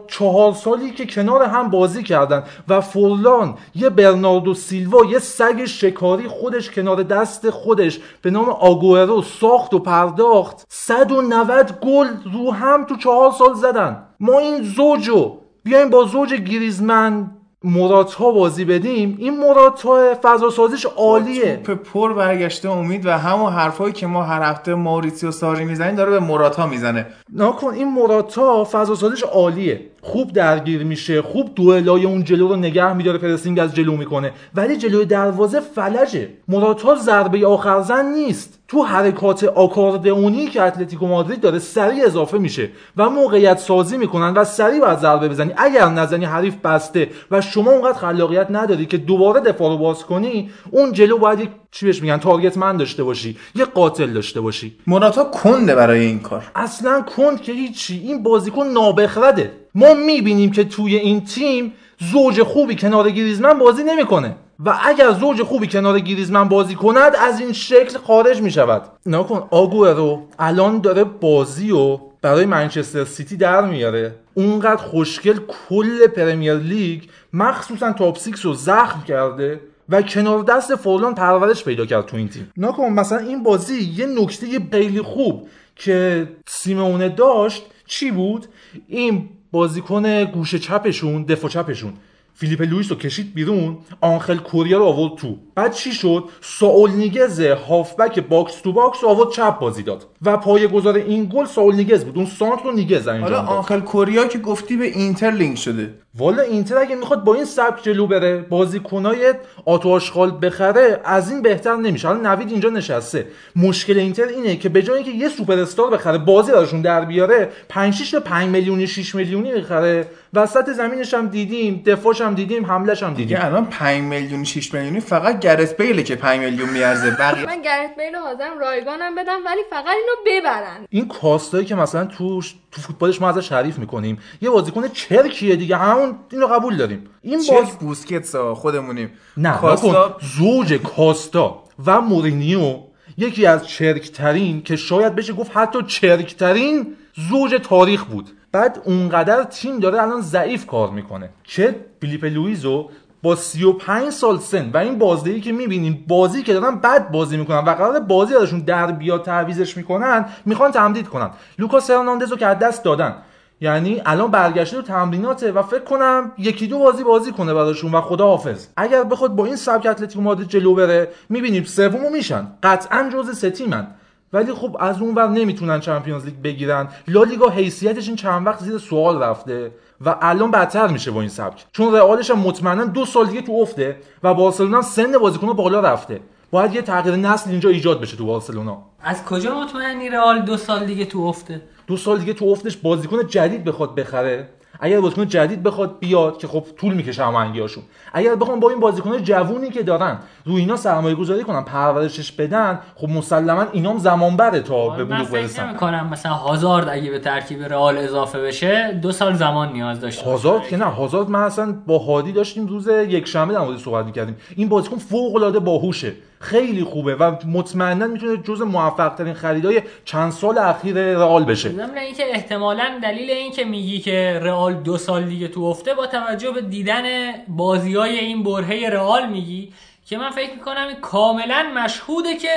[0.09, 6.29] چهار, سالی که کنار هم بازی کردن و فورلان یه برناردو سیلوا یه سگ شکاری
[6.29, 10.67] خودش کنار دست خودش به نام آگوئرو ساخت و پرداخت.
[10.69, 14.03] 190 گل رو هم تو چهار سال زدن.
[14.21, 17.31] ما این زوجو بیایم با زوج گریزمن
[17.65, 21.61] موراتا بازی بدیم این موراتا فضا سازیش عالیه.
[21.65, 26.11] توپ پر برگشته امید و همون حرفایی که ما هر هفته ماریتیو ساری می‌زنیم داره
[26.11, 27.07] به موراتا می‌زنه.
[27.35, 29.81] نکن این موراتا فضا سازیش عالیه.
[30.07, 34.33] خوب درگیر میشه خوب دوئلای اون جلو رو نگه میداره پرسینگ از جلو می‌کنه.
[34.55, 36.29] ولی جلوی دروازه فلجه.
[36.49, 38.59] موراتا ضربه آخر زن نیست.
[38.69, 44.45] تو حرکات آکاردئونی که اتلتیکو مادرید داره سریع اضافه میشه و موقعیت سازی می‌کنن و
[44.45, 45.53] سریع باید ضربه بزنی.
[45.57, 50.51] اگر نزنی حریف بسته و شما اونقدر خلاقیت نداری که دوباره دفاع رو باز کنی
[50.71, 53.37] اون جلو باید یک چی بهش میگن؟ تارگت من داشته باشی.
[53.55, 54.77] یه قاتل داشته باشی.
[54.87, 56.45] موراتا کنده برای این کار.
[56.55, 57.99] اصلا کند که هیچی.
[57.99, 59.53] این بازیکن نابخرده.
[59.75, 61.73] ما می‌بینیم که توی این تیم
[62.13, 64.37] زوج خوبی کنار گریزمن بازی نمی‌کنه.
[64.65, 68.83] و اگر زوج خوبی کنار گریزمن بازی کند از این شکل خارج می‌شود.
[69.07, 74.15] نکن آگورو الان داره بازی و برای منچستر سیتی در میاره.
[74.35, 77.03] اونقدر خوشگل کل پرمیر لیگ
[77.33, 79.61] مخصوصا top six رو زخم کرده.
[79.89, 82.53] و کنار دست فولان پرورش پیدا کرد تو این تیم.
[82.57, 88.47] نکن مثلا این بازی یه نکته خیلی خوب که سیمونه داشت چی بود؟
[88.89, 91.93] این بازیکن گوشه چپشون دفاع چپشون.
[92.35, 93.79] فیلیپ لوئیس رو کشید بیرون.
[94.01, 95.39] آنخل کوریا رو آورد تو.
[95.57, 100.07] بعد چی شد؟ ساول نیگز هافبک box to box آورد چپ بازی داد.
[100.23, 102.17] و پایه گذار این گل ساول نیگز بود.
[102.17, 105.95] اون سانتر رو نیگز انجام حالا آنخل کوریا که گفتی به اینتر لینک شده.
[106.19, 109.35] والا اینتر اگه می‌خواد با این سبک جلو بره بازیکنای
[109.65, 112.09] آتو آشغال بخره از این بهتر نمیشه.
[112.09, 113.27] حالا نوید اینجا نشسته.
[113.57, 117.49] مشکل اینتر اینه که به جای اینکه یه سوپر استار بخره بازی براشون در بیاره
[117.69, 122.67] 5 6 تا 5 میلیونی 6 میلیونی بخره وسط زمینش هم دیدیم دفاعش هم دیدیم
[122.67, 123.39] حملش هم دیدیم.
[123.41, 127.97] الان 5 میلیون 6 میلیونی فقط گرت بیله که 5 میلیون میارزه بقیه من گرت
[127.97, 130.87] بیل رو حاضرم رایگانم بدم ولی فقط اینو ببرن.
[130.91, 132.43] این کاستایی که مثلا تو
[132.73, 137.11] تو فوتبالش ما ازش تعریف می‌کنیم یه بازیکن چرکیه دیگه همون اینو قبول داریم.
[137.23, 139.13] این باز بوسکتس خودمونیم.
[139.37, 140.17] نه کاستا.
[140.39, 142.79] زوج کاستا و مورینیو
[143.19, 146.97] یکی از چرکترین که شاید بشه گفت حتی چرکترین
[147.31, 148.31] زوج تاریخ بود.
[148.53, 151.31] بعد اونقدر تیم داره الان ضعیف کار می‌کنه.
[151.45, 152.91] چه فیلیپ لویزو
[153.27, 157.59] با 35 سال سن و این بازدهی که می‌بینیم بازی که دارن بد بازی می‌کنن
[157.59, 161.31] و قرار بازی ازشون در بیاد تعویضش می‌کنن می‌خوان تمدید کنن.
[161.59, 163.15] لوکاس هرناندز رو که از دست دادن.
[163.61, 168.01] یعنی الان برگشته تو تمریناته و فکر کنم یکی دو بازی بازی کنه براشون و
[168.01, 172.47] خدا حافظ اگر بخواد با این سبک اتلتیکو مادرید جلو بره می‌بینیم سومو میشن.
[172.63, 173.87] قطعا جزء سه تیمن
[174.33, 176.89] ولی خب از اون ور نمی‌تونن چمپیونز لیگ بگیرن.
[177.09, 179.71] لالیگا حیثیتش این چند وقت زیر سوال رفته.
[180.01, 181.65] و الان بدتر میشه با این سبک.
[181.73, 186.21] چون رئالش هم مطمئنا دو سال دیگه تو افته و بارسلونا سن بازیکن‌ها بالا رفته.
[186.51, 188.83] باید یه تغییر نسل اینجا ایجاد بشه تو بارسلونا.
[189.01, 193.27] از کجا مطمئنی رئال دو سال دیگه تو افته؟ دو سال دیگه تو افتش بازیکن
[193.27, 194.49] جدید بخواد بخره.
[194.81, 197.83] اگر بازیکن جدید بخواد بیاد که خب طول می‌کشه هماهنگی‌هاشون
[198.13, 202.79] اگر بخوام با این بازیکن جوونی که دارن روی اینا سرمایه گذاری کنن پرورشش بدن
[202.95, 205.69] خب مسلما اینام زمان بره تا به من بلوغ برسن.
[205.69, 210.25] نمی‌کنم مثلا هازارد اگه به ترکیب رئال اضافه بشه دو سال زمان نیاز باشه.
[210.25, 214.05] هازارد که نه هازارد من اصلا با هادی داشتیم روز یک شنبه در موردش صحبت
[214.05, 214.37] می‌کردیم.
[214.57, 216.13] این بازیکن فوق العاده باهوشه.
[216.41, 221.69] خیلی خوبه و مطمئنا می‌تونه جز موفق ترین خریدای چند سال اخیر رئال بشه.
[221.69, 226.07] ضمن اینکه احتمالا دلیل این که میگی که رئال دو سال دیگه تو افته با
[226.07, 229.73] توجه به دیدن بازی های این برهه رئال میگی
[230.07, 232.49] که من فکر می‌کنم کاملا مشهوده که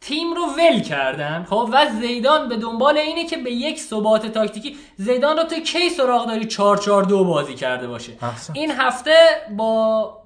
[0.00, 1.46] تیم رو ول کردن.
[1.50, 5.90] خب و زیدان به دنبال اینه که به یک ثبات تاکتیکی زیدان رو تو کی
[5.90, 8.52] سراغ داری 4 4 2 بازی کرده باشه؟ احسن.
[8.56, 9.14] این هفته
[9.56, 10.18] با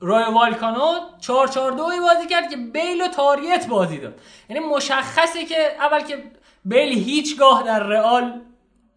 [0.00, 4.20] رای والکانو 4 4 2 بازی کرد که بیل و تاریت بازی داد.
[4.48, 6.24] یعنی مشخصه که اول که
[6.64, 8.40] بیل هیچگاه در رئال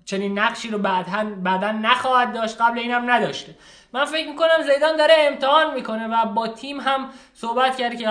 [0.05, 3.55] چنین نقشی رو بعدا بعدا نخواهد داشت قبل اینم نداشته.
[3.93, 8.09] من فکر می‌کنم زیدان داره امتحان می‌کنه و با تیم هم صحبت کرده که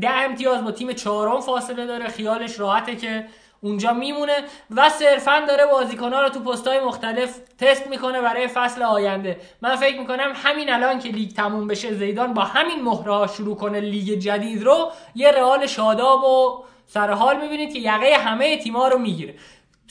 [0.00, 2.08] ده امتیاز با تیم چهارم فاصله داره.
[2.08, 3.26] خیالش راحته که
[3.60, 4.32] اونجا میمونه
[4.76, 10.00] و صرفا داره بازیکنها رو تو پستهای مختلف تست می‌کنه برای فصل آینده من فکر
[10.00, 14.62] می‌کنم همین الان که لیگ تموم بشه زیدان با همین مهره شروع کنه لیگ جدید
[14.62, 19.34] رو یه رئال شاداب و سرحال می‌بینید که یقه همه تیم‌ها رو می‌گیره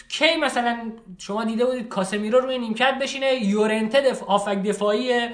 [0.10, 0.78] کی مثلا
[1.18, 4.24] شما دیده بودید کاسمیرو روی نیمکت بشینه یورنته دف...
[4.24, 5.32] آفک دفاعی آره،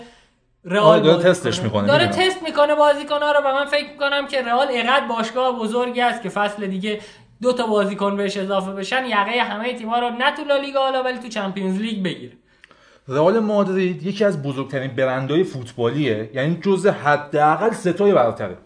[0.66, 1.66] رئال داره بازی تستش کنه.
[1.66, 2.08] می‌کنه، داره.
[2.08, 6.30] تست می‌کنه بازیکن‌ها رو و من فکر می‌کنم که رئال اینقدر باشگاه بزرگی است که
[6.30, 7.02] فصل دیگه
[7.46, 11.18] دو تا بازیکن بهش اضافه بشن یقه همه تیم‌ها رو نه تو لالیگا حالا ولی
[11.18, 12.34] تو چمپیونز لیگ بگیره
[13.08, 16.30] رئال مادرید یکی از بزرگترین برندهای فوتبالیه.
[16.34, 18.58] یعنی جزء حداقل ستای برتره.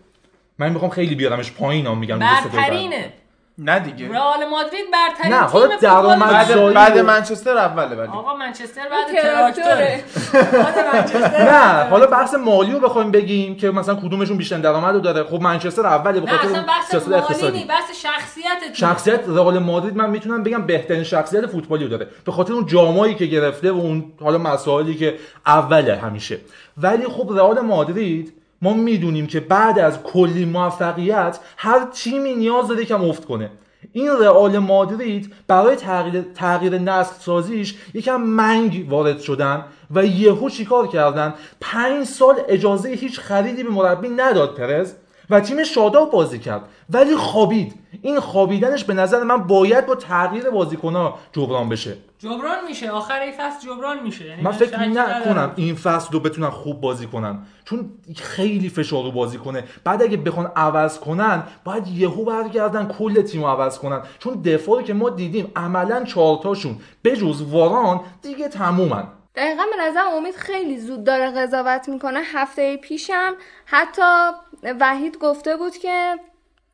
[0.60, 2.20] من می‌خوام خیلی بیارمش پایین هم میگم.
[2.20, 3.14] برترینه.
[3.60, 4.10] نه دیگه.
[4.12, 8.08] رئال مادرید برترین نه، حالا تیم فوتبال درآمد بعد- بعد, منچستر اوله ولی.
[8.08, 10.04] آقا منچستر بعد تراکتوره.
[10.32, 10.62] تراکتوره.
[10.64, 15.00] بعد منچستر نه حالا بحث مالی رو بخوایم بگیم که مثلا کدومشون بیشتر درآمد رو
[15.02, 15.24] داره.
[15.24, 17.64] خب منچستر اوله به خاطر سیاست مالی اقتصادی.
[17.66, 18.74] بحث شخصیت.
[18.76, 22.08] شخصیت رئال مادرید من می‌تونم بگم بهترین شخصیت فوتبالی رو داره.
[22.26, 25.16] به خاطر اون جامایی که گرفته و اون حالا مسائلی که
[25.46, 26.38] اوله همیشه.
[26.78, 32.82] ولی خب رئال مادرید ما می‌دونیم که بعد از کلی موفقیت هر تیمی نیاز داره
[32.82, 33.52] یکم افت کنه.
[33.94, 40.88] این رئال مادرید برای تغییر, تغییر نسل سازیش یکم منگ وارد شدن و یهو چیکار
[40.88, 44.94] کردن؟ پنج سال اجازه هیچ خریدی به مربی نداد پرز.
[45.30, 46.62] و تیم شاداب بازی کرد.
[46.90, 47.74] ولی خوابید.
[48.02, 51.98] این خوابیدنش به نظر من باید با تغییر بازیکنها جبران بشه.
[52.20, 52.92] جبران میشه.
[52.92, 54.26] آخر این فصل جبران میشه.
[54.26, 54.86] یعنی من فکر.
[54.86, 57.40] نکنم این فصل رو بتونن خوب بازی کنن.
[57.66, 59.64] چون خیلی فشار رو بازی کنه.
[59.84, 64.02] بعد اگه بخوان عوض کنن باید یهو برگردن کل تیم رو عوض کنن.
[64.20, 66.78] چون دفاعی که ما دیدیم عملا چهارتاشون.
[67.04, 69.04] بجز واران دیگه تمومن.
[69.36, 72.20] دقیقا به نظر امید خیلی زود داره قضاوت می‌کنه.
[72.20, 73.34] هفته پیشم
[73.66, 74.32] حتی
[74.64, 76.20] وحید گفته بود که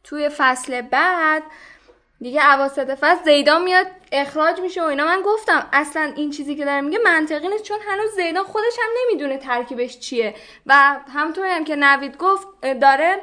[0.03, 1.44] توی فصل بعد
[2.22, 5.06] دیگه اواسط فصل زیدان میاد اخراج میشه و اینا.
[5.06, 8.90] من گفتم اصلا این چیزی که داره میگه منطقی نیست چون هنوز زیدان خودش هم
[9.03, 10.36] نمی‌دونه ترکیبش چیه.
[10.66, 12.48] و همونطوری هم که نوید گفت
[12.82, 13.22] داره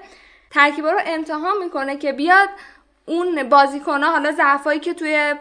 [0.50, 2.48] ترکیبا رو امتحان می‌کنه که بیاد
[3.06, 5.34] اون بازیکنها حالا ضعفایی که توی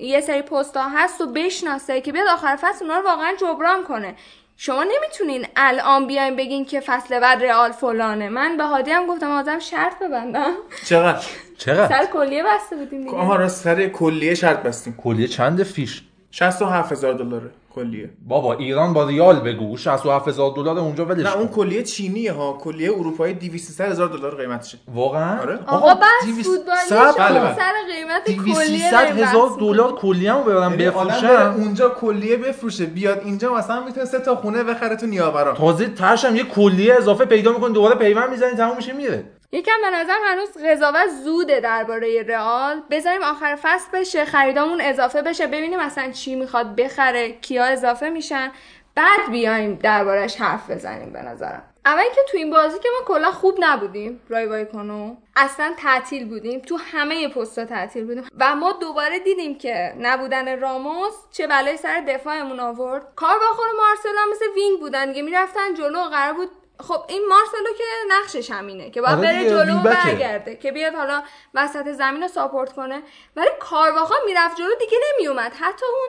[0.00, 4.14] یه سری پست هست و بشناسه که بیاد آخر فصل اونا رو واقعا جبران کنه.
[4.60, 8.28] شما نمی‌تونین الان بیاین بگین که فصل بعد رئال فلانه.
[8.28, 10.52] من به هادی هم گفتم آدم شرط ببندم.
[10.84, 11.26] چقدر؟
[11.58, 13.16] چقدر؟ سر کلیه بسته بودیم دیگه.
[13.16, 14.96] آها راست سر کلیه شرط بستیم.
[14.96, 17.50] کلیه چند فیش؟ 67 هزار دلاره.
[17.74, 18.10] کلیه.
[18.28, 19.76] بابا ایران با ریال بگو.
[19.76, 21.36] 67 هزار دلار اونجا ولش نه.
[21.36, 22.52] اون کلیه چینیه ها.
[22.52, 24.78] کلیه اروپایی 200 هزار دلار قیمتشه.
[24.94, 25.58] واقعا؟ آره.
[25.66, 26.44] آقا بس
[26.88, 27.56] شما بله، بله.
[27.56, 31.54] سر قیمت 200 کلیه هزار دلار کلیه رو ببرم یعنی بفروشم.
[31.58, 36.36] اونجا کلیه بفروشه بیاد اینجا مثلا می‌تونه سه تا خونه بخره تو نیاوران تازه ترشم
[36.36, 39.24] یه کلیه اضافه پیدا می‌کنه دوباره پیوند می‌زنی تموم میشه میره.
[39.52, 42.82] یکم به نظر هنوز قضاوت زوده درباره رئال.
[42.90, 48.52] بذاریم آخر فصل بشه خریدامون اضافه بشه ببینیم اصلا چی می‌خواد بخره کیا اضافه میشن.
[48.94, 51.62] بعد بیایم دربارش حرف بزنیم به نظرم.
[51.86, 55.16] اول که تو این بازی که ما کلا خوب نبودیم رای وای کنو.
[55.36, 56.60] اصلا تعطیل بودیم.
[56.60, 58.24] تو همه پستا تعطیل بودیم.
[58.38, 63.06] و ما دوباره دیدیم که نبودن راموس چه بلایی سر دفاعمون آورد.
[63.16, 63.46] کار با
[63.76, 65.22] مارسلو هم مثل wing بودن دیگه.
[65.22, 66.50] می‌رفتن جلو قرار بود
[66.80, 69.82] خب این مارسلو که نقشش همینه که باید آره بره جلو و.
[69.82, 71.22] برگرده که بیاد حالا
[71.54, 73.02] وسط زمین رو support کنه.
[73.36, 75.52] ولی کارواخال می‌رفت جلو دیگه نمیومد.
[75.60, 76.08] حتی اون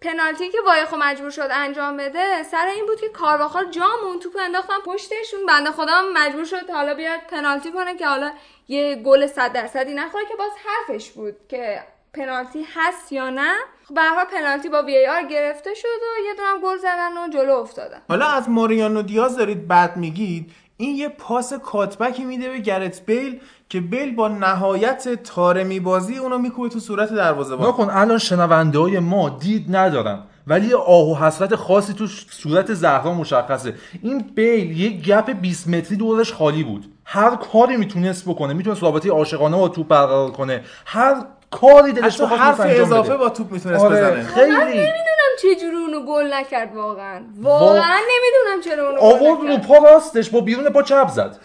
[0.00, 4.36] پنالتی که وایخو مجبور شد انجام بده سر این بود که کارواخال جا موند توپ
[4.40, 8.32] انداختن پشتشون بنده خدا مجبور شد حالا بیاد پنالتی کنه که حالا
[8.68, 11.82] یه گل 100 درصدی نخوره که باز حرفش بود که
[12.14, 13.54] پنالتی هست یا نه.
[13.88, 17.28] خب به هر پنالتی با وی آر گرفته شد و یه دونم گل زدن و
[17.32, 17.98] جلو افتادن.
[18.08, 23.40] حالا از ماریانو دیاز دارید بد میگید این یه پاس کاتبکی میده به گرت بیل
[23.68, 28.98] که بیل با نهایت تارمی بازی اونو میکوبه تو صورت دروازه نکن الان شنونده های
[28.98, 33.74] ما دید ندارن ولی آه و حسرت خاصی تو صورت زهرا مشخصه.
[34.02, 36.92] این بیل یه گپ 20 متری دورش خالی بود.
[37.04, 40.64] هر کاری می‌تونست بکنه می‌تونست رابطه عاشقانه با توپ برقرار کنه.
[40.86, 43.16] هر کاری دلش بخواد حرف اضافه بده.
[43.16, 43.96] با توپ می‌تونست آره.
[43.96, 44.16] بزنه.
[44.16, 47.20] من خیلی نمی‌دونم چه جوری اونو گل نکرد واقعا.
[47.40, 51.36] واقعا نمی‌دونم چرا اونو آورد رو پا راستش با بیرون پا چپ زد.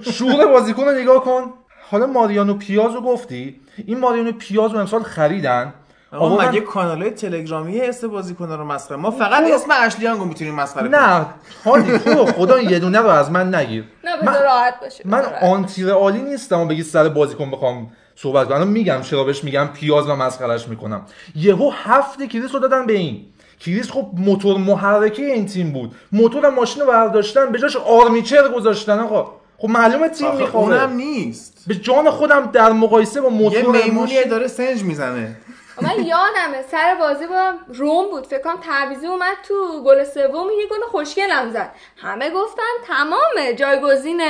[0.00, 1.52] شعور بازیکن رو نگاه کن.
[1.90, 3.60] حالا ماریانو پیاز رو گفتی.
[3.86, 5.74] این ماریانو پیاز رو امسال خریدن.
[6.12, 10.54] آقا آوردن- مگه کانال های تلگرامی اسم بازیکن رو مسخره؟ ما فقط اسم اشلیانگو می‌تونیم
[10.54, 10.94] مسخره کنیم.
[11.00, 11.26] نه
[11.64, 13.84] حالی تو رو خدا یه دونه رو از من نگیر.
[14.04, 15.22] نه من- بذار راحت باشه من.
[15.42, 18.68] anti رئالی نیستم و بگی سر بازیکن بخوام صحبت کنم.
[18.68, 21.06] میگم چرا بهش میگم پیاز و مسخرش می‌کنم.
[21.36, 23.26] یهو هفت کریس رو دادن به این.
[23.60, 25.94] کریس خب موتور محرکه این تیم بود.
[26.12, 29.32] موتور ماشین رو برداشتن به جاش آرمیچر گذاشتن آقا.
[29.58, 31.64] خب معلومه تیم می‌خواد اونم نیست.
[31.66, 35.36] به جان خودم در مقایسه با یه موتور میمونی ماشین- داره سنج می‌زنه.
[35.82, 38.26] من یادمه سر بازی با روم بود.
[38.26, 41.72] فکر کنم تعویضی اومد تو گل سوم یه گل خوشگل هم زد.
[41.96, 44.20] همه گفتن تمامه جایگزین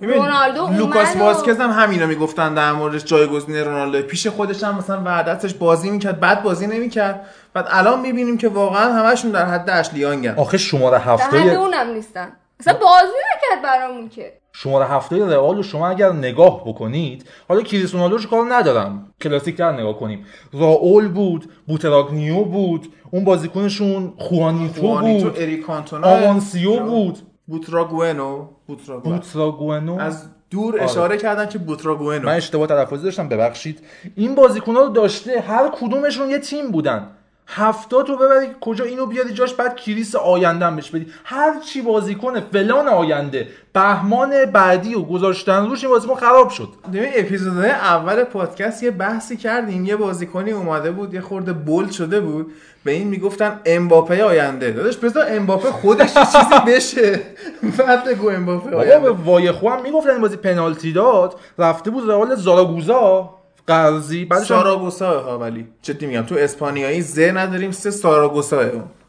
[0.00, 4.06] رونالدو لوکاس واسکز هم همینو می‌گفتن در موردش جایگزین رونالدو.
[4.06, 7.26] پیش خودش هم مثلا وعدتش بازی می‌کرد بعد بازی نمی‌کرد.
[7.54, 10.34] بعد الان می‌بینیم که واقعا همشون در حد اشلیانگن.
[10.34, 12.32] آخه شماره در حد هفتای اونم نیستن.
[12.60, 14.32] اصلا بازی نکرد برامون که.
[14.52, 19.06] شماره هفتای رئال رو شما اگر نگاه بکنید حالا کریس رونالدوش کار ندارم.
[19.22, 20.26] کلاسیک تر نگاه کنیم.
[20.52, 25.40] راول بود بوتراگنیو بود اون بازیکنشون خوانیتو خوانیتو بود.
[25.40, 27.18] اریک کانتونا آوانسیو بود.
[27.50, 32.26] بوتراگوئنو بوتراگوئنو؟ از دور اشاره کردن که بوتراگوئنو.
[32.26, 33.80] من اشتباه تلفظی داشتم ببخشید.
[34.16, 37.08] این بازیکن‌ها رو داشته هر کدومشون یه تیم بودن.
[37.52, 41.06] هفتا تو ببری کجا اینو بیاری جاش بعد کریس آینده هم بهش بدی.
[41.24, 46.68] هر چی بازیکن فلان آینده بهمان بعدی و گذاشتن روش این بازیکن خراب شد.
[46.92, 49.84] ببین اپیزودهای اول پادکست یه بحثی کردیم.
[49.84, 52.52] یه بازیکنی اومده بود یه خورده بولد شده بود.
[52.84, 54.70] به این می‌گفتن امباپه آینده.
[54.70, 57.20] داداش بذار امباپه خودش چیزی بشه.
[57.78, 59.10] بعد بگو امباپه به آینده.
[59.10, 63.39] وایخو هم می‌گفتن این بازی پنالتی داد؟ رفته بود رئال زاراگوزا.
[63.70, 68.60] قرضی بعدش هم- ساراگوسا ها ولی جدی میگم تو اسپانیایی زه نداریم سه ساراگوسا.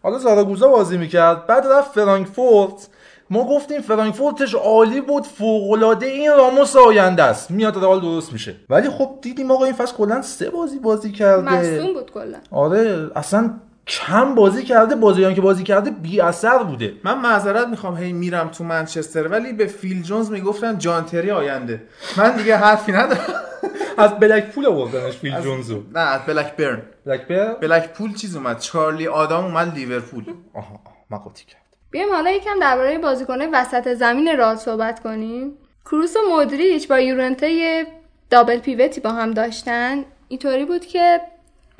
[0.04, 1.48] حالا زاراگوزا بازی می‌کرد.
[1.48, 2.88] بعد رفت فرانکفورت.
[3.30, 7.52] ما گفتیم فرانکفورتش عالی بود فوق‌العاده این راموس آینده است.
[7.52, 8.56] میاد رئال درست میشه.
[8.70, 11.54] ولی خب دیدیم آقا این فصل کلا سه بازی بازی کرده.
[11.54, 12.38] مصدوم بود کلا.
[12.52, 13.54] آره اصلا
[13.92, 16.94] کم بازی کرده بازیان که بازی کرده بی اثر بوده.
[17.04, 21.84] من معذرت می‌خوام هی میرم تو منچستر ولی به فیل جونز می‌گفتن جان تری آینده.
[22.18, 23.20] من دیگه حرفی ندارم.
[23.98, 25.84] از بلک پول آوردنش فیل جونزو.
[25.94, 26.82] نه از بلک برن.
[27.06, 28.60] بلک بر بلک پول چیز اومد.
[28.60, 30.24] چارلی آدام اومد لیورپول.
[30.54, 31.62] آها آها، من قاطی کرد.
[31.92, 35.58] بیایم حالا یکم درباره بازیکنه وسط زمین رال صحبت کنیم.
[35.86, 37.88] کروس و مودریچ با یورنته یه
[38.30, 40.04] دابل پیوتی با هم داشتن.
[40.28, 41.22] اینطوری بود که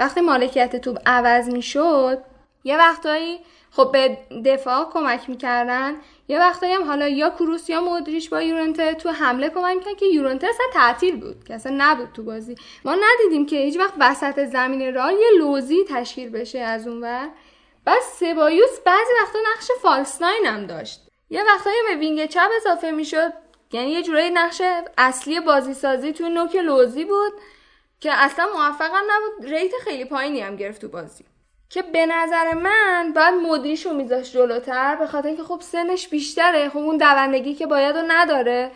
[0.02, 2.24] وقتی مالکیت توپ عوض می‌شد
[2.64, 3.40] یه وقتایی
[3.72, 5.96] خب به دفاع کمک می‌کردن
[6.28, 10.06] یه وقتایی هم حالا یا کروس یا مودریچ با یورنته تو حمله کمک می‌کردن که
[10.06, 12.56] یورنته اصلا تعطیل بود که اصلا نبود تو بازی.
[12.86, 17.30] ما ندیدیم که هیچ وقت وسط زمین رال یه لوزی تشکیل بشه از اون ور.
[17.86, 21.02] بعد سبایوس بعضی وقتا نقش فالس ناین هم داشت.
[21.30, 23.34] یه وقتایی به wing چپ اضافه می‌شد
[23.72, 24.62] یعنی یه جورایی نقش
[24.98, 27.34] اصلی بازی سازی توی نوک لوزی بود.
[28.02, 29.52] که اصلا موفق هم نبود.
[29.52, 31.26] rate خیلی پایینی هم گرفت تو بازی.
[31.70, 36.70] که به نظر من باید مودریچ رو میذاشت جلوتر به خاطر اینکه خب سنش بیشتره.
[36.70, 38.72] خب اون دوندگی که باید و نداره.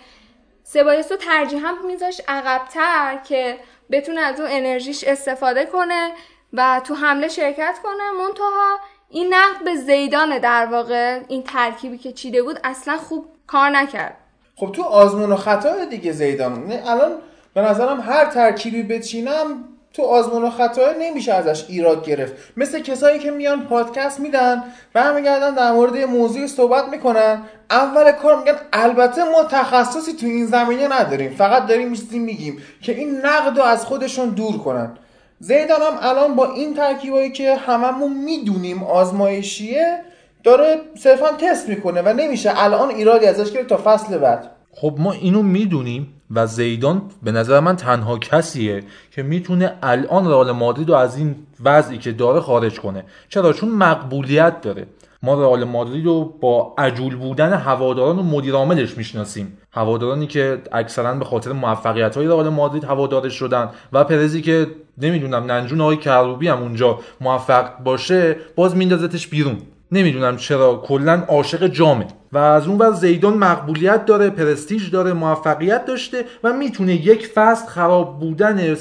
[0.64, 3.58] سبایوس رو ترجیحاً میذاشت عقبتر که
[3.92, 6.12] بتونه از اون انرژیش استفاده کنه
[6.54, 8.12] و تو حمله شرکت کنه.
[8.12, 8.80] منتها
[9.10, 14.18] این نقد به زیدان در واقع این ترکیبی که چیده بود اصلا خوب کار نکرد.
[14.56, 16.68] خب تو آزمون و خطا دیگه زیدان.
[16.68, 17.22] نه، الان
[17.56, 19.46] به نظرم هر ترکیبی بچینم
[19.94, 22.34] تو آزمون و خطا نمیشه ازش ایراد گرفت.
[22.58, 24.64] مثل کسایی که میان پادکست میدن
[24.94, 27.42] برمیگردن در مورد یه موضوعی صحبت می‌کنن.
[27.70, 31.32] اول کار میگن البته ما تخصصی تو این زمینه نداریم.
[31.32, 34.98] فقط داریم چیزی میگیم که این نقد رو از خودشون دور کنن.
[35.40, 40.02] زیدان هم الان با این ترکیبایی که هممون می‌دونیم آزمایشیه
[40.44, 44.52] داره صرفا تست می‌کنه و نمیشه الان ایرادی ازش گرفت تا فصل بعد.
[44.78, 50.52] خب ما اینو می‌دونیم و زیدان به نظر من تنها کسیه که می‌تونه الان رئال
[50.52, 53.04] مادرید رو از این وضعی که داره خارج کنه.
[53.30, 54.88] چرا؟ چون مقبولیت داره.
[55.24, 59.58] ما رئال مادرید رو با عجول بودن هواداران و مدیر عاملش می‌شناسیم.
[59.72, 65.52] هوادارانی که اکثرا به خاطر موفقیت های رئال مادرید هوادارش شدن و پرزی که نمی‌دونم
[65.52, 69.58] ننجون آقای کروبی هم اونجا موفق باشه باز میندازتش بیرون.
[69.92, 72.08] نمی‌دونم چرا کلا عاشق جامه.
[72.36, 77.68] و از اون ور زیدان مقبولیت داره پرستیژ داره موفقیت داشته و می‌تونه یک فصل
[77.68, 78.76] خراب بودن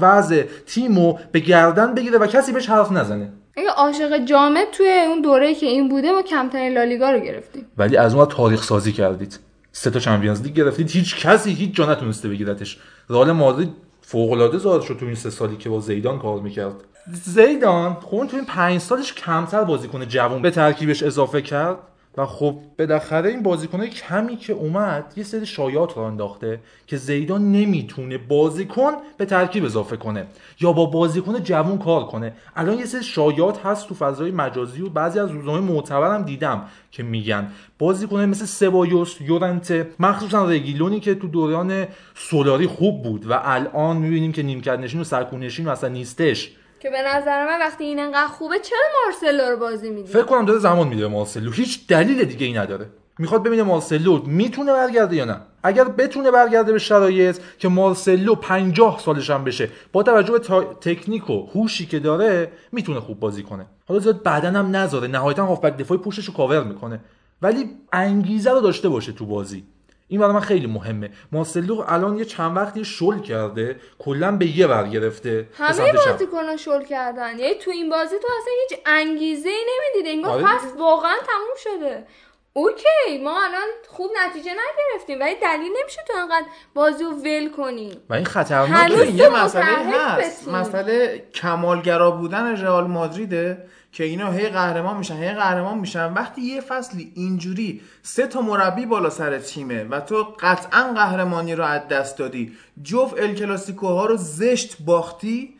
[0.00, 3.32] وضع تیمو به گردن بگیره و کسی بهش حرف نزنه.
[3.56, 7.66] اگه عاشق جامد توی اون دوره که این بوده ما کمترین لالیگا رو گرفتیم.
[7.78, 9.38] ولی از اون تاریخ سازی کردید.
[9.72, 10.90] سه تا چمپیونز لیگ گرفتید.
[10.90, 12.78] هیچ کسی هیچ جا نتونسته بگیرتش.
[13.10, 16.74] رئال مادرید فوق العاده زاد شد تو این سه سالی که با زیدان کار می‌کرد.
[17.12, 21.76] زیدان اون تو این پنج سالش کمتر بازیکن جوان به ترکیبش اضافه کرد.
[22.16, 27.52] و خب بالاخره این بازیکنای کمی که اومد یه سری شایعات رو انداخته که زیدان
[27.52, 30.26] نمی‌تونه بازیکن به ترکیب اضافه کنه
[30.60, 32.32] یا با بازیکن جوان کار کنه.
[32.56, 37.02] الان یه سری شایعات هست تو فضای مجازی و بعضی از روزنامه معتبرم دیدم که
[37.02, 37.52] میگن.
[37.78, 44.32] بازیکن مثل سبایوس یورنته مخصوصا رگیلونی که تو دوران سولاری خوب بود و الان می‌بینیم
[44.32, 46.50] که نیمکت نشین و سرکون نشین اصلا نیستش.
[46.86, 50.44] که به نظر من وقتی این انقدر خوبه چرا مارسلو رو بازی میدی؟ فکر کنم
[50.44, 51.50] داره زمان میده مارسلو.
[51.50, 52.86] هیچ دلیل دیگه ای نداره.
[53.18, 55.40] می‌خواد ببینه مارسلو می‌تونه برگرده یا نه.
[55.62, 60.74] اگر بتونه برگرده به شرایط که مارسلو 50 سالش هم بشه با توجه به تا-
[60.80, 63.66] تکنیک و هوشی که داره می‌تونه خوب بازی کنه.
[63.88, 65.08] حالا زیاد بدن هم نذاره.
[65.08, 67.00] نهایتا هافبک دفاعی پوشش رو کاور می‌کنه.
[67.42, 69.64] ولی انگیزه رو داشته باشه تو بازی.
[70.08, 71.10] این برای من خیلی مهمه.
[71.32, 75.92] مارسلو الان یه چند وقتی شل کرده کلا به یه ور گرفته همه.
[75.92, 77.38] بازیکنان شل کردن.
[77.38, 80.58] یعنی تو این بازی تو اصلا هیچ انگیزه ای نمی‌دید انگار آره.
[80.58, 82.06] فصل واقعا تموم شده.
[82.52, 88.00] اوکی ما الان خوب نتیجه نگرفتیم ولی دلیل نمیشه تو انقدر بازی رو ول کنی.
[88.10, 90.48] و این خطرناکه یه مسئله هست.
[90.48, 93.68] مسئله کمالگرا بودن رئال مادریده.
[93.96, 96.12] که اینا هی قهرمان میشن هی قهرمان میشن.
[96.12, 101.64] وقتی یه فصلی اینجوری سه تا مربی بالا سر تیمه و تو قطعا قهرمانی رو
[101.64, 102.52] از دست دادی
[102.82, 105.54] جفت ال کلاسیکوها رو زشت باختی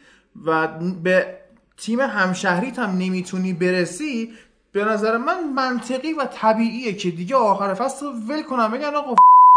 [0.45, 0.69] و
[1.03, 1.37] به
[1.77, 4.31] تیم همشهریت هم نمی‌تونی برسی
[4.73, 8.71] به نظر من منطقی و طبیعیه که دیگه آخر فصل رو ول کنم.
[8.71, 9.15] بگن آقا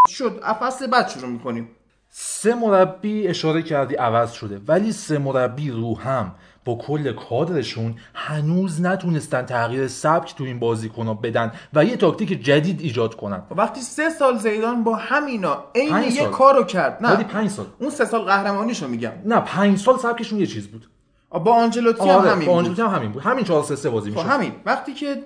[0.09, 0.41] شد.
[0.61, 1.69] فصل بعد شروع می‌کنیم.
[2.09, 6.35] سه مربی اشاره کردی عوض شده ولی سه مربی رو هم.
[6.69, 12.81] با کل کادرشون هنوز نتونستن تغییر سبک تو این بازیکن‌ها بدن و یه تاکتیک جدید
[12.81, 13.41] ایجاد کنن.
[13.51, 16.29] وقتی سه سال زیدان با همینا عین یه سال.
[16.29, 17.23] کارو کرد نه.
[17.23, 17.65] پنج سال.
[17.79, 19.11] اون سه سال قهرمانیشو میگم.
[19.25, 20.89] نه پنج سال سبکشون یه چیز بود.
[21.29, 23.23] با آنجلوتی هم آره همین با آنجلوتی هم همین بود.
[23.23, 24.29] همین 4 3 3 بازی خب می‌شد.
[24.29, 24.51] همین.
[24.65, 25.23] وقتی که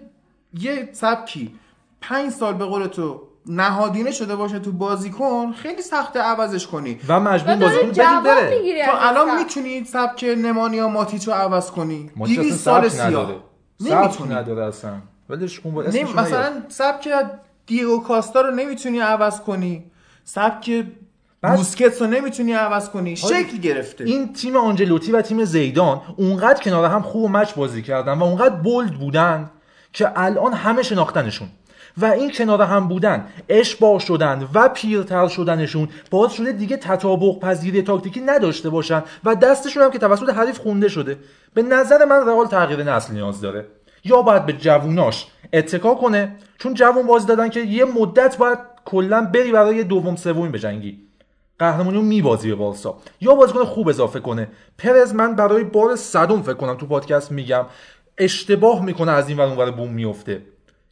[0.60, 1.56] یه سبکی
[2.02, 6.99] پنج سال به قول تو نهادینه شده باشه تو بازیکن خیلی سخته عوضش کنی.
[7.07, 8.86] و مجبور بازیکن بدی بره.
[8.86, 9.38] تو الان.
[9.38, 12.11] می‌تونی سبک نمانیا ماتیچو عوض کنی.
[12.15, 13.32] ماتیچ 200 اصلا سال سبک سیاه.
[13.82, 14.34] نمی‌تونی.
[14.34, 14.91] نداره اصلا.
[15.30, 16.03] ولش کن با نمی...
[16.03, 17.10] مثلا سبک
[17.65, 19.91] دیگو کاستا رو نمی‌تونی عوض کنی.
[20.24, 20.86] سبک
[21.41, 23.15] بوسکتس رو نمی‌تونی عوض کنی.
[23.24, 23.44] آره.
[23.44, 24.03] شکل گرفته.
[24.03, 28.24] این تیم آنجلوتی و تیم زیدان اونقدر کنار هم خوب و مچ بازی کردن و
[28.24, 29.52] اونقدر بولد بودن
[29.94, 31.48] که الان همه شناختنشون.
[31.98, 37.82] و این کنار هم بودن اشباع شدن و پیرتر شدنشون باعث شده دیگه تطابق پذیری
[37.82, 41.18] تاکتیکی نداشته باشن و دستشون هم که توسط حریف خونده شده.
[41.53, 43.65] به نظر من رئال تغییر نسل نیاز داره.
[44.03, 49.30] یا باید به جووناش اتکا کنه چون جوون بازی دادن که یه مدت باید کلا
[49.34, 50.99] بری برای دوم سومی بجنگی.
[51.60, 52.98] قهرمانی رو میبازی به بارسا.
[53.22, 54.48] یا بازیکن خوب اضافه کنه.
[54.78, 57.65] پرز من برای بار صدم فکر کنم تو پادکست میگم
[58.18, 60.41] اشتباه می‌کنه از این ور اونور بوم میفته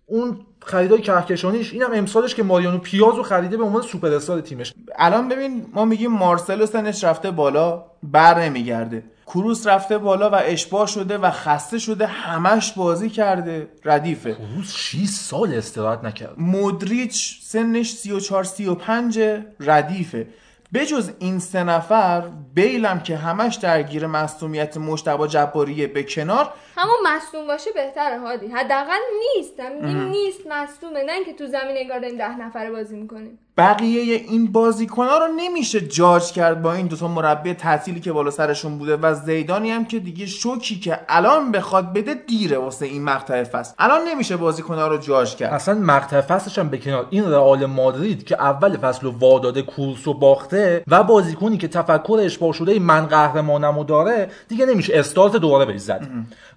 [0.06, 4.74] اون خریدای کهکشانیش اینم امسالش که ماریانو پیاز رو خریده به عنوان سوپر استار تیمش.
[4.96, 9.04] الان ببین ما میگیم مارسلو سنش رفته بالا بر نمیگرده.
[9.28, 13.68] کروس رفته بالا و اشباع شده و خسته شده همش بازی کرده.
[13.86, 14.38] ردیفه.
[14.56, 16.34] روز 6 سال استراحت نکرد.
[16.38, 19.20] مودریچ سنش 34 35
[19.60, 20.28] ردیفه.
[20.74, 22.24] بجز این سه نفر
[22.54, 28.48] بیلم که همش درگیر مصومیت مشتبه جباریه به کنار همون مصدوم باشه بهتره هادی.
[28.48, 29.00] حداقل
[29.36, 29.60] نیست.
[29.60, 31.04] هم میگیم نیست مصدومه.
[31.04, 33.40] نه اینکه تو زمین انگار داریم ده نفره بازی می‌کنیم.
[33.58, 38.78] بقیه این بازیکنها رو نمیشه جاج کرد با این دوتا مربی تعطیلی که بالا سرشون
[38.78, 43.44] بوده و زیدانی هم که دیگه شوکی که الان بخواد بده دیره واسه این مقطع
[43.44, 43.74] فصل.
[43.80, 45.54] الان نمیشه بازیکنها رو جاج کرد.
[45.54, 50.08] اصلا مقطع فصلش هم به کنار این رئال مادرید که اول فصل رو واداده کورس
[50.08, 55.66] و باخته و بازیکنی که تفکر اشباه شده من قهرمانمو داره دیگه نمیشه استارت دوباره
[55.66, 56.08] بهش زد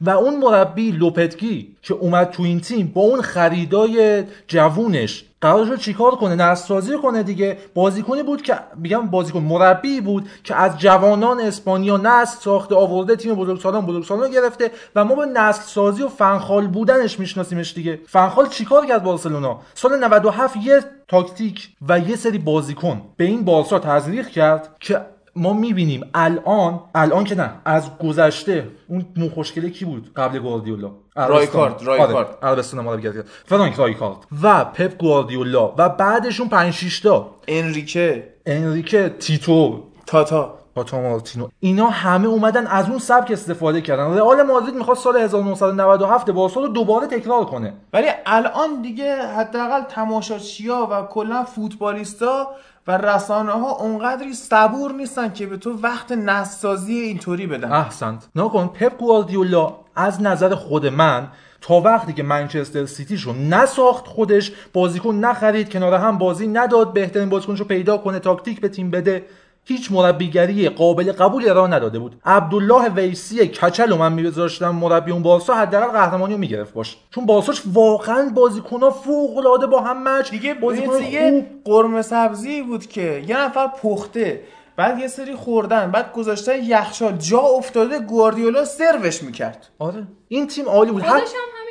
[0.06, 5.78] و اون مربی لوپتگی که اومد تو این تیم با اون خریدای جوونش قرار شد
[5.78, 7.58] چیکار کنه نسازی کنه دیگه.
[7.74, 13.34] بازیکنی بود که میگم بازیکن مربی بود که از جوانان اسپانیا نسل ساخته آورده تیم
[13.34, 18.00] بزرگسالان بزرگسالان رو گرفته و ما به نسل سازی و فنخال بودنش میشناسیمش دیگه.
[18.06, 23.78] فنخال چیکار کرد بارسلونا؟ سال 97 یه تاکتیک و یه سری بازیکن به این بارسا
[23.78, 25.00] تزریق کرد که
[25.36, 30.90] ما می‌بینیم الان الان که نه از گذشته اون مو خوشگله کی بود قبل گواردیولا؟
[31.16, 31.82] رایکارد،.
[31.82, 32.26] رایکارد.
[32.26, 34.16] آره، عربستان ما رو بگردید فرانک رایکارد.
[34.42, 35.74] و پپ گواردیولا.
[35.78, 37.30] و بعدشون 5 6 تا.
[37.48, 38.28] انریکه.
[38.46, 39.82] انریکه تیتو.
[40.06, 40.58] تاتا.
[40.74, 41.48] پاتا مارتینو.
[41.60, 44.14] اینا همه اومدن از اون سبک استفاده کردن.
[44.14, 47.72] رئال مادرید می‌خواد سال 1997 بارسا رو دوباره تکرار کنه.
[47.92, 52.48] ولی الان دیگه حداقل تماشاچیا و کلا فوتبالیستا
[52.86, 57.72] و رسانه ها اونقدری صبور نیستن که به تو وقت نسازی اینطوری بدن.
[57.72, 58.28] احسنت.
[58.36, 61.28] نکن پپ گواردیولا از نظر خود من
[61.60, 67.64] تا وقتی که منچستر سیتیشو نساخت خودش بازیکن نخرید کنار هم بازی نداد بهترین بازیکنشو
[67.64, 69.24] پیدا کنه تاکتیک به تیم بده.
[69.66, 72.16] هیچ مربیگری قابل قبولی ارائه نداده بود.
[72.24, 76.96] عبدالله ویسی کچل رو من میذاشتم مربی اون بارسا حداقل قهرمانی رو می‌گرفت باش.
[77.10, 82.86] چون بارساش واقعا بازیکن‌ها فوق العاده با هم مچ دیگه بازیکن دیگه قرمه سبزی بود
[82.86, 84.40] که یه نفر پخته
[84.76, 87.16] بعد یه سری خوردن بعد گذاشته یخچال.
[87.16, 89.68] جا افتاده گواردیولا سروش می‌کرد.
[89.78, 90.06] آره.
[90.28, 91.02] این تیم عالی بود.
[91.02, 91.63] خودش هم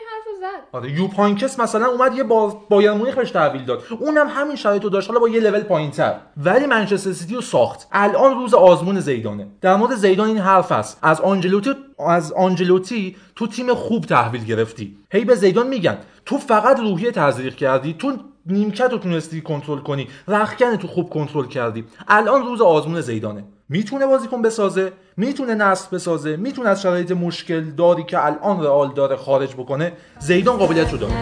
[0.54, 3.84] حرفو زد آره یوپانکس مثلا اومد یه باز بایر مونیخ بهش تحویل داد.
[4.00, 5.08] اونم همین شرایطو داشت.
[5.08, 6.16] حالا با یه لول پایینتر.
[6.38, 7.88] ولی منچستر سیتی رو ساخت.
[7.92, 9.48] الان روز آزمون زیدانه.
[9.62, 11.74] در مورد زیدان این حرف هست از آنجلوتی
[12.08, 14.98] از آنجلوتی تو تیم خوب تحویل گرفتی.
[15.12, 15.98] هی به زیدان میگن.
[16.26, 17.94] تو فقط روحیه تزریق کردی.
[17.94, 18.14] تو
[18.46, 20.08] نیمکت رو تونستی کنترل کنی.
[20.28, 21.86] رخکن تو خوب کنترل کردی.
[22.08, 23.44] الان روز آزمون زیدانه.
[23.74, 29.16] می‌تونه بازیکن بسازه می‌تونه نسل بسازه می‌تونه از شرایط مشکل داری که الان رئال داره
[29.16, 31.14] خارج بکنه زیدان قابلیت رو داره.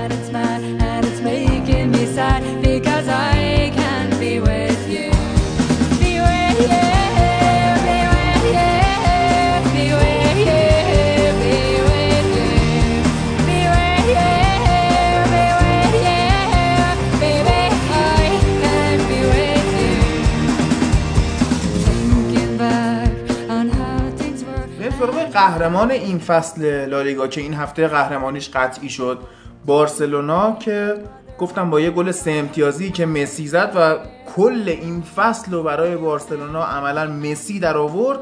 [25.33, 29.19] قهرمان این فصل لالیگا که این هفته قهرمانیش قطعی شد
[29.65, 30.93] بارسلونا که
[31.39, 33.97] گفتم با یه گل سه امتیازی که مسی زد و
[34.35, 38.19] کل این فصل رو برای بارسلونا عملا مسی در آورد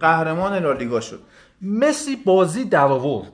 [0.00, 1.20] قهرمان لالیگا شد.
[1.62, 3.32] مسی بازی در آورد.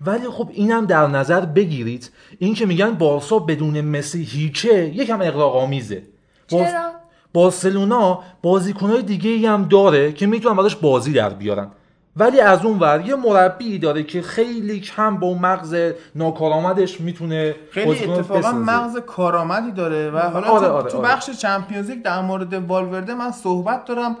[0.00, 2.10] ولی خب اینم در نظر بگیرید.
[2.38, 6.02] این که میگن بارسا بدون مسی هیچه یکم اقراق آمیزه
[6.50, 6.90] باز- چرا؟
[7.32, 11.68] بارسلونا بازیکنهای دیگه ای هم داره که می‌تونن براش بازی در بیارن.
[12.16, 17.54] ولی از اون ور یه مربی داره که خیلی کم با اون مغز ناکارآمدش می‌تونه
[17.70, 18.52] خیلی اتفاقا.
[18.52, 21.08] مغز کارآمدی داره و حالا آره، تو, آره، تو آره.
[21.08, 24.16] بخش چمپیونز لیگ در مورد والورده من صحبت دارم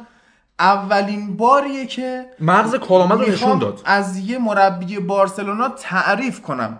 [0.58, 6.78] اولین باریه که مغز کارآمد رو نشون داد از یه مربی بارسلونا تعریف کنم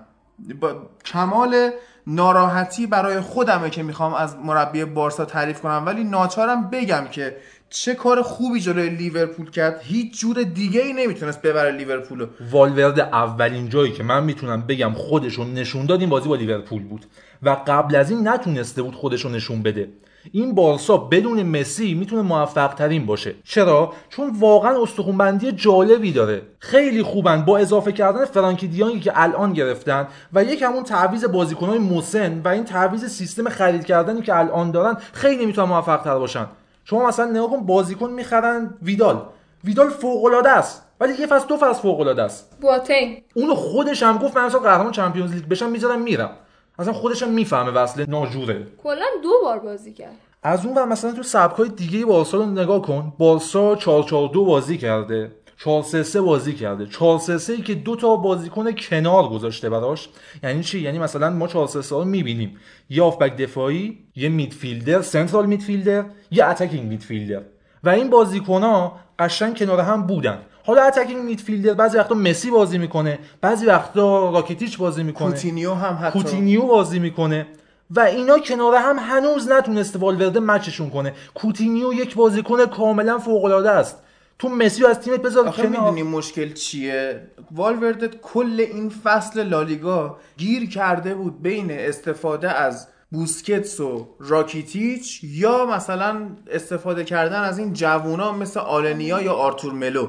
[0.61, 0.73] با
[1.05, 1.71] کمال
[2.07, 7.37] ناراحتی برای خودمه که می‌خوام از مربی بارسا تعریف کنم ولی ناچارم بگم که
[7.71, 13.69] چه کار خوبی جلوی لیورپول کرد؟ هیچ جور دیگه ای نمی‌تونست ببره لیورپولو والورده اولین
[13.69, 17.07] جایی که من می‌تونم بگم خودشو نشون داد این بازی با لیورپول بود
[17.43, 19.89] و قبل از این نتونسته بود خودشو نشون بده.
[20.33, 23.35] این بارسا بدون مسی می‌تونه موفق ترین باشه.
[23.45, 26.43] چرا؟ چون واقعا استخونبندی جالبی داره.
[26.59, 31.79] خیلی خوبن با اضافه کردن فرانکی دیانگی که الان گرفتن و یک همون تعویض بازیکنهای
[31.79, 36.47] مسن و این تعویض سیستم خرید کردنی که الان دارن خیلی می‌تونن موفق تر باشن.
[36.89, 39.23] شما مثلا نگاه کن بازیکن می‌خرن ویدال.
[39.65, 40.83] ویدال فوق العاده است.
[41.01, 42.57] ولی یه فصل دو فصل فوق العاده است.
[42.61, 46.31] بواتنگ اونو خودش هم گفت من امسال قهرمان چمپیونز لیگ بشم می‌ذارم میرم.
[46.79, 48.67] اصلا خودش هم می‌فهمه وصله ناجوره.
[48.83, 50.15] کلا دو بار بازی کرد.
[50.43, 53.13] از اون ور مثلا تو سبکای دیگه بارسا رو نگاه کن.
[53.19, 55.33] بارسا 442 بازی کرده.
[55.59, 56.87] 433 بازی کرده.
[56.87, 60.09] 433 که دو تا بازیکن کنار گذاشته براش.
[60.43, 62.57] یعنی چی؟ یعنی مثلا ما 433 رو می‌بینیم.
[62.91, 67.43] یه هافبک دفاعی یه midfielder central midfielder یه attacking midfielder.
[67.85, 70.39] و این بازیکن قشنگ کنار هم بودن.
[70.67, 75.31] حالا attacking midfielder بعضی وقتا مسی بازی می‌کنه بعضی وقتا راکیتیچ بازی می‌کنه.
[75.31, 76.19] کوتینیو هم حتی.
[76.19, 77.47] کوتینیو بازی می‌کنه.
[77.91, 81.13] و اینا کنار هم هنوز نتونسته والورده match شون کنه.
[81.35, 84.03] کوتینیو یک بازیکن کاملا فوق العاده است.
[84.39, 90.69] تو مسی از تیمت بذار آخه می‌دونی مشکل چیه؟ والورده کل این فصل لالیگا گیر
[90.69, 98.33] کرده بود بین استفاده از بوسکتس و راکیتیچ یا مثلا استفاده کردن از این جوونا
[98.33, 100.09] مثل آلنیا یا آرتور ملو.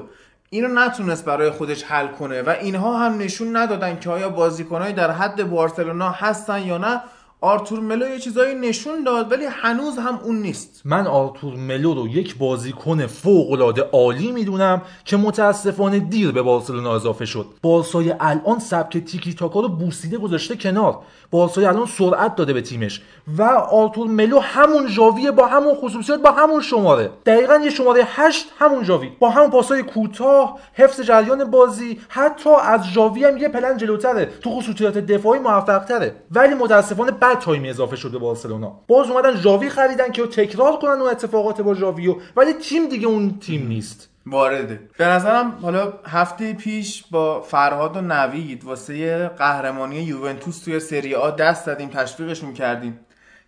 [0.50, 5.12] اینو نتونست برای خودش حل کنه و اینها هم نشون ندادن که آیا بازیکنهایی در
[5.12, 7.02] حد بارسلونا هستن یا نه.
[7.42, 10.82] آرتور ملو یه چیزایی نشون داد ولی هنوز هم اون نیست.
[10.86, 16.96] من آرتور ملو رو یک بازیکن فوق العاده عالی می‌دونم که متاسفانه دیر به بارسلونا
[16.96, 17.46] اضافه شد.
[17.62, 21.00] بارسای الان سبک تیکی تاکا رو بوسیده گذاشته کنار.
[21.32, 23.02] بارسای الان سرعت داده به تیمش.
[23.38, 27.10] و آرتور ملو همون ژاویه با همون خصوصیات با همون شماره.
[27.26, 29.12] دقیقا یه شماره 8 همون ژاوی.
[29.20, 32.00] با همون پاسای کوتاه حفظ جریان بازی.
[32.10, 34.26] حتی از ژاوی هم یه پله جلوتره.
[34.26, 38.80] تو خصوصیات دفاعی موفق تره ولی متاسفانه بد time ی اضافه شده به بارسلونا.
[38.88, 43.40] باز اومدن ژاوی خریدن که تکرار کنن اون اتفاقات با ژاویو ولی تیم دیگه اون
[43.40, 44.10] تیم نیست.
[44.26, 44.80] وارده.
[44.98, 51.32] به نظرم حالا هفته پیش با فرهاد و نوید واسه قهرمانی یوونتوس توی سری آ
[51.32, 53.00] دست دادیم تشویقشون کردیم.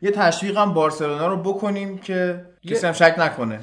[0.02, 3.60] یه تشویق هم بارسلونا رو بکنیم که کسی هم شک نکنه.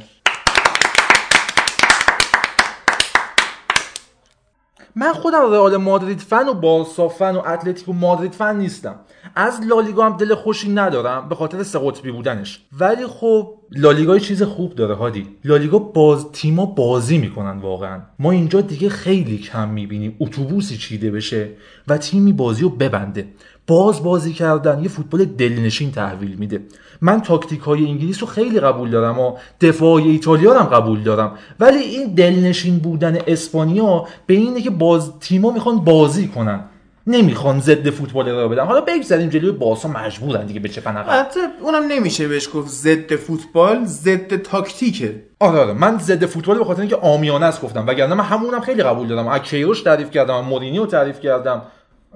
[4.99, 9.01] من خودم رئال مادرید فن و بارسا فن و اتلتیکو مادرید فن نیستم.
[9.35, 12.61] از لالیگا هم دل خوشی ندارم به خاطر سه قطبی بودنش.
[12.81, 15.27] ولی خب لالیگا چیز خوب داره هادی.
[15.45, 18.01] لالیگا باز تیما بازی می‌کنن واقعا.
[18.19, 21.49] ما اینجا دیگه خیلی کم می‌بینیم اتوبوسی چیده بشه
[21.89, 23.29] و تیمی بازی رو ببنده.
[23.67, 26.63] باز بازی کردن یه فوتبال دلنشین تحویل میده.
[27.01, 31.33] من تاکتیک های انگلیس رو خیلی قبول دارم و دفاع ایتالیا هم قبول دارم.
[31.61, 36.61] ولی این دلنشین بودن اسپانیا به اینه که باز تیما می‌خوان بازی کنن.
[37.07, 38.65] نمی‌خوان ضد فوتبال را بدن.
[38.65, 43.85] حالا بگذاریم جلوی باسا مجبورن دیگه به چه البته اونم نمیشه بهش گفت ضد فوتبال
[43.85, 45.23] ضد تاکتیکه.
[45.41, 45.73] آره آره.
[45.73, 47.87] من ضد فوتبال به خاطر اینکه آمیانه است گفتم.
[47.87, 49.29] وگرنه من همونم خیلی قبول دارم.
[49.29, 51.63] از کیروش تعریف کردم مورینیو تعریف کردم.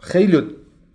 [0.02, 0.42] خیلی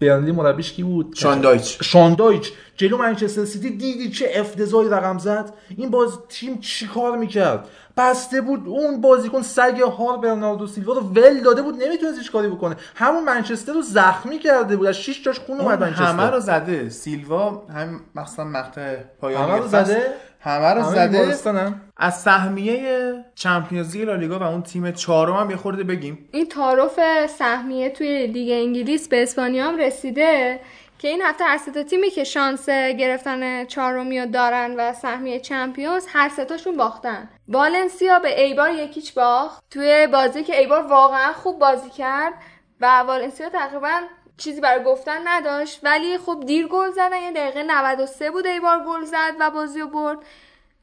[0.02, 5.90] برنلی مربیش کی بود؟ شاندایچ شاندایچ جلو منچستر سیتی دیدی چه افتضاحی رقم زد؟ این
[5.90, 7.68] باز تیم چیکار می‌کرد؟
[7.98, 8.68] بسته بود.
[8.68, 12.76] اون بازیکن سگ هار برناردو سیلوا رو ول داده بود نمی‌تونست هیچ کاری بکنه.
[12.96, 14.88] همون منچستر رو زخمی کرده بود.
[14.88, 16.90] از 6 جاش خون اومد منچستر همه رو زده.
[16.90, 24.08] سیلوا هم مثلا مقطع پایانی همه رو زده؟ همه رو زده؟ از سهمیه چمپیونز لیگ
[24.08, 26.30] لالیگا و اون تیم چهارم هم یه خورده بگیم.
[26.32, 27.00] این تعارف
[27.40, 30.60] سهمیه توی لیگ انگلیس به اسپانیا هم رسیده.
[31.06, 36.06] که این هفته هر سه تیمی که شانس گرفتن چهارمی رو دارن و سهمیه چمپیونز
[36.10, 37.30] هر سه تاشون باختن.
[37.48, 39.64] والنسیا به ایبار یکیچ باخت.
[39.70, 42.34] توی بازی که ایبار واقعا خوب بازی کرد
[42.82, 44.02] و والنسیا تقریبا
[44.38, 49.04] چیزی برای گفتن نداشت ولی خب دیر گل زدن یه دقیقه 93 بود ایبار گل
[49.04, 50.18] زد و بازی رو برد.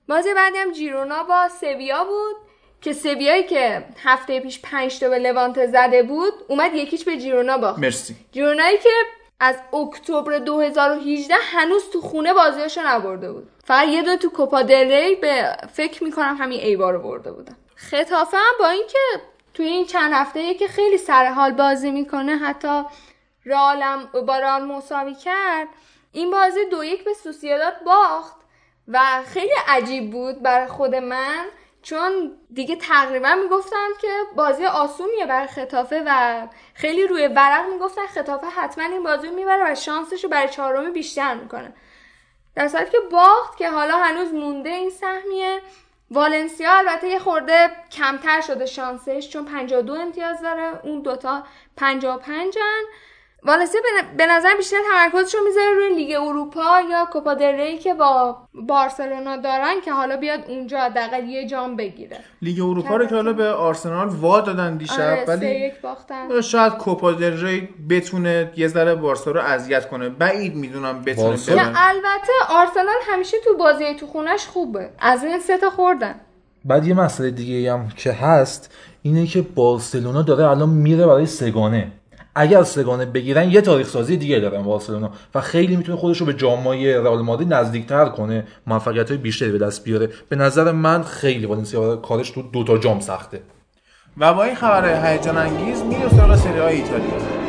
[0.09, 2.37] بازی بعدی هم جیرونا با سویا بود
[2.81, 7.59] که سویایی که هفته پیش 5 تا به لوانت زده بود اومد یکیش به جیرونا
[7.59, 7.79] باخت.
[7.79, 8.17] مرسی.
[8.33, 8.91] جیرونایی که
[9.45, 13.51] از اکتبر 2018 هنوز تو خونه بازیاشو نبرده بود.
[13.65, 17.57] فقط یه دو تو کوپا دل ری به فکر می‌کنم همین ایبار رو برده بودن.
[17.75, 18.99] خطافه هم با اینکه
[19.55, 22.83] توی این چند هفته که خیلی سر حال بازی می‌کنه حتی
[23.45, 25.69] رالم با رال مساوی کرد
[26.13, 28.37] این بازی دو یک به سوسیداد باخت
[28.89, 31.45] و خیلی عجیب بود برای خود من.
[31.83, 38.07] چون دیگه تقریبا می‌گفتن که بازی آسونیه برای خطافه و خیلی روی ورق می‌گفتن.
[38.07, 41.75] خطافه حتما این بازی رو می‌بره و شانسش رو برای چهارمی بیشتر می‌کنه.
[42.55, 45.61] در صورتی که باخت که حالا هنوز مونده این سهمیه.
[46.11, 50.81] والنسیا البته یه خورده کمتر شده شانسش چون 52 امتیاز داره.
[50.83, 51.43] اون دوتا
[51.77, 52.85] 55 ان
[53.47, 53.81] والنسیا
[54.17, 58.37] به- نظر بیشتر تمرکزش رو می‌ذاره روی لیگ اروپا یا کوپا دل ری که با
[58.55, 62.19] بارسلونا دارن که حالا بیاد اونجا حداقل یه جام بگیره.
[62.43, 66.41] لیگ اروپا رو که حالا به آرسنال وا دادن دیشب آره ولی یک باختن.
[66.41, 70.09] شاید کوپا دل ری بتونه یه ذره بارسا رو اذیت کنه.
[70.09, 71.29] بعید می‌دونم بتونه
[71.77, 74.91] البته آرسنال همیشه تو بازی تو خونش خوبه.
[74.99, 76.15] از این سه تا خوردن.
[76.65, 81.93] بعد یه مسئله دیگه هم که هست اینه که بارسلونا داره الان میره برای سگانه.
[82.35, 86.35] اگر سگانه بگیرن یه تاریخ سازی دیگه دارن بارسلونا و خیلی می‌تونه خودش رو به
[86.35, 90.09] جامای رئال مادرید نزدیکتر کنه موفقیت بیشتری به دست بیاره.
[90.29, 93.41] به نظر من خیلی والنسیا کارش تو دوتا جام سخته.
[94.19, 97.42] و با این خبر هیجان انگیز میریم سراغ سری های ایتالیا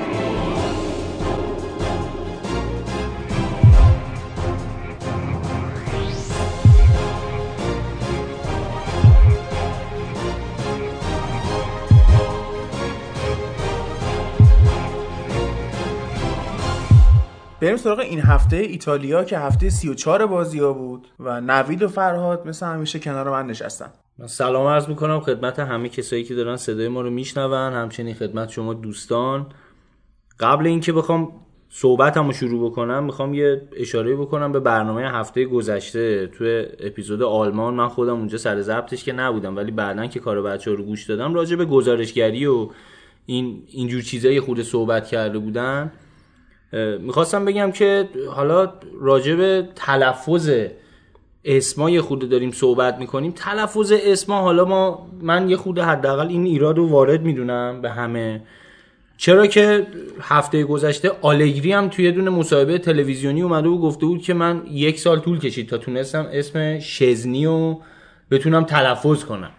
[17.63, 22.47] بریم سراغ این هفته ایتالیا که هفته 34 بازی ها بود و نوید و فرهاد
[22.47, 23.89] مثل همیشه کنار من نشستن.
[24.17, 27.73] من سلام عرض می‌کنم خدمت همه کسایی که دارن صدای ما رو میشنون.
[27.73, 29.45] همچنین خدمت شما دوستان.
[30.39, 31.31] قبل اینکه بخوام
[31.69, 37.73] صحبتم رو شروع بکنم می‌خوام یه اشاره بکنم به برنامه هفته گذشته توی اپیزود آلمان.
[37.73, 41.33] من خودم اونجا سر ضبطش که نبودم ولی بعدا که کار بچه رو گوش دادم
[41.33, 42.69] راجع به گزارشگری و
[43.25, 45.91] این اینجور چیزایی خود صحبت کرده بودن.
[46.99, 50.51] می‌خواستم بگم که حالا راجع به تلفظ
[51.45, 53.31] اسما یه خورده داریم صحبت می‌کنیم.
[53.31, 58.41] تلفظ اسما حالا ما من یه خورده حداقل این ایراد رو وارد می‌دونم به همه.
[59.17, 59.87] چرا که
[60.21, 64.99] هفته گذشته آلگری هم توی دونه مصاحبه تلویزیونی اومده و گفته بود که من یک
[64.99, 67.81] سال طول کشید تا تونستم اسم شزنی رو
[68.31, 69.51] بتونم تلفظ کنم.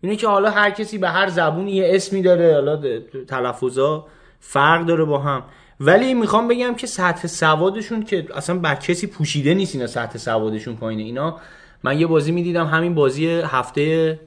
[0.00, 2.80] اینه که حالا هر کسی به هر زبونی یه اسمی داره حالا
[3.28, 4.06] تلفظا
[4.40, 5.42] فرق داره با هم.
[5.80, 10.76] ولی می‌خوام بگم که سطح سوادشون که اصلا بر کسی پوشیده نیست اینا سطح سوادشون
[10.76, 11.02] پایینه.
[11.02, 11.40] اینا
[11.82, 14.20] من یه بازی می‌دیدم همین بازی هفته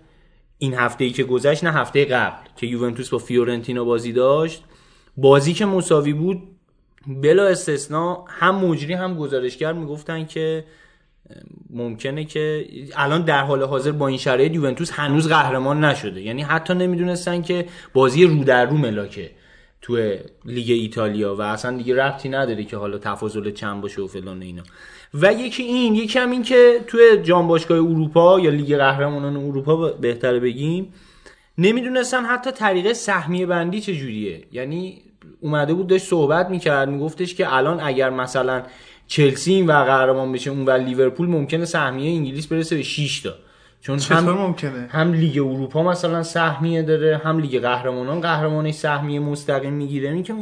[0.58, 4.64] این هفته ای که گذشت نه هفته قبل که یوونتوس با فیورنتینا بازی داشت.
[5.18, 6.42] بازی که مساوی بود
[7.08, 10.66] بلا استثنا هم مجری هم گزارشگر می‌گفتن که
[11.70, 16.22] ممکنه که الان در حال حاضر با این شرایط یوونتوس هنوز قهرمان نشده.
[16.22, 19.32] یعنی حتی نمی‌دونستن که بازی رو در رو ملاکه.
[19.84, 19.98] تو
[20.46, 24.64] لیگ ایتالیا و اصلا دیگه ربطی نداره که حالا تفاضل چند باشه و فلان اینا.
[25.14, 29.76] و یکی این یکی هم این که توی جام باشگاه اروپا یا لیگ قهرمانان اروپا
[29.88, 30.94] بهتره بگیم
[31.58, 35.02] نمی‌دونستن حتی طریقه سهمیه بندی چجوریه یعنی
[35.42, 38.64] اومده بود داشت صحبت می‌کرد میگفتش که الان اگر مثلا
[39.08, 43.34] چلسی این و قهرمان بشه اون و لیورپول ممکنه سهمیه انگلیس برسه به 6 تا.
[43.84, 48.22] چون هم ممکنه؟ هم لیگ اروپا مثلا سهمیه داره هم لیگ قهرمانان.
[48.22, 50.12] قهرمانش سهمیه مستقیم می‌گیره.
[50.12, 50.34] این که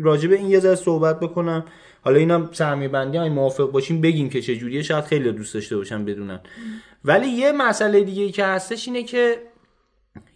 [0.00, 1.64] راجع به این یه ذره صحبت بکنم.
[2.02, 5.76] حالا اینم سهمیه بندی های موافق باشیم بگیم که چه جوریه شاید خیلی دوست داشته
[5.76, 6.40] باشن بدونن.
[7.04, 9.36] ولی یه مسئله دیگه ای که هستش اینه که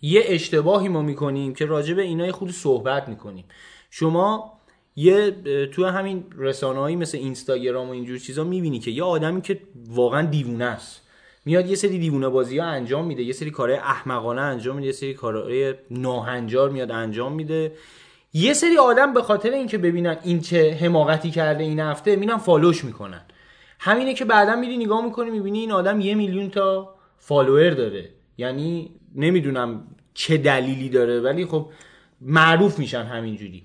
[0.02, 3.44] یه اشتباهی ما می‌کنیم که راجع به اینا خود صحبت می‌کنیم.
[3.90, 4.52] شما
[4.96, 5.30] یه
[5.72, 10.64] تو همین رسانه‌هایی مثل اینستاگرام و اینجور چیزا می‌بینی که یه آدمی که واقعا دیوونه
[10.64, 11.07] است.
[11.44, 14.92] میاد یه سری دیوونه بازی ها انجام میده یه سری کارهای احمقانه انجام میده یه
[14.92, 17.72] سری کارهای ناهنجار میاد انجام میده.
[18.32, 22.84] یه سری آدم به خاطر اینکه ببینن این چه حماقتی کرده این هفته میرن فالوش
[22.84, 23.22] می‌کنن.
[23.78, 28.08] همینه که بعدا میری نگاه می‌کنی می‌بینی این آدم یه میلیون تا فالوور داره.
[28.38, 29.82] یعنی نمی‌دونم
[30.14, 31.70] چه دلیلی داره ولی خب
[32.20, 33.64] معروف میشن همینجوری.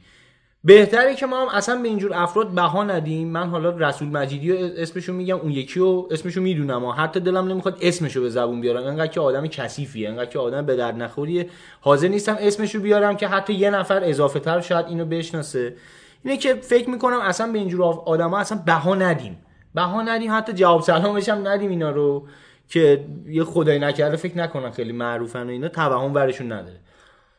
[0.65, 3.27] بهتره که ما هم اصلا به اینجور افراد بها ندیم.
[3.27, 7.47] من حالا رسول مجیدی رو اسمشو میگم اون یکی رو اسمشو می‌دونم و حتی دلم
[7.47, 8.83] نمی‌خواد اسمشو به زبون بیارم.
[8.83, 11.49] انقدر که آدم کثیفیه انقدر که آدم به درد نخوریه.
[11.81, 15.75] حاضر نیستم اسمشو بیارم که حتی یه نفر اضافه تر شاید اینو بشناسه.
[16.23, 19.37] اینه که فکر می‌کنم اصلا به اینجور آدما اصلا بها ندیم.
[19.75, 22.27] بها ندیم حتی جواب سلامش هم ندیم اینا رو
[22.69, 26.79] که یه خدای نکرده فکر نکنن خیلی معروفن و اینا توهم ورشون نداره.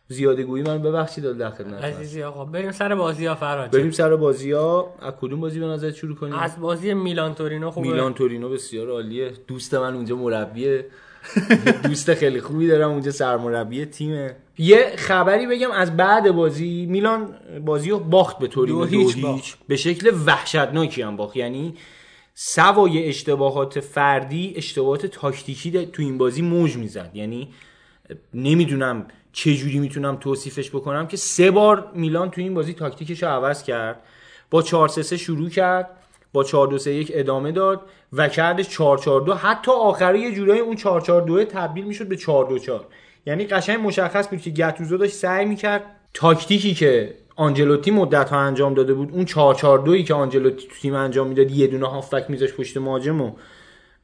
[0.09, 4.17] زیاده گویی من ببخشید در خدمت عزیزی آقا بریم سر بازی ها فراد بریم سر
[4.17, 4.95] بازی ها.
[5.03, 8.91] از کدوم بازی به نظر شروع کنیم؟ از بازی میلان تورینو خوبه؟ میلان تورینو بسیار
[8.91, 9.33] عالیه.
[9.47, 10.87] دوست من اونجا مربیه.
[11.83, 16.87] دوست خیلی خوبی دارم اونجا سرمربی تیمه یه خبری بگم از بعد بازی.
[16.87, 18.79] میلان بازی رو باخت به تورینو.
[18.79, 19.59] دو هیچ هیچ, باخت.
[19.69, 21.37] به شکل وحشتناکی هم باخت.
[21.37, 21.75] یعنی
[22.35, 27.11] سوای اشتباهات فردی اشتباهات تاکتیکی تو این بازی موج می‌زد.
[27.15, 27.49] یعنی
[28.35, 33.29] نمی‌دونم چه جوری می‌تونم توصیفش بکنم که سه بار میلان تو این بازی تاکتیکش رو
[33.29, 34.01] عوض کرد.
[34.51, 35.91] با 4 3 3 شروع کرد
[36.33, 37.81] با 4 2 3 1 ادامه داد
[38.13, 42.09] و کردش 4 4 2 حتی آخره یه جورایی اون 4 4 2 تبدیل می‌شد
[42.09, 42.87] به 4 2 4
[43.27, 45.83] یعنی قشنگ مشخص بود که گتوزو داشت سعی می‌کرد
[46.15, 50.75] تاکتیکی که آنجلوتی مدت ها انجام داده بود اون 4 4 2 که آنجلوتی تو
[50.83, 53.33] تیم انجام می‌داد یه دونه هافبک میذاش پشت مهاجم و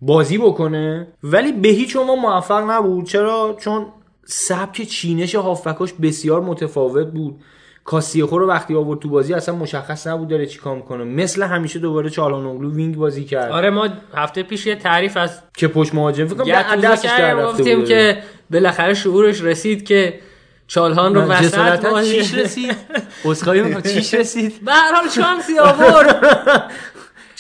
[0.00, 1.06] بازی بکنه.
[1.22, 3.04] ولی به هیچ ما موفق نبود.
[3.04, 3.86] چرا؟ چون
[4.30, 7.40] سبک چینش هافبکاش بسیار متفاوت بود.
[7.84, 11.04] کاسیخو رو وقتی آورد تو بازی اصلا مشخص نبود داره چیکار می‌کنه.
[11.04, 13.50] مثل همیشه دوباره چالانوغلو وینگ بازی کرد.
[13.50, 17.84] آره ما هفته پیش یه تعریف از که پشت مهاجم فکر کنم دستش در رفته.
[17.84, 20.20] که بالاخره شعورش رسید که
[20.66, 22.76] چالهان رو وسط چیش رسید؟
[23.24, 26.16] اسخای می‌کنم چیش رسید؟ به هر حال شانسی آورد.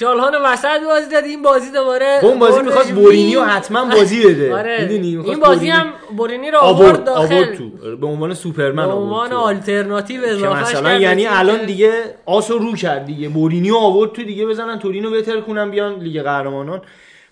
[0.00, 2.92] چالهان وسط بازی داد این بازی دوباره خب اون بازی می‌خواست.
[2.92, 4.54] بورینیو حتما بازی بده.
[4.54, 4.88] آره.
[4.90, 5.86] این بازی هم
[6.16, 7.34] بورینی رو آورد داخل.
[7.34, 7.96] آورد تو.
[7.96, 9.32] به عنوان سوپرمن به عنوان.
[9.32, 11.92] آلترناتیو که اضافهش مثلا یعنی الان دیگه
[12.26, 13.28] آسو رو کرد دیگه.
[13.28, 16.82] مورینیو آورد تو دیگه بزنن تورینو بهتر کنن بیان لیگ قهرمانان.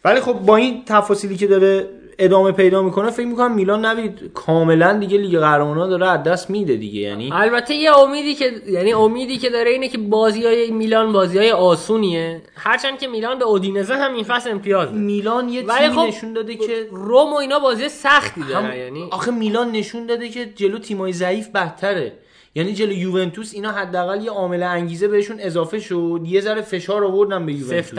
[0.05, 1.87] ولی خب با این تفاصیلی که داره
[2.19, 6.77] ادامه پیدا می‌کنه فکر می‌کنم میلان نوید کاملا دیگه لیگ قهرمانان داره از دست میده
[6.77, 11.13] دیگه یعنی البته یه امیدی که یعنی امیدی که داره اینه که بازی های میلان
[11.13, 14.93] بازی های آسونیه هرچند که میلان به اودینزه هم این فصل امتیاز.
[14.93, 19.09] میلان یه تیمی خب نشون داده که روم و اینا بازی سختی دارن هم- یعنی
[19.11, 22.13] آخه میلان نشون داده که جلو تیمای ضعیف بدتره
[22.59, 26.21] یعنی جلو یوونتوس اینا حداقل یه عامل انگیزه بهشون اضافه شد.
[26.25, 27.99] یه ذره فشار آوردن به یوونتوس.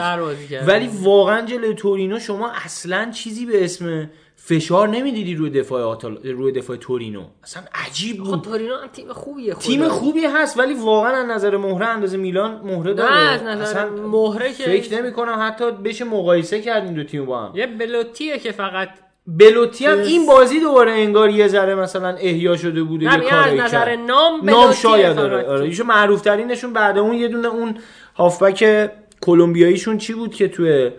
[0.67, 6.17] ولی واقعا جلوی تورینو شما اصلا چیزی به اسم فشار نمی‌دیدی روی دفاع آتال...
[6.23, 7.23] روی دفاع تورینو.
[7.43, 8.41] اصلا عجیب خب بود.
[8.41, 9.61] تورینو هم تیم خوبیه خدا.
[9.61, 13.13] تیم خوبی هست ولی واقعا از نظر مهره اندازه میلان مهره داره.
[13.13, 17.03] نه از نظر اصلا مهره که فکر نمی کنم حتی بشه مقایسه کرد این دو
[17.03, 17.55] تیم با هم.
[17.55, 18.89] یه بلوتیه که فقط
[19.37, 23.45] بلوتی هم این بازی دوباره انگار یه ذره مثلا احیا شده بوده نه یه از
[23.45, 23.99] کاری نظر کرد.
[23.99, 25.15] نام نام شاید.
[25.15, 27.77] داره آره ایشون معروف ترینشون بعد اون یه دونه اون
[28.15, 28.91] هافبک
[29.21, 30.91] کلمبیاییشون چی بود که توی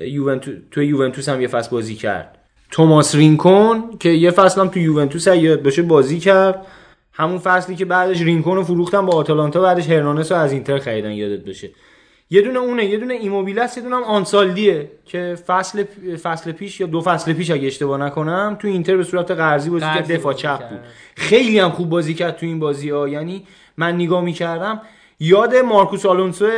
[0.00, 2.38] یوونتوس توی یوونتوس هم یه فصل بازی کرد
[2.70, 6.66] توماس رینکون که یه فصل هم تو یوونتوس یاد باشه بازی کرد
[7.12, 11.10] همون فصلی که بعدش رینکون رو فروختن با آتالانتا بعدش هرنانس رو از اینتر خریدن
[11.10, 11.70] یادت باشه
[12.30, 15.84] یه دونه اونه یه دونه ایموبیلس یه دونه هم آنسالدیه که فصل
[16.22, 19.84] فصل پیش یا دو فصل پیش اگه اشتباه نکنم تو اینتر به صورت قرضی بازی
[19.84, 20.68] کرد دفاع چپ.
[20.68, 20.80] بود.
[21.16, 23.08] خیلی هم خوب بازی کرد تو این بازی ها.
[23.08, 23.46] یعنی
[23.76, 24.82] من نگاه می‌کردم
[25.20, 26.48] یاد مارکوس آلونسو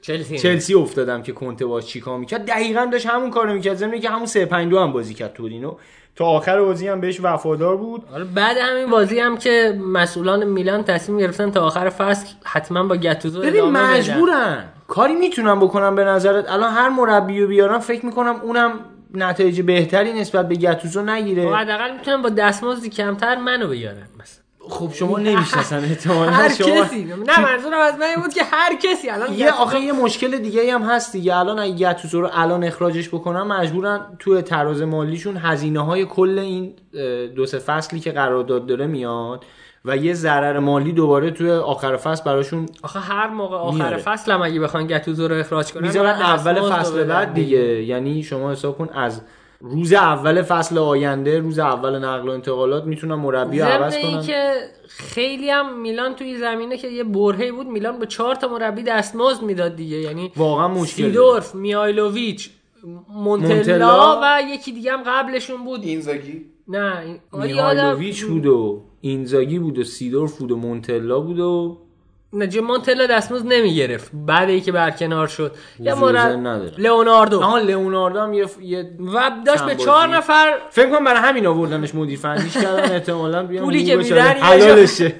[0.00, 2.46] چلسی چلسی افتادم که کنته باش چیکار می‌کرد.
[2.46, 3.76] دقیقا داشت همون کارو می‌کرد.
[3.76, 5.74] ضمن که همون 3 5 2 هم بازی کرد تورینو.
[6.16, 8.02] تا آخر بازی هم بهش وفادار بود.
[8.34, 13.40] بعد همین بازی هم که مسئولان میلان تصمیم گرفتن تا آخر فصل حتما با گتوزو
[13.40, 13.98] ادامه بدن.
[13.98, 14.64] مجبورن.
[14.88, 18.72] کاری می‌تونم بکنم به نظرت؟ الان هر مربی رو بیارم فکر می‌کنم اونم
[19.14, 24.44] نتایج بهتری نسبت به گتوزو خب نگیره حداقل می‌تونم با دستمزدی کمتر منو بیارن مثلا
[24.68, 26.30] خب شما نمی‌شناسن احتمالاً.
[26.30, 27.04] هر شما کسی.
[27.04, 30.82] نه منظورم از من بود که هر کسی الان یه آخه یه مشکل دیگه هم
[30.82, 31.36] هست دیگه.
[31.36, 36.74] الان اگه گتوزو رو الان اخراجش بکنن مجبورن توی تراز مالیشون هزینه های کل این
[37.36, 39.44] دو سه فصلی که قرارداد داره میاد
[39.84, 43.96] و یه ضرر مالی دوباره توی آخر فصل براشون آخه هر موقع آخر میاره.
[43.96, 47.82] فصل هم اگه بخوان گتوزو رو اخراج کنن می‌ذارن اول فصل بعد دیگه.
[47.84, 49.20] یعنی شما حساب کن از
[49.60, 54.22] روز اول فصل آینده روز اول نقل و انتقالات می‌تونن مربی عوض این کنن.
[54.26, 54.52] که
[54.88, 59.42] خیلی هم میلان توی زمینه که یه برهی بود میلان به چهار تا مربی دستمزد
[59.42, 59.96] می‌داد دیگه.
[59.96, 61.02] یعنی واقعا مشکل.
[61.02, 62.50] سیدورف میایلوویچ
[63.14, 65.82] مونتلا, مونتلا؟ و یکی دیگه هم قبلشون بود.
[65.82, 66.98] اینزاگی؟ نه
[67.32, 67.98] این- یادم
[68.28, 71.78] بود و اینزاگی بود و سیدورف بود و مونتلا بود و
[72.32, 74.10] نه جو مونتلا دستمزد نمی‌گرفت.
[74.14, 75.54] بعد اینکه برکنار شد.
[75.80, 76.74] یه نداره.
[76.78, 77.40] لئوناردو.
[77.40, 78.60] آها لئوناردو هم یه, ف...
[78.60, 80.16] یه و داشت به چهار.
[80.16, 82.92] نفر فکر کنم برای همین آوردنش مدیر فنیش کردن.
[82.94, 85.14] احتمالاً بیان پولی که میدن حلالشه.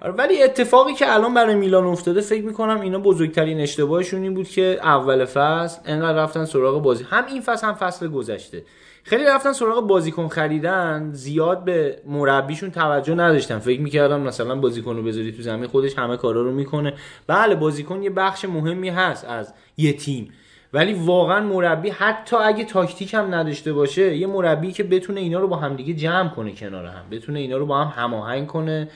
[0.00, 4.48] آره، ولی اتفاقی که الان برای میلان افتاده فکر می‌کنم اینا بزرگترین اشتباهشون این بود
[4.48, 7.06] که اول فصل انقدر رفتن سراغ بازی.
[7.10, 8.64] هم این فصل هم فصل گذشته.
[9.02, 13.58] خیلی رفتن سراغ بازیکن خریدن زیاد به مربیشون توجه نداشتن.
[13.58, 16.94] فکر می‌کردم مثلا بازیکن رو بذاری تو زمین خودش همه کارا رو می‌کنه.
[17.26, 20.32] بله بازیکن یه بخش مهمی هست از یه تیم.
[20.72, 25.48] ولی واقعا مربی حتی اگه تاکتیک هم نداشته باشه یه مربی که بتونه اینا رو
[25.48, 28.88] با همدیگه جمع کنه کنار هم بتونه اینا رو با هم هماهنگ کنه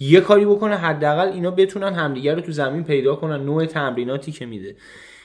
[0.00, 4.46] یه کاری بکنه حداقل اینا بتونن همدیگه رو تو زمین پیدا کنن نوع تمریناتی که
[4.46, 4.76] میده.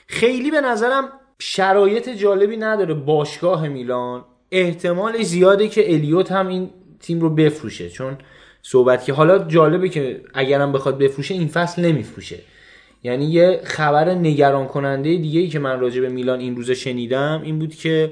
[0.06, 1.08] خیلی به نظرم
[1.38, 4.24] شرایط جالبی نداره باشگاه میلان.
[4.50, 6.70] احتمال زیاده که الیوت هم این
[7.00, 8.18] تیم رو بفروشه چون
[8.62, 12.38] صحبت که حالا جالبه که اگرم بخواد بفروشه این فصل نمیفروشه.
[13.04, 17.40] یعنی یه خبر نگران کننده دیگه ای که من راجع به میلان این روزا شنیدم
[17.44, 18.10] این بود که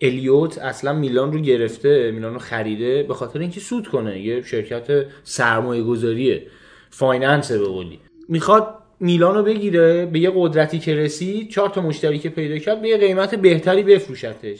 [0.00, 4.20] الیوت اصلا میلان رو گرفته میلان رو خریده به خاطر اینکه سود کنه.
[4.20, 6.46] یه شرکت سرمایه گذاریه
[6.90, 8.00] finance ه به قولی.
[8.28, 12.82] می‌خواد میلان رو بگیره به یه قدرتی که رسید چهار تا مشتری که پیدا کرد
[12.82, 14.58] به یه قیمت بهتری بفروشتش.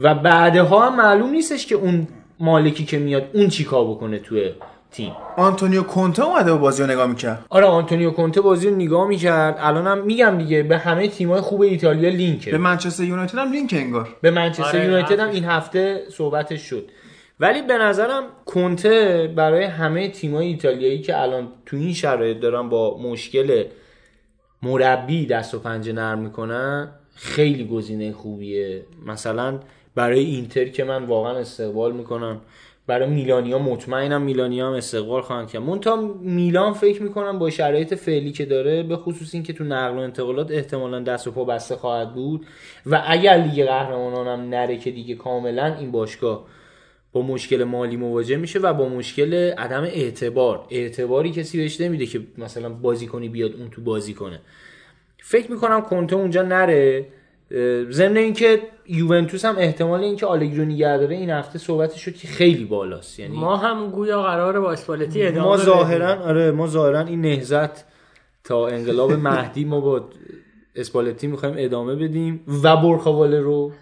[0.00, 2.08] و بعدها هم معلوم نیستش که اون
[2.40, 4.50] مالکی که میاد اون چیکار بکنه توی
[4.90, 5.12] تیم.
[5.36, 7.44] آنتونیو کونته اومده و بازی رو نگاه می‌کرد.
[7.48, 9.56] آره آنتونیو کونته بازی رو نگاه می‌کرد.
[9.58, 12.50] الانم میگم دیگه به همه تیمای خوب ایتالیا لینکه.
[12.50, 14.08] به منچستر یونایتد هم لینک انگار.
[14.20, 15.30] به منچستر آره، یونایتد هم.
[15.30, 16.90] این هفته صحبتش شد.
[17.40, 22.98] ولی به نظرم کنته برای همه تیمای ایتالیایی که الان تو این شرایط دارن با
[22.98, 23.64] مشکل
[24.62, 28.82] مربی دست و پنجه نرم می‌کنن خیلی گزینه خوبیه.
[29.06, 29.60] مثلا
[29.94, 32.40] برای اینتر که من واقعا استقبال می‌کنم
[32.86, 35.62] برای میلانیا مطمئنم میلانیا هم استقبال خواهند کرد.
[35.62, 40.00] مونتا میلان فکر می‌کنم با شرایط فعلی که داره به خصوص اینکه تو نقل و
[40.00, 42.46] انتقالات احتمالا دست و پا بسته خواهد بود
[42.86, 46.46] و اگر لیگ قهرمانان هم نره که دیگه کاملا این باشگاه
[47.12, 50.66] با مشکل مالی مواجه میشه و با مشکل عدم اعتبار.
[50.70, 54.40] اعتباری کسی بهش نمیده که مثلا بازیکنی بیاد اون تو بازی کنه.
[55.18, 57.06] فکر می‌کنم کنته اونجا نره.
[57.90, 62.64] ضمن اینکه یوونتوس هم احتمال اینکه آلگری نگه داره این هفته صحبتش شد که خیلی
[62.64, 63.18] بالاست.
[63.20, 65.56] یعنی ما هم گویا قرار با اسپالتی ادامه ما.
[65.56, 67.84] ظاهرا آره ما ظاهرا این نهزت
[68.44, 70.04] تا انقلاب مهدی ما با
[70.76, 73.72] اسپالتی می‌خوایم ادامه بدیم و برخواله رو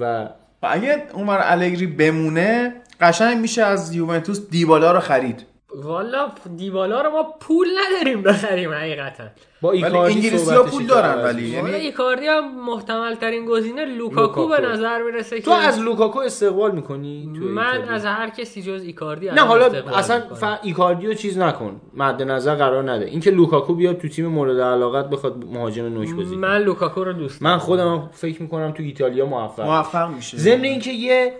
[0.00, 0.28] و
[0.62, 5.46] و اگه اونور الگری بمونه قشنگ میشه از یوونتوس دیبالا رو خرید.
[5.74, 9.24] والا دیبالا رو ما پول نداریم بخریم حقیقتا.
[9.62, 14.62] با ایکاردی انگلیسی ها پول دارن ولی یعنی ایکاردی هم محتمل ترین گزینه لوکاکو, لوکاکو.
[14.62, 19.30] به نظر می‌رسه تو که از لوکاکو استقبال می‌کنی من از هر کسی جز ایکاردی
[19.30, 20.20] نه حالا اصلا.
[20.20, 20.44] ف...
[20.62, 21.80] ایکاردیو چیز نکن.
[21.94, 23.04] مد نظر قرار نده.
[23.04, 26.36] اینکه لوکاکو بیاد تو تیم مورد علاقت بخواد مهاجم نوک بازی.
[26.36, 30.36] من لوکاکو رو دوست من خودم فکر می‌کنم تو ایتالیا موفق موفق میشه.
[30.36, 31.34] ضمن اینکه یه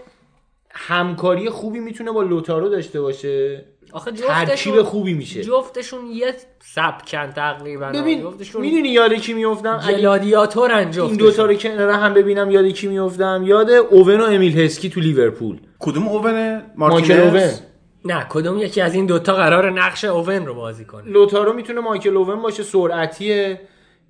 [0.71, 3.65] همکاری خوبی می‌تونه با لوتارو داشته باشه.
[3.93, 5.45] آخه ترکیب خوبی میشه.
[5.45, 6.35] جفتشون یه
[6.75, 7.89] سبکن تقریبا.
[7.89, 11.17] ببین جفتشون می‌دونی یاد کی میافتم؟ گلادیاتورن این جفتشون.
[11.17, 13.43] دوتا رو کنار هم ببینم یاد کی میافتم.
[13.47, 15.61] یاد اوون و امیل هسکی تو لیورپول.
[15.79, 17.51] کدوم اوونه مایکل اوون.
[18.05, 22.17] نه کدوم یکی از این دوتا قرار نقش اوون رو بازی کنه؟ لوتارو می‌تونه مایکل
[22.17, 23.61] اوون باشه سرعتیه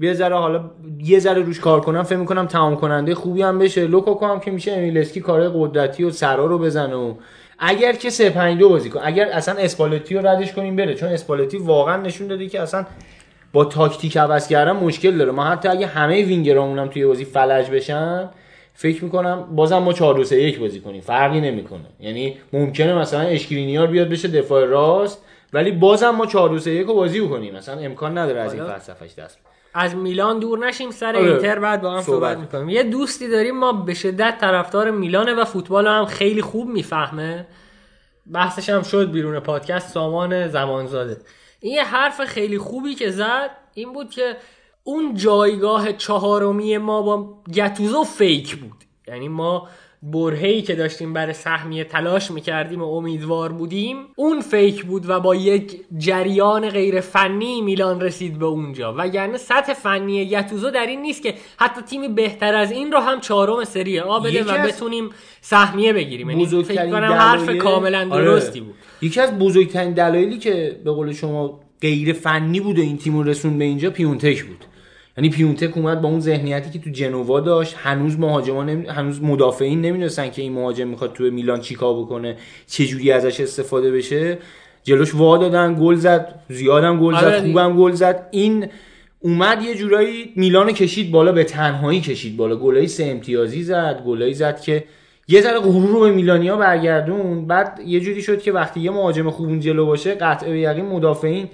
[0.00, 3.86] یه ذره حالا یه ذره روش کار کنم فکر می‌کنم تمام کننده خوبی هم بشه.
[3.86, 7.14] لوکاکو هم که میشه امیل هسکی کارهای قدرتی و سرا رو بزنه و
[7.60, 11.08] اگر که 3 5 2 بازی کنه اگر اصلا اسپالتی رو ردش کنیم بره چون
[11.08, 12.86] اسپالتی واقعا نشون داده که اصلا
[13.52, 15.30] با تاکتیک عوض کردن مشکل داره.
[15.30, 18.30] ما حتی اگه همه وینگرامون هم توی بازی فلج بشن
[18.74, 21.00] فکر می‌کنم بازم ما 4 2 3 1 بازی کنیم.
[21.00, 21.86] فرقی نمی‌کنه.
[22.00, 25.22] یعنی ممکنه مثلا اشکرینیار بیاد بشه دفاع راست
[25.52, 27.54] ولی بازم ما 4 2 3 1 رو بازی کنیم.
[27.54, 29.38] مثلا امکان نداره از این فلسفهش دست.
[29.74, 31.32] از میلان دور نشیم سر آره.
[31.32, 32.68] اینتر بعد با هم صحبت صحبت می‌کنیم.
[32.68, 37.46] یه دوستی داریم ما به شدت طرفدار میلانه و فوتبال هم خیلی خوب می‌فهمه.
[38.32, 41.16] بحثش هم شد بیرون پادکست سامان زمانزاده.
[41.60, 44.36] این یه حرف خیلی خوبی که زد این بود که
[44.84, 48.84] اون جایگاه چهارمی ما با گتوزو فیک بود.
[49.08, 49.68] یعنی ما
[50.02, 55.34] برهی که داشتیم برای سهمیه تلاش می‌کردیم و امیدوار بودیم اون فیک بود و با
[55.34, 58.94] یک جریان غیر فنی میلان رسید به اونجا.
[58.98, 62.98] و یعنی سطح فنی گتوزو در این نیست که حتی تیمی بهتر از این رو
[62.98, 65.10] هم چهارم سری آ بده و بتونیم
[65.40, 66.30] سهمیه بگیریم.
[66.30, 68.24] یعنی فکر کنم حرف کاملا آره.
[68.24, 68.74] درستی بود.
[69.02, 73.58] یکی از بزرگترین دلایلی که به قول شما غیر فنی بود و این تیم رسون
[73.58, 74.64] به اینجا پیونتک بود.
[75.20, 78.86] یعنی پیونتک اومد با اون ذهنیتی که تو جنوا داشت هنوز مهاجمان نمی...
[78.86, 82.36] هنوز مدافعین نمی‌دونستن که این مهاجم می‌خواد تو میلان چیکار بکنه
[82.66, 84.38] چه جوری ازش استفاده بشه.
[84.84, 87.46] جلوش وا دادن گل زد زیادم گل آره زد دیگه.
[87.46, 88.28] خوبم گل زد.
[88.30, 88.66] این
[89.20, 92.56] اومد یه جورایی میلان کشید بالا به تنهایی کشید بالا.
[92.56, 94.84] گلای سه امتیازی زد گلایی زد که
[95.28, 97.46] یه ذره غرور رو به میلانیا برگردون.
[97.46, 100.84] بعد یه جوری شد که وقتی یه مهاجم خوب اون جلو باشه قطع به یقین
[100.84, 101.48] مدافعین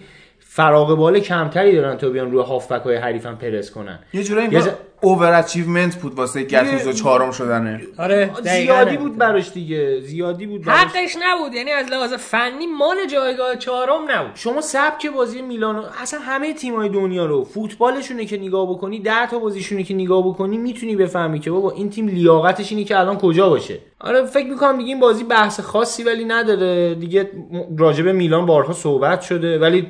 [0.57, 3.99] فراغ بال کمتری دارن تا بیان روی هافبک های حریفن پرس کنن.
[4.12, 7.81] یه جورایی یه انگار overachievement بود واسه گتوزو چهارم شدنه.
[7.99, 8.97] آره زیادی.
[8.97, 10.01] بود براش دیگه.
[10.01, 10.81] زیادی بود براش.
[10.81, 14.31] حقش نبود یعنی از لحاظ فنی مال جایگاه چهارم نبود.
[14.35, 19.39] شما سبک بازی میلان اصلا همه تیمای دنیا رو فوتبالشونه که نگاه بکنی ده تا
[19.39, 23.49] بازیشونه که نگاه بکنی می‌تونی بفهمی که بابا این تیم لیاقتش اینه که الان کجا
[23.49, 23.78] باشه.
[24.01, 26.95] آره فکر می‌کنم دیگه این بازی بحث خاصی ولی نداره.
[26.95, 27.31] دیگه
[27.78, 29.87] راجب میلان بارها صحبت شده ولی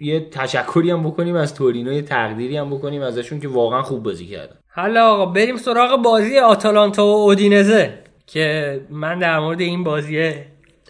[0.00, 4.26] یه تشکری هم بکنیم از تورینو یه تقدیری هم بکنیم ازشون که واقعا خوب بازی
[4.26, 4.56] کردن.
[4.74, 10.32] حالا آقا بریم سراغ بازی آتالانتا و اودینزه که من در مورد این بازی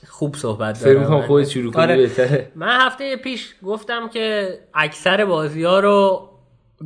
[0.09, 1.97] خوب صحبت فکر دارم می‌کنم خودت شروع کنی آره.
[1.97, 2.53] بهتره.
[2.55, 6.29] من هفته پیش گفتم که اکثر بازی ها رو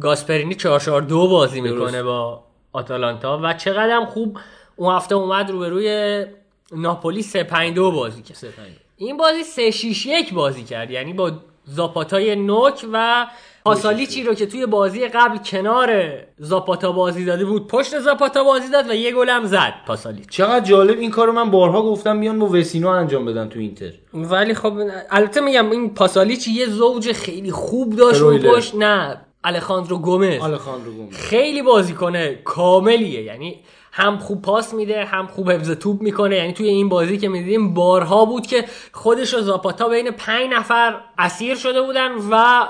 [0.01, 4.39] گاسپرینی 442 بازی می‌کنه با آتالانتا و چقدر خوب
[4.77, 6.24] اون هفته اومد روبروی
[6.73, 8.55] ناپولی 352 بازی کرد.
[8.97, 10.90] این بازی 361 بازی کرد.
[10.90, 11.32] یعنی با
[11.64, 13.26] زاپاتای نوک و
[13.64, 18.90] پاسالیچی رو که توی بازی قبل کنار زاپاتا بازی داده بود پشت زاپاتا بازی داد
[18.90, 22.47] و یه گل هم زد پاسالیچ چقدر جالب این کارو من بارها گفتم بیان با
[22.47, 23.93] وسینو انجام بدن تو اینتر.
[24.14, 24.72] ولی خب
[25.10, 28.56] البته میگم این پاسالیچ یه زوج خیلی خوب داشت فرویلر.
[28.56, 30.40] پشت نه الخاندرو گومز.
[30.40, 31.16] آلخاندرو گومز.
[31.16, 33.60] خیلی بازیکن کاملیه یعنی
[33.94, 37.74] هم خوب پاس میده هم خوب حفظ توپ می‌کنه یعنی توی این بازی که می‌دیدیم
[37.74, 42.66] بارها بود که خودش و زاپاتا بین پنج نفر اسیر شده بودن و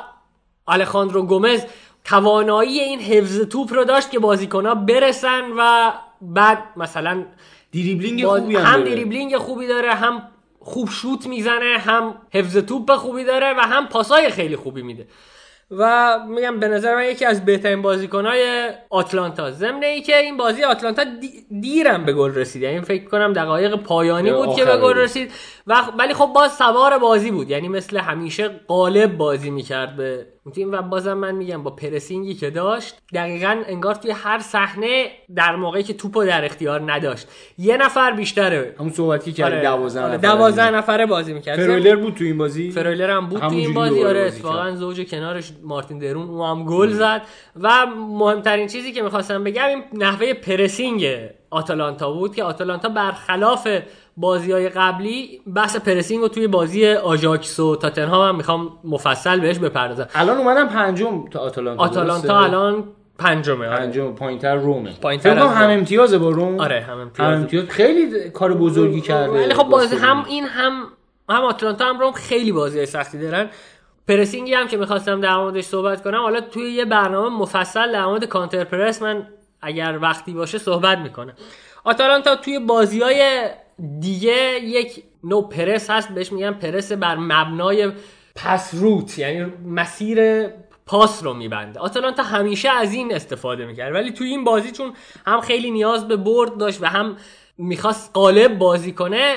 [0.69, 1.65] الخاندرو گومز
[2.05, 7.25] توانایی این حفظ توپ رو داشت که بازیکنها برسن و بعد مثلا
[7.73, 8.91] دریبلینگ باز- خوبی هم, هم داره.
[8.95, 10.23] دریبلینگ خوبی داره هم
[10.61, 15.07] خوب شوت می‌زنه هم حفظ توپ خوبی داره و هم پاسای خیلی خوبی میده
[15.71, 19.51] و میگم به نظر من یکی از بهترین بازیکنهای آتلانتا.
[19.51, 22.63] ضمن ای که این بازی آتلانتا دی- دیرم به گل رسید.
[22.63, 24.95] یعنی فکر کنم دقایق پایانی یا بود که به گل.
[24.97, 25.33] رسید.
[25.67, 27.51] و ولی خب باز سوار بازی بود.
[27.51, 32.51] یعنی مثل همیشه غالب بازی می‌کرد به تیم و بازم من میگم با پرسینگی که
[32.51, 37.29] داشت دقیقا انگار توی هر صحنه در موقعی که توپو در اختیار نداشت.
[37.59, 38.75] یه نفر بیشتره.
[38.79, 41.57] همون صحبتی که آره، 12 آره، نفر دوازده نفره بازی می‌کرد.
[41.57, 44.21] فرویلر بود تو این بازی؟ فرویلر هم بود تو این بازی آره.
[44.21, 47.23] اتفاقا زوج کنارش مارتین درون او هم گل زد.
[47.61, 51.07] و مهمترین چیزی که می‌خواستم بگم این نحوه پرسینگ
[51.51, 53.69] آتالانتا بود که آتالانتا برخلاف
[54.17, 59.59] بازی های قبلی بحث پرسینگ رو توی بازی آژاکس و تاتنهام هم می‌خوام مفصل بهش
[59.59, 62.85] بپردازم الان اومدم پنجم تا آتالانتا آتالانتا؟ الان
[63.19, 63.77] پنجمه آره.
[63.77, 65.71] پنجم پایینتر رومه از هم.
[65.71, 67.35] امتیازه با روم آره هم امتیاز.
[67.35, 70.87] هم امتیاز خیلی کار بزرگی کرده ولی خب بازی هم این هم
[71.29, 73.51] هم آتلانتا هم روم خیلی بازی سختی دارن
[74.09, 78.25] پرسینگی هم که می‌خواستم در موردش صحبت کنم حالا توی یه برنامه مفصل در مورد
[78.25, 79.27] کانتر پرس من
[79.63, 81.33] اگر وقتی باشه صحبت می‌کنم
[81.85, 83.49] آتالانتا توی بازی های
[84.01, 87.93] دیگه یک نوع پرس هست بهش میگن پرس بر مبنای
[88.35, 90.47] پس روت یعنی مسیر
[90.87, 91.81] پاس رو میبنده.
[91.81, 94.93] آتالانتا همیشه از این استفاده می‌کرد ولی توی این بازی چون
[95.27, 97.17] هم خیلی نیاز به برد داشت و هم
[97.59, 99.37] می‌خواست قالب بازی کنه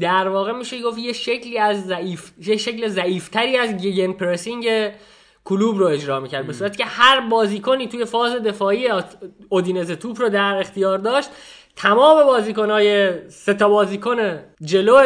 [0.00, 4.90] در واقع میشه گفت یه شکلی از ضعیف یه شکل ضعیفتری از گیگن پرسینگ
[5.44, 8.88] کلوب رو اجرا می‌کرد به صورتی که هر بازیکنی توی فاز دفاعی
[9.48, 11.30] اودینزه توپ رو در اختیار داشت
[11.76, 14.96] تمام بازیکنهای سه تا بازیکن جلو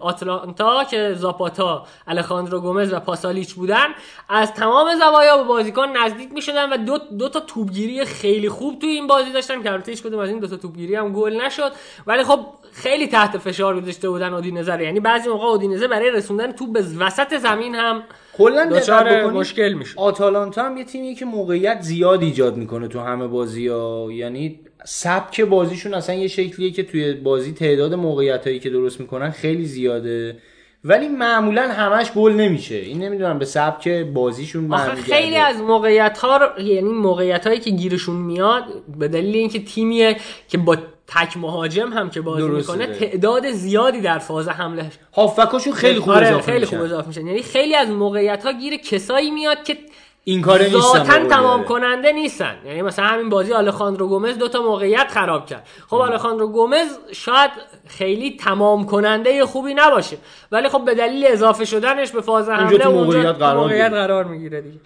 [0.00, 3.86] آتلانتا که زاپاتا، الخاندرو گومز و پاسالیچ بودن
[4.28, 8.88] از تمام زوایا به بازیکن نزدیک می‌شدن و دو, دو تا توپگیری خیلی خوب توی
[8.88, 11.72] این بازی داشتن که البته کدوم از این دو تا توپگیری هم گل نشد.
[12.06, 16.72] ولی خب خیلی تحت فشار گذاشته بودن اودینزه یعنی بعضی موقع اودینزه برای رسوندن توپ
[16.72, 18.02] به وسط زمین هم
[18.36, 23.26] کلا دچار مشکل میشه آتالانتا هم یه تیمیه که موقعیت زیاد ایجاد می‌کنه تو همه
[23.26, 24.08] بازی ها.
[24.12, 29.30] یعنی سبک بازیشون اصلا یه شکلیه که توی بازی تعداد موقعیت هایی که درست می‌کنن
[29.30, 30.36] خیلی زیاده.
[30.84, 32.74] ولی معمولا همش گل نمیشه.
[32.74, 34.94] این نمی‌دونم به سبک بازیشون آخه.
[34.94, 38.64] خیلی از موقعیت ها رو یعنی موقعیت هایی که گیرشون میاد
[38.98, 40.16] به دلیل اینکه تیمیه
[40.48, 40.76] که با
[41.14, 42.48] تک مهاجم هم که بازی.
[42.48, 46.66] می‌کنه تعداد زیادی در فاز حمله هافبکاشون خیلی خوب آره، اضافه خیلی.
[46.66, 49.76] خوب اضافه میشن یعنی خیلی از موقعیت ها گیر کسایی میاد که
[50.24, 51.64] این کاره نیستن تمام.
[51.64, 56.48] کننده نیستن یعنی مثلا همین بازی آلخاندرو گومز دو تا موقعیت خراب کرد خب آلخاندرو
[56.48, 57.50] گومز شاید
[57.86, 60.16] خیلی تمام کننده خوبی نباشه
[60.52, 64.06] ولی خب به دلیل اضافه شدنش به فاز حمله اونجا موقعیت قرار موقعیت می‌گیره.
[64.06, 64.80] قرار می‌گیره دیگه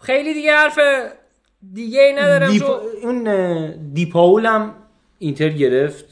[0.00, 0.78] خیلی دیگه حرف
[1.74, 2.62] دیگه ای ندارم دیپ...
[2.62, 4.74] چون اون دیپاول هم
[5.18, 6.04] اینتر گرفت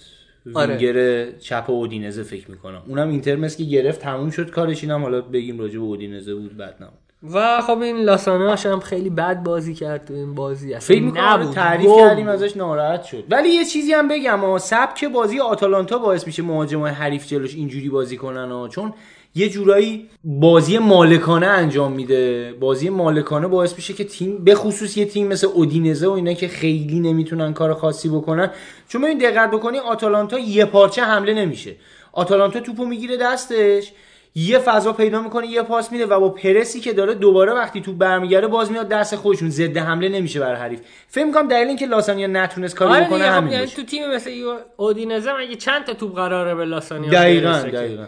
[0.54, 0.76] آره.
[0.76, 2.82] وینگر چپ اودینزه فکر می‌کنم.
[2.88, 6.56] اونم اینتر مثل که گرفت تموم شد کارش اینم حالا بگیم راجع به اودینزه بود
[6.56, 6.98] بعد نبود.
[7.34, 10.74] و خب این لاساناش هم خیلی بد بازی کرد تو این بازی.
[10.74, 11.54] اصلا فکر می‌کنم نبود.
[11.54, 12.28] تعریف کردیم.
[12.28, 13.24] ازش ناراحت شد.
[13.30, 17.88] ولی یه چیزی هم بگم ها سبک بازی آتالانتا باعث میشه مهاجمای حریف جلوش اینجوری
[17.88, 18.92] بازی کنن ها چون
[19.36, 22.54] یه جورایی بازی مالکانه انجام میده.
[22.60, 26.48] بازی مالکانه باعث میشه که تیم به خصوص یه تیم مثل اودینزه و اینا که
[26.48, 28.50] خیلی نمی‌تونن کار خاصی بکنن.
[28.88, 31.76] چون ببین دقت بکنی آتالانتا یه پارچه حمله نمیشه.
[32.12, 33.92] آتالانتا توپو می‌گیره دستش
[34.34, 37.92] یه فضا پیدا می‌کنه یه پاس میده و با پرسی که داره دوباره وقتی تو
[37.92, 39.50] برمیگرده باز میاد دست خودشون.
[39.50, 40.80] ضد حمله نمیشه برای حریف.
[41.08, 44.30] فکر می‌کنم دلیل اینکه لاسانیا نتونست کاری آره بکنه خب همین یعنی تو تیم مثل
[44.76, 48.04] اودینزه مگه چند تا توپ قراره به لاسانیا دقیقاً؟ دقیقاً.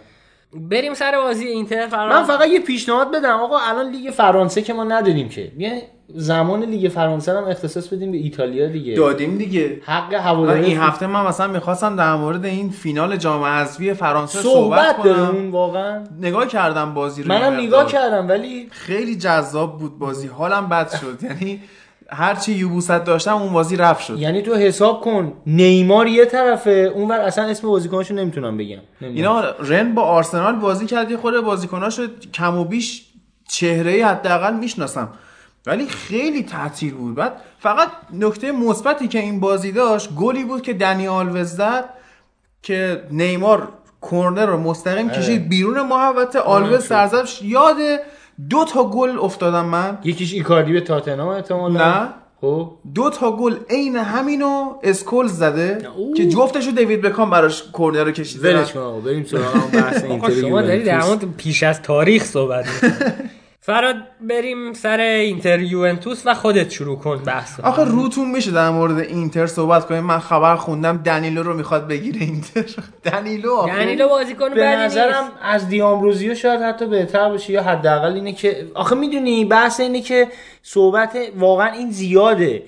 [0.55, 3.37] بریم سر بازی اینتر فرار من فقط یه پیشنهاد بدم.
[3.41, 5.53] آقا الان لیگ فرانسه که ما نداریم که.
[5.59, 5.83] یه
[6.15, 8.95] زمان لیگ فرانسه هم اختصاص بدیم به ایتالیا دیگه.
[8.95, 9.81] دادیم دیگه.
[9.85, 14.97] حق هواداری این هفته من مثلا می‌خواستم در مورد این فینال جام حذفی فرانسه صحبت,
[14.97, 15.37] صحبت کنم.
[15.37, 16.05] اون واقعا.
[16.21, 17.87] نگاه کردم بازی رو منم نگاه.
[17.87, 20.27] کردم ولی خیلی جذاب بود بازی.
[20.27, 21.19] حالم بد شد.
[21.23, 21.63] یعنی
[22.11, 24.19] هرچی یوبوست داشتم اون بازی رفت شد.
[24.19, 28.79] یعنی تو حساب کن نیمار یه طرفه اونور اصلا اسم بازیکناشو نمی‌تونم بگم.
[29.01, 29.37] نمی‌دونم.
[29.37, 32.03] اینا رن با آرسنال بازی کرد یه خورده بازیکناشو
[32.35, 33.05] کم و بیش
[33.49, 35.09] چهره حداقل می‌شناسم.
[35.67, 37.15] ولی خیلی تعطیل بود.
[37.15, 41.85] بعد فقط نکته مثبتی که این بازی داشت گلی بود که دنی آلوز زد
[42.63, 43.69] که نیمار
[44.11, 46.39] کرنر رو مستقیم کشید بیرون محوطه.
[46.39, 47.77] آلوز سرضربش یاد
[48.51, 52.09] دو تا گل افتادم من یکیش ایکاردی به تاتنهام احتمالاً نه.
[52.41, 58.11] خب دو تا گل عین همینو اسکولز زده که جفتشو دیوید بکام براش کرنر رو
[58.11, 61.05] کشیده ولش کن آقا بریم سراغ اون بحث اینتر شما داری در.
[61.05, 63.31] مورد پیش از تاریخ صحبت می‌کنی.
[63.69, 68.99] فراد بریم سر اینتر یوونتوس و خودت شروع کن بحث آخه روتون میشه در مورد
[68.99, 70.05] اینتر صحبت کنیم.
[70.05, 72.65] من خبر خوندم دنیلو رو می‌خواد بگیره اینتر.
[73.13, 75.37] دنیلو آخه دنیلو بازیکن به نظرم نیست.
[75.43, 80.29] از دیامروزیو شاید حتی بهتر باشه یا حداقل اینه که آخه می‌دونی بحث اینه که
[80.63, 82.63] صحبت واقعا این زیاده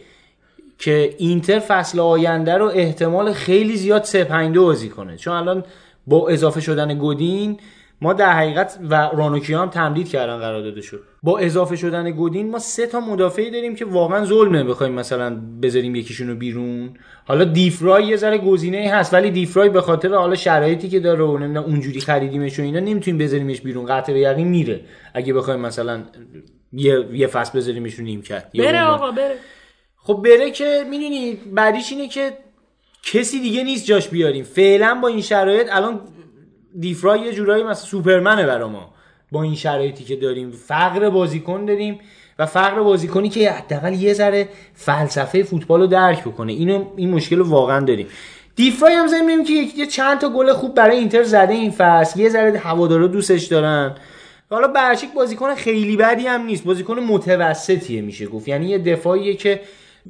[0.78, 5.16] که اینتر فصل آینده رو احتمال خیلی زیاد 3 5 2 بازی کنه.
[5.16, 5.64] چون الان
[6.06, 7.58] با اضافه شدن گودین
[8.02, 10.96] ما در حقیقت و رانوکیا هم تمدید کردن قراردادشو.
[11.22, 14.64] با اضافه شدن گودین ما سه تا مدافعی داریم که واقعا ظلمه.
[14.64, 16.90] بخوایم مثلا بذاریم یکیشون رو بیرون.
[17.24, 21.38] حالا دیفرای یه ذره گزینه هست ولی دیفرای به خاطر حالا شرایطی که داره و
[21.38, 23.86] نمی‌دونم اونجوری خریدیمش و اینا نمی‌تونیم بذاریمش بیرون.
[23.86, 24.80] قطع به یقین میره.
[25.14, 26.02] اگه بخوایم مثلا
[26.72, 28.50] یه یه فصل بذاریمش رو نیم کرد.
[28.58, 29.34] بره آقا بره.
[29.96, 32.32] خب بره که می‌دونی بعدیش اینه که
[33.02, 34.44] کسی دیگه نیست جاش بیاریم.
[34.44, 36.00] فعلا با این شرایط الان
[36.78, 38.90] دیفرا یه جورایی مثلا سوپرمنه برا ما.
[39.32, 40.50] با این شرایطی که داریم.
[40.50, 42.00] فقر بازیکن داریم
[42.38, 46.52] و فقر بازیکنی که حداقل یه ذره فلسفه فوتبال رو درک بکنه.
[46.52, 48.06] اینو این مشکل رو واقعا داریم.
[48.56, 52.20] دیفرای هم زمین که یه چند تا گل خوب برای اینتر زده این فصل.
[52.20, 53.94] یه ذره هوادارا دوستش دارن.
[54.50, 56.64] حالا برشک بازیکن خیلی بدی هم نیست.
[56.64, 58.48] بازیکن متوسطیه میشه گفت.
[58.48, 59.60] یعنی یه دفاعیه که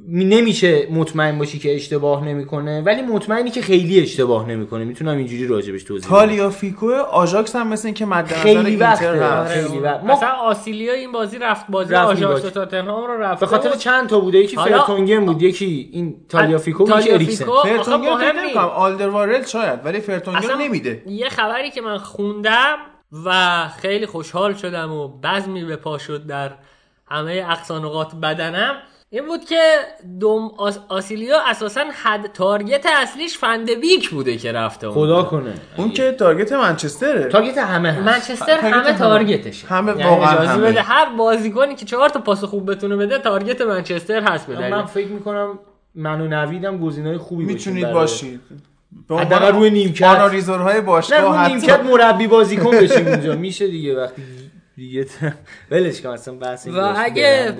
[0.07, 4.83] نمیشه مطمئن باشی که اشتباه نمی‌کنه ولی مطمئنی که خیلی اشتباه نمی‌کنه.
[4.83, 6.17] می‌تونم اینجوری راجبش توضیح بدم.
[6.17, 10.03] تالیافیکو آژاکس هم مثل اینکه مد نظر خیلی آره، هست خیلی وقت.
[10.03, 14.09] ما مثلا آسیلیا این بازی رفت بازی رفت آژاکس تاتنهام رو رفت به خاطر چند
[14.09, 17.45] تا بوده یکی فرتونگن بود یکی این تالیافیکو بود یکی اریکسن.
[17.63, 18.31] فرتونگن.
[18.39, 21.03] نمی‌کنم آلدروارل شاید ولی فرتونگن نمیده.
[21.07, 22.77] یه خبری که من خوندم
[23.25, 26.51] و خیلی خوشحال شدم و بزمی به پا شد در
[27.07, 28.75] همه اقصی نقاط بدنم
[29.13, 29.61] این بود که
[30.19, 35.01] دوم آس آسیلیا اساسا حد target اصلیش فن‌دبیک بوده که رفته اونجا.
[35.01, 38.97] خدا کنه اون که target منچستره target همه هست منچستر تارگت همه همه.
[38.97, 40.71] target شه همه یعنی واقعا اجازه همه.
[40.71, 44.69] بده هر بازیکنی که چهار تا پاس خوب بتونه بده target منچستر هست دلیل.
[44.69, 45.59] من فکر می‌کنم
[45.95, 48.41] من و نویدم گزینه‌های خوبی می‌تونید باشید
[49.07, 50.07] به عنوان حداقل روی نیمکت.
[50.07, 54.21] آنالیزورهای نه باشگاه رو حتی نیمکت مربی بازیکن بشیم اونجا میشه دیگه وقتی
[54.81, 55.05] دیگه
[55.71, 57.53] ولش کن اصلا بحث این و اگه.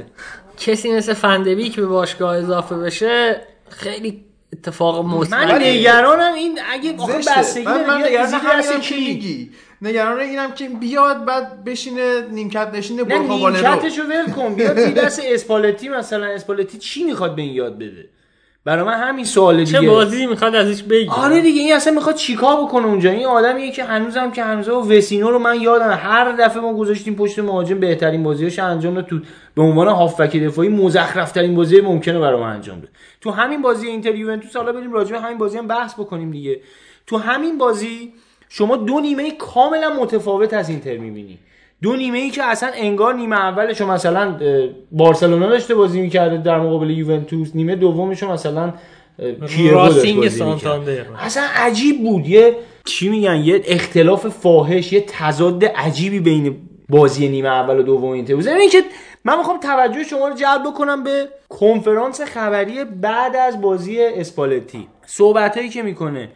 [0.58, 5.34] کسی مثل فندویک به باشگاه اضافه بشه خیلی اتفاق مثبت.
[5.34, 6.94] من نگرانم این اگه.
[7.38, 9.52] بستگی من, من داره نگران زیر همینم دست که میگی.
[9.82, 14.56] نگران اینم که بیاد بعد بشینه نیمکت نشینه نه برخا بالرو نیمکتشو ول کن.
[14.56, 18.10] بیاد دست اسپالتی مثلا اسپالتی چی می‌خواد به این یاد بده؟
[18.66, 19.80] برای من همین سوال دیگه.
[19.80, 23.72] چه بازی می‌خواد ازش بگیره آره دیگه این اصلا می‌خواد چیکار بکنه اونجا؟ این آدمیه
[23.72, 27.80] که هنوزم که هنوزه و وسینو رو من یادم هر دفعه ما گذاشتیم پشت مهاجم
[27.80, 29.06] بهترین بازیاش انجام داد.
[29.06, 29.20] تو
[29.56, 32.90] به عنوان هافبک دفاعی مزخرف ترین بازی ممکنه برای ما انجام بده.
[33.22, 36.62] تو همین بازی اینتر یوونتوس حالا بریم راجع به همین بازی هم بحث بکنیم دیگه.
[37.08, 38.14] تو همین بازی
[38.50, 41.40] شما دو نیمه کاملا متفاوت از اینتر می‌بینی.
[41.82, 44.38] دو نیمه ای که اصلا انگار نیمه اولش مثلا
[44.92, 48.74] بارسلونا داشته بازی می‌کرده در مقابل یوونتوس نیمه دومش مثلا
[49.72, 50.28] راسینگ.
[50.28, 51.06] سانتاندر.
[51.20, 52.28] اصلا عجیب بود.
[52.28, 52.56] یه
[52.86, 56.56] چی میگن؟ یه اختلاف فاحش یه تضاد عجیبی بین
[56.90, 58.36] بازی نیمه اول و دوم اینتر.
[58.36, 58.84] بود زمین که
[59.26, 64.88] من می‌خوام توجه شما رو جلب بکنم به کنفرانس خبری بعد از بازی اسپالتی.
[65.06, 66.30] صحبت هایی که می‌کنه.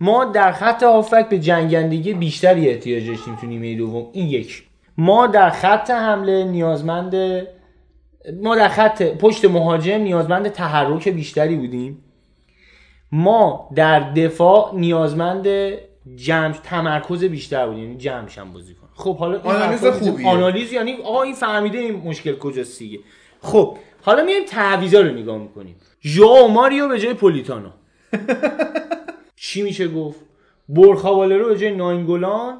[0.00, 4.06] ما در خط هافک به جنگندگی بیشتری احتیاج داشتیم تو نیمه دوم.
[4.12, 4.62] این یک.
[4.98, 7.14] ما در خط حمله نیازمند
[8.42, 12.04] ما در خط پشت مهاجم نیازمند تحرک بیشتری بودیم.
[13.12, 15.46] ما در دفاع نیازمند
[16.16, 20.28] جمع تمرکز بیشتر بودیم یعنی جمعش هم بازی کن خب حالا این آنالیز خوبیه.
[20.28, 22.98] آنالیز یعنی آقا این فهمیده این مشکل کجاست دیگه.
[23.42, 25.76] خب حالا میایم تعویضا رو نگاه می‌کنیم.
[26.02, 27.68] ژائو ماریو به جای پولیتانو.
[29.36, 30.20] چی میشه گفت؟
[30.68, 32.58] برخاوالرو به جای ناینگولان.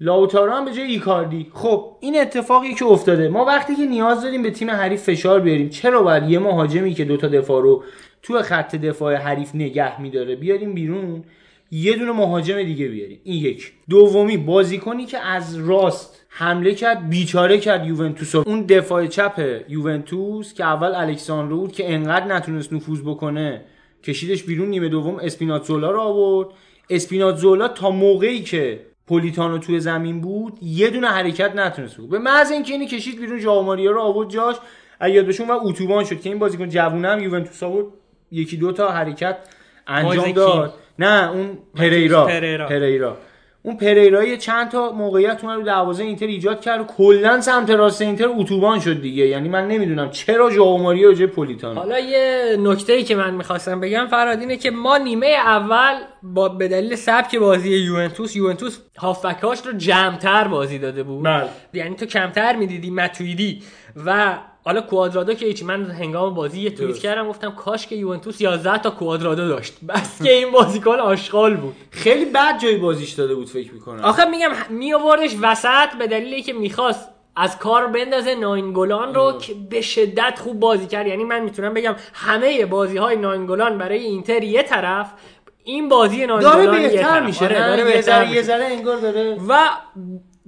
[0.00, 1.46] لاوتارو هم به جای ایکاردی.
[1.52, 3.28] خب این اتفاقی که افتاده.
[3.28, 7.04] ما وقتی که نیاز داریم به تیم حریف فشار بیاریم چرا باید یه مهاجمی که
[7.04, 7.84] دوتا دفاع رو
[8.22, 11.24] تو خط دفاع حریف نگه میداره بیاریم بیرون؟
[11.70, 13.20] یه دونه مهاجم دیگه بیاریم.
[13.24, 13.72] این یک.
[13.88, 18.44] دومی بازیکنی که از راست حمله کرد بیچاره کرد یوونتوس رو.
[18.46, 23.64] اون دفاع چپ یوونتوس که اول الکساندرو که انقدر نتونست نفوذ بکنه
[24.04, 26.48] کشیدش بیرون نیمه دوم اسپیناتزولا رو آورد.
[26.90, 32.50] اسپیناتزولا تا موقعی که پولیتانو توی زمین بود یه دونه حرکت نتونست بود به محض
[32.50, 34.56] اینکه اینو کشید بیرون ژائو ماریا رو آورد جاش.
[35.00, 37.86] یاد بشه اون وقت اتوبان شد که این بازیکن جوونه هم یوونتوس آورد.
[38.32, 39.36] یکی دو تا حرکت
[39.86, 40.32] انجام.
[40.32, 40.74] داد.
[40.98, 42.26] نه اون پریرا.
[42.26, 42.68] پریرا.
[42.68, 43.16] پریرا.
[43.62, 47.70] اون پریرا یه چند تا موقعیت اون رو دروازه اینتر ایجاد کرد و کلا سمت
[47.70, 49.26] راست اینتر اتوبان شد دیگه.
[49.26, 51.80] یعنی من نمی‌دونم چرا ژائو ماریا جای پولیتانو.
[51.80, 56.48] حالا یه نکته ای که من می‌خواستم بگم فراد اینه که ما نیمه اول با
[56.48, 61.24] به دلیل سبک بازی یوونتوس یوونتوس هافبکاش رو جمعتر بازی داده بود.
[61.24, 61.48] بله.
[61.72, 63.62] یعنی تو کمتر می‌دیدی متویدی.
[64.06, 64.38] و
[64.68, 66.98] حالا کوادرادو که هیچ من هنگام بازی یه توییت.
[66.98, 71.76] کردم گفتم کاش که یوونتوس 11 تا کوادرادو داشت بس که این بازیکن آشغال بود
[71.90, 76.42] خیلی بد جای بازیش داده بود فکر می‌کنم آخه میگم می آوردش وسط به دلیلی
[76.42, 81.40] که می‌خواست از کار بندازه ناینگولان رو که به شدت خوب بازی کرد یعنی من
[81.40, 85.12] می‌تونم بگم همه بازی های ناینگولان برای اینتر یه طرف
[85.64, 87.20] این بازی داره ناجولان یه بهتر.
[87.20, 88.26] میشه آره، داره؟ یه بهتر.
[88.26, 89.58] یه ذره انگار داره و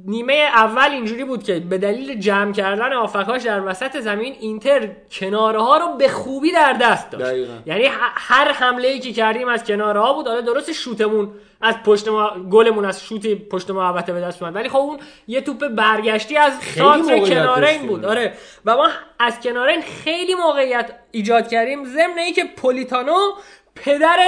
[0.07, 5.61] نیمه اول اینجوری بود که به دلیل جمع کردن آفکاش در وسط زمین اینتر کناره
[5.61, 7.25] ها رو به خوبی در دست داشت.
[7.25, 7.55] دقیقاً.
[7.67, 12.09] یعنی هر حمله ای که کردیم از کناره ها بود حالا درست شوتمون از پشت
[12.09, 14.55] ما گلمون از شوت پشت محوطه به دست اومد.
[14.57, 17.87] ولی خب اون یه توپ برگشتی از سانتر این.
[17.87, 18.05] بود.
[18.05, 18.33] آره.
[18.65, 21.85] و ما از کناره این خیلی موقعیت ایجاد کردیم.
[21.85, 23.17] ضمن اینکه پولیتانو
[23.75, 24.19] پدر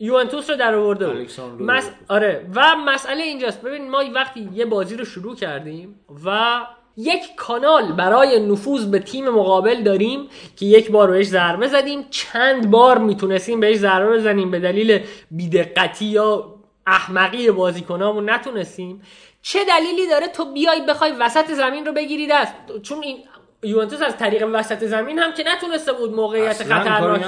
[0.00, 1.16] یوونتوس رو در آورده بود.
[1.60, 1.90] مس...
[2.08, 2.46] آره.
[2.54, 3.62] و مسئله اینجاست.
[3.62, 6.60] ببین ما وقتی یه بازی رو شروع کردیم و
[6.96, 12.70] یک کانال برای نفوذ به تیم مقابل داریم که یک بار بهش ضربه زدیم چند
[12.70, 15.00] بار می‌تونستیم بهش ضربه بزنیم به دلیل
[15.30, 16.54] بیدقتی یا
[16.86, 19.02] احمقی بازیکنامون نتونستیم.
[19.42, 23.18] چه دلیلی داره تو بیای بخوای وسط زمین رو بگیری دست؟ چون این
[23.62, 27.24] یوونتوس از طریق وسط زمین هم که نتونسته بود موقعیت خطرناکی.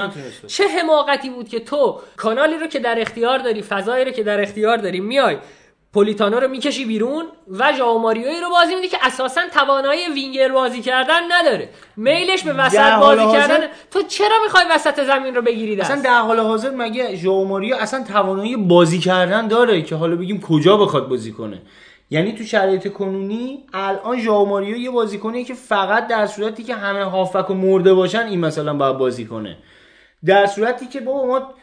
[0.46, 4.40] چه حماقتی بود که تو کانالی رو که در اختیار داری فضایی رو که در
[4.42, 5.36] اختیار داری میای
[5.92, 7.24] پولیتانو رو می‌کشی بیرون
[7.58, 11.68] و ژائو ماریوی رو بازی میدی که اساسا توانایی وینگر بازی کردن نداره.
[11.96, 13.66] میلش به وسط بازی حاضر- کردن.
[13.90, 17.76] تو چرا می‌خوای وسط زمین رو بگیری دست؟ اصلا در حال حاضر مگه ژائو ماریو
[17.76, 21.62] اصلا توانایی بازی کردن داره که حالا بگیم کجا بخواد بازی کنه؟
[22.10, 27.04] یعنی تو شرایط کنونی الان ژائو ماریو یه بازیکنیه که فقط در صورتی که همه
[27.04, 29.56] هافک و مرده باشن این مثلا باید بازی کنه.
[30.24, 31.54] در صورتی که بابا ما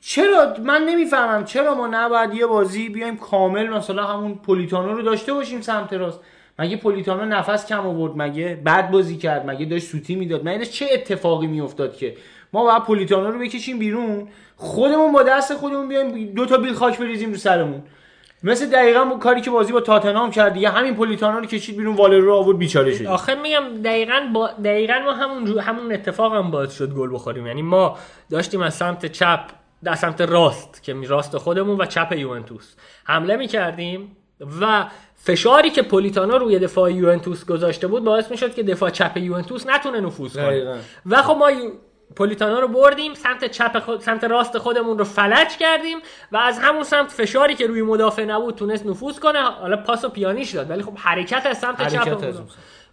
[0.00, 5.32] چرا من نمی‌فهمم چرا ما نباید یه بازی بیایم کامل مثلا همون پولیتانو رو داشته
[5.32, 6.20] باشیم سمت راست.
[6.58, 10.86] مگه پولیتانو نفس کم آورد؟ مگه بد بازی کرد؟ مگه داشت سوتی می‌داد؟ مگه چه
[10.92, 12.16] اتفاقی میافتاد که؟
[12.52, 16.98] ما باید پولیتانو رو بکشیم بیرون خودمون با دست خودمون بیایم دو تا بیل خاک
[16.98, 17.82] بریزیم رو سرمون.
[18.44, 21.96] مثل دقیقا اون کاری که بازی با تاتنهام کرد دیگه همین پولیتانو رو کشید بیرون
[21.96, 23.06] والر رو آورد بیچاره شد.
[23.06, 27.46] آخه میگم دقیقا با دقیقا ما همون جو- همون اتفاق هم باعث شد گل بخوریم.
[27.46, 27.98] یعنی ما
[28.30, 29.40] داشتیم از سمت چپ
[29.84, 32.74] در سمت راست که می راست خودمون و چپ یوونتوس
[33.04, 34.16] حمله می کردیم
[34.60, 34.86] و
[35.16, 39.66] فشاری که پولیتانو روی دفاع یوونتوس گذاشته بود باعث می شد که دفاع چپ یوونتوس
[39.66, 40.36] نتونه نفوذ.
[40.36, 40.78] کنه.
[41.06, 41.50] و خب ما
[42.16, 45.98] پولیتانو رو بردیم سمت چپ خود، سمت راست خودمون رو فلج کردیم
[46.32, 49.42] و از همون سمت فشاری که روی مدافع نبود تونست نفوذ کنه.
[49.42, 52.40] حالا پاس و پیانیش داد ولی خب حرکت از سمت حرکت چپ از.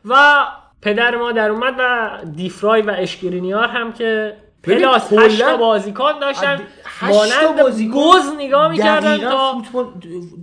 [0.05, 0.45] و
[0.81, 6.61] پدر ما در اومد و دیفرای و اشکرینیار هم که پلاس هشت تا بازیکن داشتن
[7.01, 9.93] مانند گز نگاه می‌کردن تا فوتبال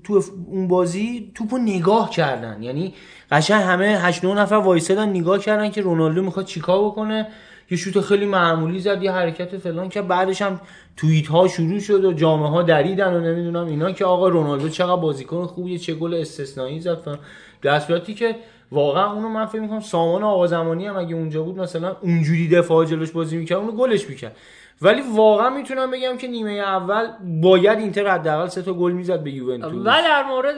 [0.04, 2.62] تو اون بازی توپو نگاه کردن.
[2.62, 2.94] یعنی
[3.30, 7.28] قشنگ همه 8 9 نفر وایسادن نگاه کردن که رونالدو می‌خواد چیکار بکنه.
[7.70, 10.60] یه شوت خیلی معمولی زد یه حرکت فلان که بعدش هم
[10.96, 15.00] توییت ها شروع شد و جامعه ها دریدن و نمی‌دونم اینا که آقا رونالدو چقدر
[15.00, 17.18] بازیکن خوبیه چه گل استثنایی زد فلان.
[17.62, 18.36] در که
[18.72, 22.84] واقعا اونو من فکر می‌کنم سامان آقا زمانی هم اگه اونجا بود مثلا اونجوری دفاع
[22.84, 24.36] جلوش بازی می‌کرد اونو گلش می‌کرد.
[24.82, 27.06] ولی واقعا می‌تونم بگم که نیمه اول
[27.40, 29.72] باید اینتر حداقل سه تا گل می‌زد به یوونتوس.
[29.72, 30.56] و در مورد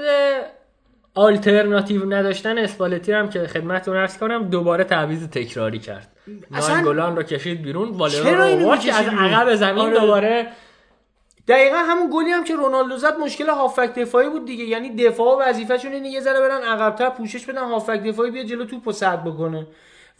[1.14, 6.17] آلترناتیو نداشتن اسپالتی هم که خدمتتون عرض کنم دوباره تعویض تکراری کرد.
[6.50, 10.00] نانگولان رو کشید بیرون والرو چرا رو اینو آورد که از؟ عقب زمین آره.
[10.00, 10.46] دوباره.
[11.48, 14.64] دقیقا همون گلی هم که رونالدو زد مشکل هافک دفاعی بود دیگه.
[14.64, 18.92] یعنی دفاع وظیفه‌شون اینه یه ذره برن عقب‌تر پوشش بدن هافک دفاعی بیا جلو توپو
[18.92, 19.66] سد بکنه.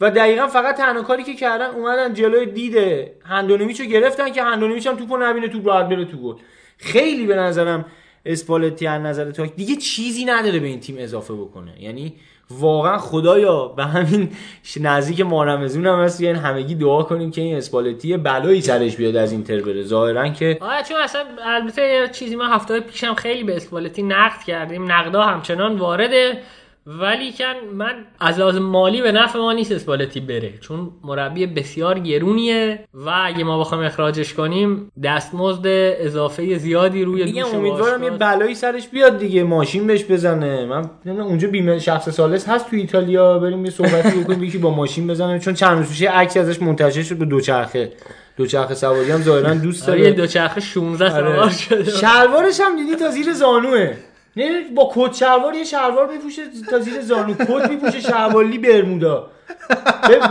[0.01, 2.77] و دقیقا فقط تنها کاری که کردن اومدن جلوی دید
[3.25, 6.35] هندونویچو گرفتن که هندونویچ هم توپو نبینه توپ راحت بره تو گل.
[6.77, 7.85] خیلی به نظرم
[8.25, 11.83] اسپالتی از نظر تاک دیگه چیزی نداره به این تیم اضافه بکنه.
[11.83, 12.15] یعنی
[12.51, 14.29] واقعا خدایا به همین
[14.81, 16.21] نزدیک مارمزون هم هست.
[16.21, 20.57] یعنی همگی دعا کنیم که این اسپالتی بلایی سرش بیاد از اینتر بره ظاهرا که
[20.61, 24.91] آره چون اصلا البته چیزی ما هفته پیشم خیلی به اسپالتی نقد کردیم.
[24.91, 26.41] نقدا همچنان وارده
[26.87, 31.99] ولی کن من از لحاظ مالی به نفع ما نیست اسپالتی بره چون مربی بسیار
[31.99, 38.09] گرونیه و اگه ما بخوایم اخراجش کنیم دستمزد اضافه زیادی روی دیگه امیدوارم یه.
[38.09, 40.65] بلایی سرش بیاد دیگه ماشین بهش بزنه.
[40.65, 40.89] من
[41.19, 45.39] اونجا بیمه شخص سالس هست تو ایتالیا بریم یه صحبتی بکنیم یکی با ماشین بزنه.
[45.39, 47.91] چون چند روز پیش عکسی ازش منتشر شد به دوچرخه.
[48.37, 50.13] دوچرخه سواری هم ظاهرا دوست آره، داره.
[50.13, 51.35] دوچرخه 16 آره.
[51.35, 51.91] سوار شده.
[51.91, 53.93] شلوارش هم دیدی تا زیر زانوه.
[54.37, 57.33] نه با کت شلوار یه شلوار میپوشه تا زیر زانو.
[57.33, 59.27] کت میپوشه شلواری برمودا.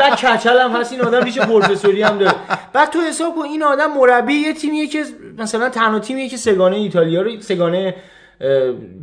[0.00, 2.34] بعد کچل هم هست این آدم ریش پروفسوری هم داره.
[2.72, 5.04] بعد تو حساب کن این آدم مربی یه تیمیه که
[5.38, 7.94] مثلا تنها تیمیه که سگانه ایتالیا رو سگانه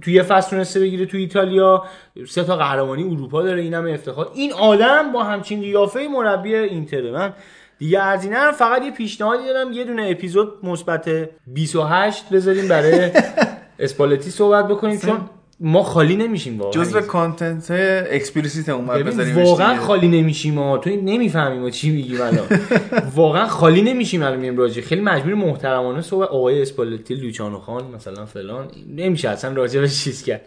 [0.01, 1.83] توی یه فصل تونسته بگیره تو ایتالیا.
[2.27, 4.31] سه تا قهرمانی اروپا داره اینم افتخار.
[4.33, 7.11] این آدم با همچین قیافه مربی اینتره.
[7.11, 7.33] من
[7.77, 11.09] دیگه ارزی ندارم فقط یه پیشنهادی دارم یه دونه اپیزود مثبت
[11.47, 13.11] 28 بذاریم برای
[13.79, 15.17] اسپالتی صحبت بکنیم چون
[15.59, 16.83] ما خالی نمیشیم واقعا.
[16.83, 17.71] جزء content
[18.11, 19.77] explicit ببین بذاریمش واقعا.
[19.81, 22.45] خالی نمیشیم ما تو نمی‌فهمیم ما چی میگیم الان
[23.15, 24.81] واقعا خالی نمیشیم الان میگیم راجع.
[24.81, 28.67] خیلی مجبور محترمانه صحبت آقای اسپالتی لوچانو خان مثلا فلان.
[28.95, 30.41] نمیشه اصلا راجع به چیز کرد.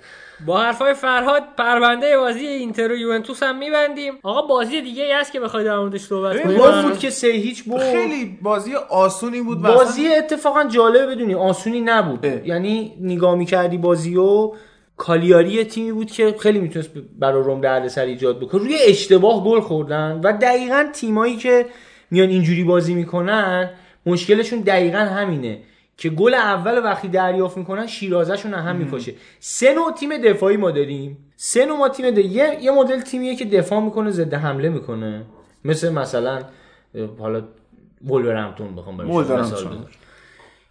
[0.46, 4.12] با حرفای فرهاد پرونده بازی اینتر و یوونتوس هم میبندیم.
[4.22, 7.28] آقا بازی دیگه ای هست که بخوای در موردش صحبت کنیم بازی بود که سه
[7.28, 7.92] هیچ برد.
[7.92, 9.62] خیلی بازی آسونی بود.
[9.62, 12.26] بازی اتفاقا جالبه بدونی آسونی نبود.
[12.26, 12.46] اه.
[12.46, 14.52] یعنی نگاه می‌کردی بازی و
[14.96, 18.60] کالیاری تیمی بود که خیلی می‌تونست برای روم دردسر ایجاد بکنه.
[18.60, 21.66] روی اشتباه گل خوردن و دقیقا تیمایی که
[22.10, 23.70] میان اینجوری بازی می‌کنن
[24.06, 25.58] مشکلشون دقیقا همینه.
[25.98, 29.14] که گل اول وقتی دریافت می‌کنن شیرازهشون هم می‌کشه.
[29.40, 31.16] سه نوع تیم دفاعی ما داریم.
[31.36, 32.22] سه نوع ما تیم ده.
[32.22, 35.24] یه, یه مدل تیمیه که دفاع می‌کنه ضد حمله می‌کنه.
[35.64, 36.42] مثل مثلا
[37.18, 37.42] حالا
[38.06, 38.96] ولورهمپتون بخوام.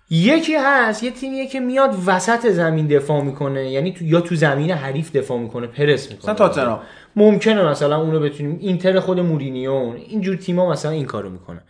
[0.09, 3.71] یکی هست یه تیمیه که میاد وسط زمین دفاع می‌کنه.
[3.71, 6.31] یعنی تو یا تو زمین حریف دفاع می‌کنه پرس می‌کنه.
[6.49, 6.79] مثلا.
[7.15, 9.71] ممکنه مثلا اونو بتونیم اینتر خود مورینیو
[10.07, 11.61] اینجور تیما مثلا این کارو می‌کنن.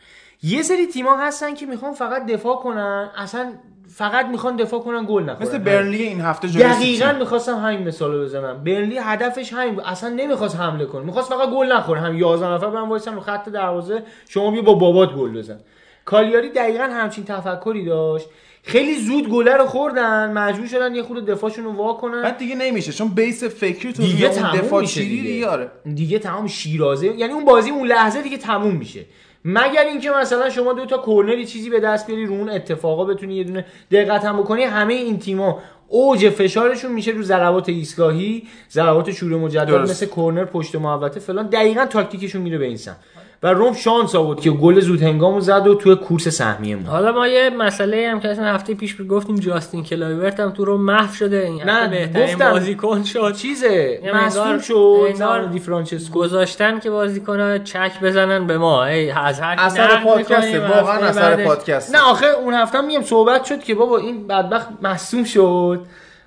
[0.44, 3.10] یه سری تیما هستن که می‌خوان فقط دفاع کنن.
[3.18, 3.54] اصلا
[3.96, 5.48] فقط می‌خوان دفاع کنن گل نخورن.
[5.48, 7.14] مثل برنلی این هفته جلوی دقیقا.
[7.20, 8.64] می‌خواستم همین مثال رو بزنم.
[8.64, 9.84] برنلی هدفش همین بود.
[9.84, 11.06] اصلا نمی‌خواست حمله کنه.
[11.06, 12.02] می‌خواست فقط گل نخوره.
[12.02, 14.04] هم 11 نفر برن وایسن رو خط دروازه.
[14.30, 15.60] شما بیا با بابات گل بزن.
[16.06, 18.28] کالیاری دقیقا همچین تفکری داشت.
[18.64, 20.32] خیلی زود گله رو خوردن.
[20.32, 22.22] مجبور شدن یه خورده دفاعشون رو وا کنن.
[22.22, 22.92] بعد دیگه نمیشه.
[22.92, 25.24] چون بیس فکری تو دیگه تموم دفاع میشه دیگه.
[25.24, 25.72] دیگه آره.
[25.96, 27.08] دیگه تمام شیرازه.
[27.08, 29.06] یعنی اون بازی اون لحظه دیگه تموم میشه.
[29.50, 33.36] مگر اینکه مثلا شما دو تا کورنری چیزی به دست بیاری رو اون اتفاقا بتونی
[33.36, 39.12] یه دونه دقت هم بکنی همه این تیما اوج فشارشون میشه رو ضربات ایستگاهی ضربات
[39.12, 39.74] شروع مجدد.
[39.74, 42.98] مثل کورنر پشت محوطه فلان دقیقا تاکتیکشون میره به این سمت
[43.44, 46.88] و روم شانس آورد که گل زود هنگامو زد و توی کورس سهمیه موند.
[46.88, 50.78] حالا ما یه مسئله هم که اصلا هفته پیش گفتیم جاستین کلایورت هم تو رو
[50.78, 51.38] محو شده.
[51.38, 52.52] این نه، بهترین گفتم.
[52.52, 53.36] بازیکن شد.
[53.36, 56.20] چیزه؟ مصدوم مقدار- شد انگار دی فرانچسکو.
[56.20, 58.86] گذاشتن که بازیکن چک بزنن به ما.
[58.86, 63.02] ای از هر کی اثر می‌کنیم، واقعا اثر پادکست نه آخه اون هفته هم میگم
[63.02, 65.82] صحبت شد که بابا این بدبخت مصدوم شد.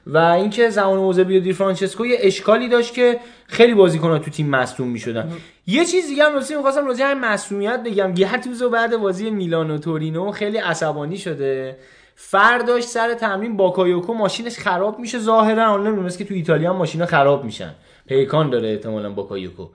[0.07, 4.51] و اینکه زمان اوزبی و دی فرانچسکو یه اشکالی داشت که خیلی بازیکن‌ها تو تیم
[4.51, 5.33] مصدوم می‌شدن.
[5.67, 8.15] یه چیز دیگه هم راستی می‌خواستم راجع به مصدومیت بگم.
[8.15, 11.77] گتوزو بعد بازی میلان و تورینو خیلی عصبانی شده.
[12.17, 15.19] فرداش سر تمرین باکایوکو ماشینش خراب میشه.
[15.19, 17.75] ظاهرا حالا نمی‌دونم مثل که تو ایتالیا ماشینا خراب میشن.
[18.09, 19.69] پیکان داره احتمالاً باکایوکو.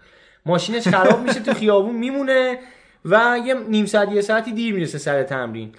[0.45, 2.59] ماشینش خراب میشه تو خیابون میمونه
[3.05, 5.71] و یه نیم ساعت یه ساعتی دیر می‌رسه سر تمرین.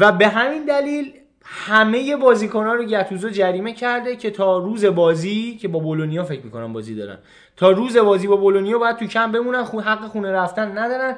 [0.00, 1.12] و به همین دلیل
[1.44, 6.72] همه بازیکن‌ها رو گتوزو جریمه کرده که تا روز بازی که با بولونیا فکر می‌کنم
[6.72, 7.18] بازی دارن.
[7.56, 11.16] تا روز بازی با بولونیا باید تو کم بمونن خون حق خونه رفتن ندارن.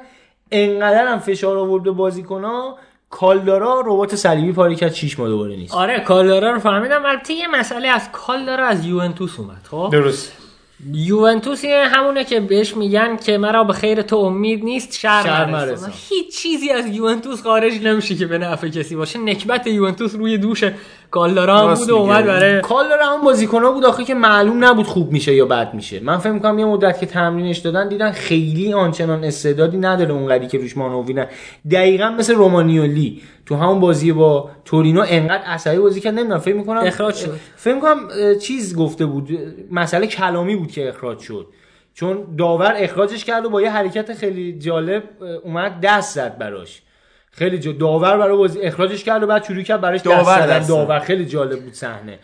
[0.51, 2.79] انقدر هم فشار آورد به بازیکن‌ها.
[3.11, 5.75] کالدارا ربات صلیبی پاره کرد 6 ماه دوباره نیست.
[5.75, 7.07] آره کالدارا رو فهمیدم.
[7.07, 10.46] البته یه مسئله از کالدارا از یوونتوس اومد خب؟ درست.
[10.93, 15.67] یوونتوس یه همونه که بهش میگن که مرا به خیر تو امید نیست شر.
[16.09, 19.19] هیچ چیزی از یوونتوس خارج نمیشه که به نفع کسی باشه.
[19.19, 20.65] نکبت یوونتوس روی دوش
[21.11, 22.27] کالدارا هم راست بود و اومد.
[22.27, 26.01] برای کالدارا هم بازیکن‌ها بود آخه که معلوم نبود خوب میشه یا بد میشه.
[26.01, 30.59] من فکر می‌کنم یه مدت که تمرینش دادن دیدن خیلی آنچنان استعدادی نداره اونقدری که
[30.59, 31.27] روش مانوینن
[31.71, 33.23] دقیقا مثل رومانیولی.
[33.47, 37.41] تو همون بازی با تورینو انقدر عصبی بازی کرد نمی‌دونم فکر می‌کنم اخراج شد.
[37.57, 38.09] فکر می‌کنم
[38.43, 39.39] چیز گفته بود
[39.71, 41.47] مسئله کلامی بود که اخراج شد
[41.95, 45.03] چون داور اخراجش کرد و با یه حرکت خیلی جالب
[45.45, 46.83] اومد دست زد براش
[47.31, 50.69] خیلی جا داور برای بازی اخراجش کرد و بعد شروع کرد براش داور زدن دست
[50.69, 50.75] زد.
[50.75, 52.19] داور خیلی جالب بود صحنه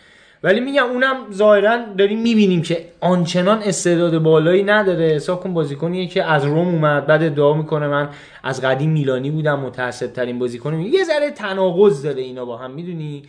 [0.44, 5.05] ولی میگم اونم ظاهرا داریم می‌بینیم که آنچنان استعداد بالایی نداره.
[5.05, 8.09] حساب کن بازیکنیه که از روم اومد بعد ادعا می‌کنه من
[8.43, 13.23] از قدیم میلانی بودم متعصب ترین بازیکنم یه ذره تناقض داره اینا با هم می‌دونی؟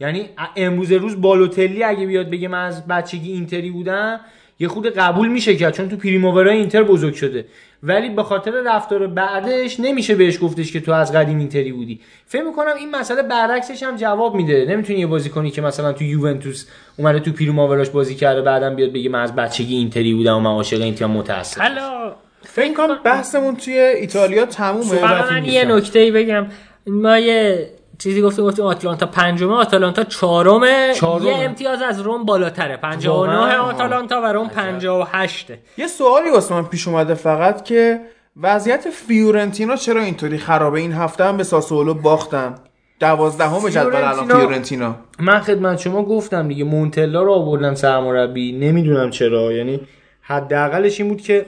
[0.00, 4.20] یعنی امروز روز بالوتلی اگه بیاد بگه من از بچگی اینتری بودم
[4.60, 7.44] یه خود قبول میشه کرد چون تو پریموورای اینتر بزرگ شده.
[7.82, 12.00] ولی به خاطر رفتار بعدش نمیشه بهش گفتش که تو از قدیم اینتری بودی.
[12.26, 14.66] فکر می‌کنم این مسئله برعکسش هم جواب میده.
[14.68, 16.66] نمی‌تونی یه بازیکنی که مثلا تو یوونتوس
[16.96, 20.50] اومده تو پریمووراش بازی کرده بعدم بیاد بگه من از بچگی اینتری بودم و من
[20.50, 25.30] عاشق این تیم متأسفم حالا فکر کنم بحثمون توی ایتالیا تمومه.
[25.30, 26.46] من یه نکته بگم.
[26.86, 27.70] ما یه
[28.02, 30.92] چیزی گفتیم گفتیم آتلانتا پنجمه آتالانتا چهارمه.
[31.22, 32.76] یه امتیاز از روم بالاتره.
[32.76, 38.00] 59 واقعا؟ آتالانتا و روم 58 یه سوالی واسه من پیش اومده فقط که
[38.42, 42.54] وضعیت فیورنتینا چرا اینطوری خرابه؟ این هفته هم به ساسولو باختن.
[43.00, 44.94] دوازدهم جدول الان فیورنتینا- فیورنتینا.
[45.18, 48.52] من خدمت شما گفتم دیگه مونتلا رو آوردن سرمربی.
[48.52, 49.52] نمی‌دونم چرا.
[49.52, 49.80] یعنی
[50.22, 51.46] حداقلش این بود که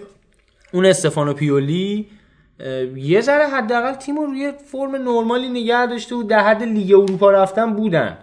[0.73, 2.07] اون استفانو پیولی
[2.97, 7.31] یه ذره حداقل تیم رو روی فرم نرمالی نگه داشته و در حد لیگ اروپا
[7.31, 8.19] رفتن بودن.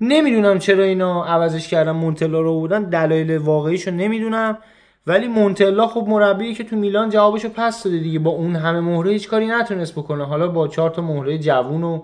[0.00, 4.58] نمی‌دونم چرا اینا عوضش کردن مونتلا رو بودن دلایل واقعیشو نمی‌دونم.
[5.06, 8.18] ولی مونتلا خب مربی که تو میلان جوابشو پس داده دیگه.
[8.18, 10.24] با اون همه مهره هیچ کاری نتونست بکنه.
[10.24, 12.02] حالا با چهار تا مهره جوون و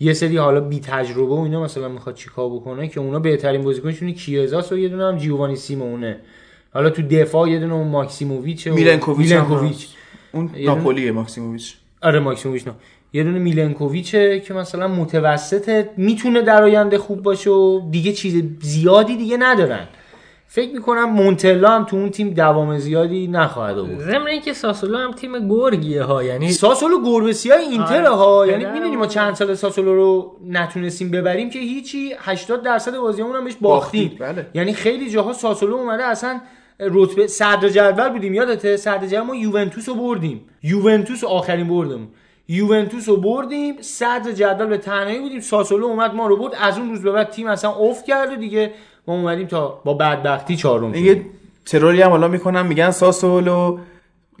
[0.00, 4.12] یه سری حالا بی تجربه و اینا مثلا می‌خواد چیکار بکنه که اونا بهترین بازیکنشون
[4.12, 6.16] کیزاس و یه دونه هم جیوانی سیمونه.
[6.74, 9.88] حالا تو دفاع یه دونه اون ماکسیموویچ و میلنکوویچ.
[10.32, 11.74] اون ناپولیه ماکسیموویچ.
[12.02, 12.74] آره ماکسیموویچ نه.
[13.12, 19.16] یه دونه میلنکوویچه که مثلا متوسطه می‌تونه در آینده خوب باشه و دیگه چیز زیادی
[19.16, 19.88] دیگه ندارن.
[20.50, 24.00] فکر می‌کنم مونتلا هم تو اون تیم دوام زیادی نخواهد آورد.
[24.00, 28.08] ضمن اینکه ساسولو هم تیم گرگیه ها یعنی ساسولو گربه سیاهه‌ی اینتر آره.
[28.08, 33.36] ها یعنی می‌دونی ما چند سال ساسولو رو نتونستیم ببریم که هیچی 80 درصد بازیامون
[33.36, 34.16] هم بهش باختیم.
[34.20, 34.46] بله.
[34.54, 36.40] یعنی خیلی جاها ساسولو اومده اصلا
[36.80, 40.40] رتبه صدر جدول بودیم یادته صدر جدول ما یوونتوس رو بردیم.
[40.62, 42.08] یوونتوس آخرین بردمون.
[42.48, 45.40] یوونتوس رو بردیم صدر جدول به تنهایی بودیم.
[45.40, 46.52] ساسولو اومد ما رو برد.
[46.60, 48.72] از اون روز به بعد تیم اصلا افت کرد و دیگه
[49.06, 51.06] ما اومدیم تا با بدبختی چهارم شدیم.
[51.06, 51.24] یه
[51.66, 53.78] تروری هم حالا می‌کنن میگن ساسولو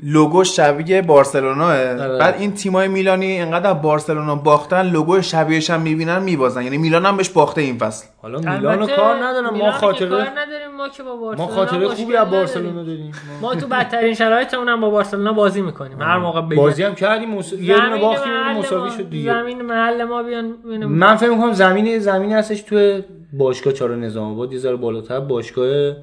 [0.02, 2.18] لوگو شبیه بارسلونا آره.
[2.18, 6.62] بعد این تیمای میلانی انقدر از بارسلونا باختن لوگو شبیهش هم می‌بینن میبازن.
[6.62, 8.06] یعنی میلان هم بهش باخته این فصل.
[8.22, 9.56] حالا میلان رو البته کار ندارم.
[9.56, 12.30] ما خاطره کار نداریم ما که با ما بارسلونا خاطره مشکل خوبی از.
[12.30, 13.12] بارسلونا داریم.
[13.40, 16.02] ما تو بدترین شرایطمون هم با بارسلونا بازی می‌کنیم.
[16.02, 17.34] هر موقع بگه بازی هم کردیم.
[17.34, 17.52] مس...
[17.52, 19.32] یه دونه زمین باختیم مساوی ما- شد دیگه.
[19.32, 20.54] زمین محل ما بیان.
[20.88, 23.00] من فکر می‌کنم زمین زمینی هستش تو
[23.32, 24.52] باشگاه چهار نظام آباد.
[24.52, 25.20] یه ذره بالاتر.
[25.20, 25.94] باشگاه اه،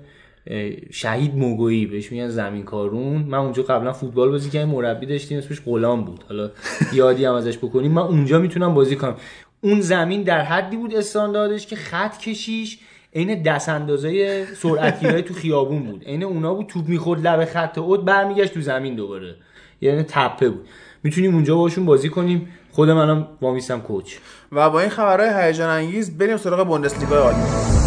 [0.92, 3.22] شهید موگویی بهش میگن زمین کارون.
[3.22, 6.24] من اونجا قبلا فوتبال بازی کردم مربی داشتیم اسمش غلام بود.
[6.30, 6.52] حالا
[6.94, 7.92] یادی هم ازش بکنیم.
[7.92, 9.16] من اونجا می‌تونم بازی کنم.
[9.62, 12.80] اون زمین در حدی بود استانداردش که خط کشیش
[13.16, 16.04] عین دست اندازه سرعتگیرای تو خیابون بود.
[16.06, 19.36] عین اونا بود توپ می‌خورد لب خط اوت برمیگشت تو زمین دوباره.
[19.82, 20.68] یعنی تپه بود.
[21.04, 22.48] می‌تونیم اونجا باشون بازی کنیم.
[22.72, 24.16] خود منم وامیستم کوچ.
[24.52, 27.85] و با این خبرهای هیجان انگیز بریم سراغ بوندسلیگا آلمان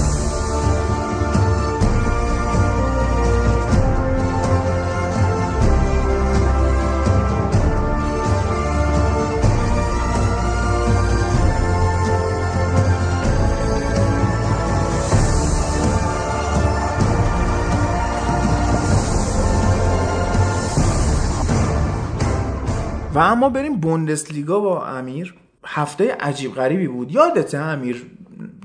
[23.18, 25.34] و اما بریم بوندسلیگا با امیر.
[25.66, 27.12] هفته عجیب غریبی بود.
[27.12, 28.06] یادته امیر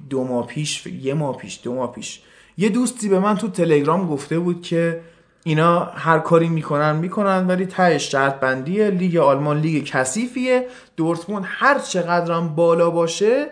[0.09, 2.21] دو ماه پیش یه ماه پیش دو ماه پیش.
[2.57, 5.01] یه دوستی به من تو تلگرام گفته بود که
[5.43, 8.89] اینا هر کاری می‌کنن می‌کنن ولی تهش شرط بندیه.
[8.89, 10.67] لیگ آلمان لیگ کثیفیه.
[10.97, 13.45] دورتموند هر چقدرم بالا باشه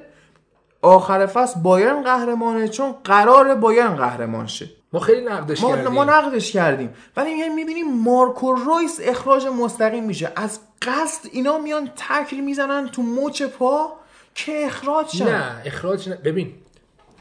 [0.81, 4.69] آخر فصل بایرن قهرمانه چون قرار بایرن قهرمان شه.
[4.93, 5.91] ما خیلی نقدش ما, کردیم.
[5.91, 6.89] ما نقدش کردیم.
[7.17, 10.31] ولی میایم می‌بینیم مارکو رویس اخراج مستقیم میشه.
[10.35, 13.93] از قصد اینا میان تکل می‌زنن تو مچ پا
[14.35, 15.25] که اخراج شن.
[15.25, 16.15] نه اخراج نه.
[16.15, 16.53] ببین.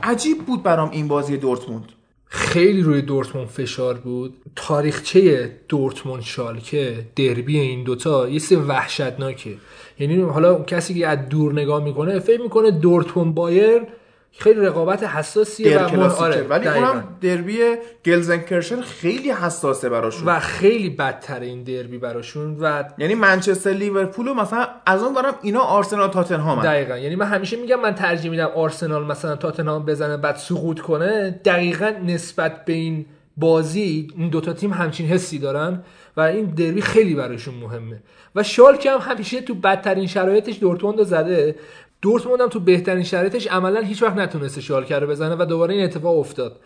[0.03, 1.85] عجیب بود برام این بازی دورتموند.
[2.27, 4.37] خیلی روی دورتموند فشار بود.
[4.57, 9.55] تاریخچه دورتموند شالکه دربی این دوتا یه سه وحشتناکه.
[9.99, 13.83] یعنی حالا کسی که از دور نگاه می‌کنه فکر می‌کنه دورتموند بایر
[14.39, 16.69] خیلی رقابت حساسیه و مر- آره، ولی.
[16.69, 17.59] اونم دربی
[18.05, 20.29] گلزنکرشن خیلی حساسه براشون.
[20.29, 25.35] و خیلی بدتر این دربی براشون و یعنی منچستر لیورپول و مثلا از اون برم
[25.43, 26.97] اینا آرسنال تاتنهام دقیقا.
[26.99, 31.41] یعنی من همیشه میگم من ترجیح میدم آرسنال مثلا تاتنهام بزنه بعد سقوط کنه.
[31.45, 35.83] دقیقا نسبت به این بازی این دوتا تیم همچین حسی دارن
[36.17, 38.03] و این دربی خیلی براشون مهمه.
[38.35, 41.55] و شالکه هم همیشه تو بدترین شرایطش دورتموند زده
[42.03, 45.85] دورتموند هم تو بهترین شرایطش عملا هیچ وقت نتونسته شالکه رو بزنه و دوباره این
[45.85, 46.61] اتفاق افتاد.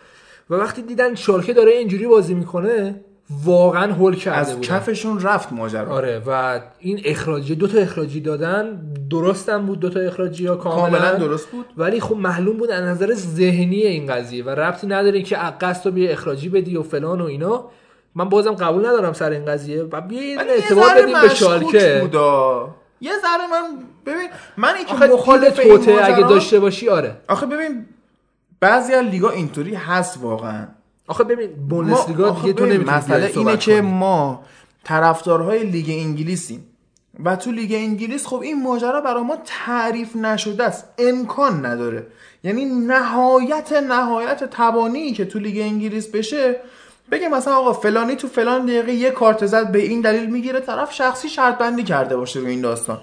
[0.49, 3.01] و وقتی دیدن شالکه داره اینجوری بازی می‌کنه
[3.43, 4.67] واقعا هول کرده از بودن.
[4.67, 5.91] کفشون رفت ماجرا.
[5.91, 10.99] آره و این اخراجی دو تا اخراجی دادن درستم بود دو تا اخراجی ها کاملا,
[10.99, 11.65] کاملا درست بود.
[11.77, 15.91] ولی خب معلوم بود از نظر ذهنی این قضیه و ربطی نداره که قصد رو
[15.91, 17.69] بیا اخراجی بدی و فلان و اینا.
[18.15, 19.83] من بازم قبول ندارم سر این قضیه.
[19.83, 21.99] و بیا یه اعتبار بدیم به شالکه.
[22.01, 22.69] بودا.
[23.01, 27.15] یه ذره من ببین من این که این توته اگه داشته باشی آره.
[27.27, 27.85] آخه ببین
[28.59, 30.67] بعضی از لیگا اینطوری هست واقعا.
[31.07, 33.81] آخه ببین بوندسلیگا آخه دیگه تو نمی‌تونی مسئله اینه که.
[33.81, 34.43] ما
[34.83, 36.65] طرفدارهای لیگ انگلیسیم
[37.23, 42.07] و تو لیگ انگلیس خب این ماجرا برای ما تعریف نشده است امکان نداره.
[42.43, 46.55] یعنی نهایت نهایت توانی که تو لیگ انگلیس بشه
[47.11, 50.93] بگه مثلا آقا فلانی تو فلان دقیقه یه کارت زد به این دلیل می‌گیره طرف
[50.93, 52.99] شخصی شرط بندی کرده باشه رو این داستان.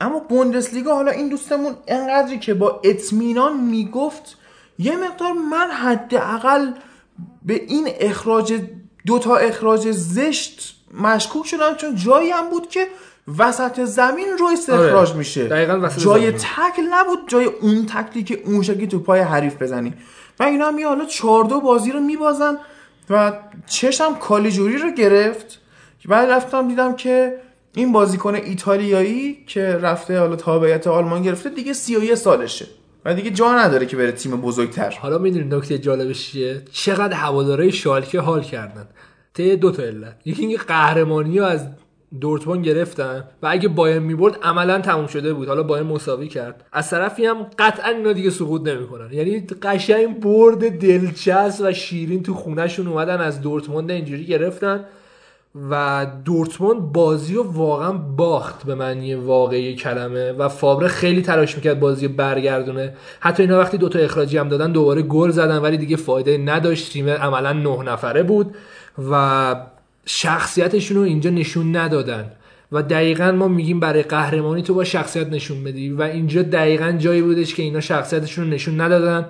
[0.00, 4.38] اما بوندسلیگا حالا این دوستمون انقدری که با اطمینان می‌گفت
[4.78, 6.70] یه مقدار من حداقل
[7.42, 8.60] به این اخراج
[9.06, 12.86] دو تا اخراج زشت مشکوک شدم چون جایی هم بود که
[13.38, 15.18] وسط زمین رویس اخراج آره.
[15.18, 16.32] میشه دقیقاً وسط جای زمین.
[16.32, 19.94] تکل نبود جای اون تکلی که اون شکلی تو پای حریف بزنی
[20.40, 22.58] و اینا هم یه حالا چهار دو بازی رو میبازن
[23.10, 23.32] و
[23.66, 25.60] چشم کالیجوری رو گرفت
[26.00, 27.40] که بعد رفتم دیدم که
[27.76, 32.66] این بازیکن ایتالیایی که رفته حالا تابعیت آلمان گرفته دیگه 31 سالشه
[33.04, 34.90] و دیگه جا نداره که بره تیم بزرگتر.
[35.00, 38.88] حالا می‌دونی نکته جالبش چیه؟ چقدر هوادارهای شالکه حال کردن.
[39.34, 40.16] ته دو تا علت.
[40.24, 41.66] یکی اینکه قهرمانی رو از
[42.20, 45.48] دورتموند گرفتن و اگه بایر می‌برد عملا تموم شده بود.
[45.48, 46.64] حالا بایر مساوی کرد.
[46.72, 49.12] از طرفی هم قطعا اینا دیگه سقوط نمی‌کنن.
[49.12, 54.84] یعنی قشنگ برد دلچسب و شیرین تو خونهشون اومدن از دورتموند اینجوری گرفتن.
[55.70, 61.80] و دورتموند بازی رو واقعا باخت به معنی واقعی کلمه و فابره خیلی تلاش می‌کرد
[61.80, 62.94] بازی رو برگردونه.
[63.20, 66.92] حتی اینا وقتی دوتا اخراجی هم دادن دوباره گل زدن ولی دیگه فایده نداشت.
[66.92, 68.54] تیم عملا نه نفره بود
[69.10, 69.56] و
[70.06, 72.32] شخصیتشون رو اینجا نشون ندادن.
[72.72, 75.90] و دقیقا ما میگیم برای قهرمانی تو با شخصیت نشون بدی.
[75.90, 79.26] و اینجا دقیقا جایی بودش که اینا شخصیتشون رو نشون ندادن.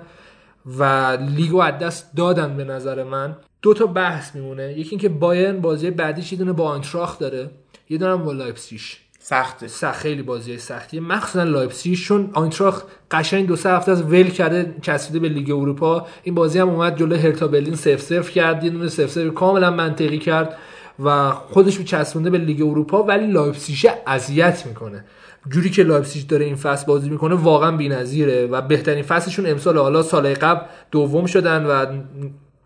[0.65, 3.35] و لیگو از دست دادن به نظر من.
[3.61, 4.79] دو تا بحث میمونه.
[4.79, 7.49] یکی اینکه بایرن بازی بعدیش یه دونه با آینتراخت داره.
[7.89, 9.67] یه دونه با لایپسیش سخته.
[9.67, 10.99] سخت خیلی بازی سختیه.
[10.99, 16.07] مخصوصا لایپزیگ چون آینتراخت قشنگ دو سه هفته از ول کرده چسبیده به لیگ اروپا.
[16.23, 18.63] این بازی هم اومد جلوی هرتا برلین صفر صفر کرد.
[18.63, 20.57] یه دونه صفر صفر کاملا منطقی کرد
[21.03, 25.05] و خودش چسبونده به لیگ اروپا ولی لایپزیگ اذیت می‌کنه.
[25.51, 30.03] جوری که لایپزیگ داره این فصل بازی می‌کنه واقعا بی‌نظیره و بهترین فصلشون امسال حالا
[30.03, 31.85] سال قبل دوم شدن و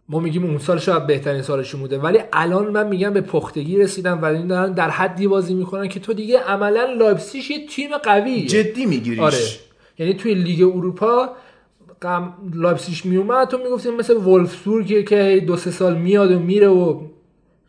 [0.10, 1.98] ما میگیم اون سال شاید بهترین سالشون بوده.
[1.98, 6.00] ولی الان من میگم به پختگی رسیدن و این دارن در حدی بازی می‌کنن که
[6.00, 8.46] تو دیگه عملا لایپزیگ یه تیم قویه.
[8.46, 9.20] جدی میگیریش.
[9.20, 9.38] آره.
[9.98, 11.30] یعنی توی لیگ اروپا
[12.02, 17.02] هم لایپزیگ میومد تو می‌گفتیم مثل ولفسبورگ که دو سه سال میاد و میره و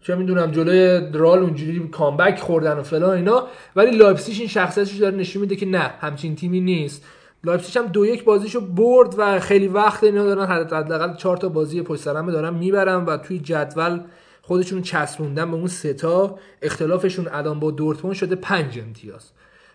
[0.03, 3.47] چه می‌دونم جلوی رئال اونجوری comeback خوردن و فلان اینا
[3.77, 7.05] ولی لایپزیگ این شخصیتش داره نشون میده که نه همچین تیمی نیست.
[7.45, 11.83] لایپزیگ هم دو یک بازیشو برد و خیلی وقت اینا دارن حداقل چهار تا بازی
[11.83, 14.01] پشت سر هم دارن می‌برن و توی جدول
[14.43, 15.69] خودشون چسبوندن به اون
[15.99, 16.39] تا.
[16.63, 19.31] اختلافشون الان با دورتموند شده پنج امتیاز.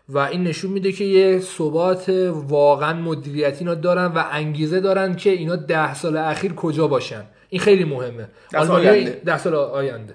[0.10, 5.30] و این نشون میده که یه ثبات واقعا مدیریتی اینا دارن و انگیزه دارن که
[5.30, 7.23] اینا ده سال اخیر کجا باشن.
[7.56, 8.27] این خیلی مهمه.
[8.57, 9.22] آلمانیا آینده.
[9.26, 10.14] ده سال آینده.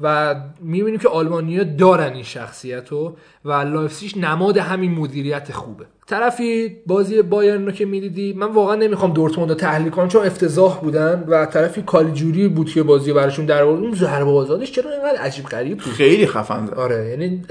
[0.00, 5.84] و می‌بینیم که آلمانیا دارن این شخصیت رو و لایپزیگ نماد همین مدیریت خوبه.
[6.06, 10.80] طرفی بازی بایرن رو که می‌دیدی من واقعا نمی‌خوام دورتموند رو تحلیل کنم چون افتضاح
[10.80, 13.80] بودن و طرفی کالیجوری بود که بازی براشون در آورد.
[13.82, 16.74] اون ضربه آزادش چرا اینقدر عجیب غریب بود؟ خیلی خفن زد.
[16.74, 17.42] آره یعنی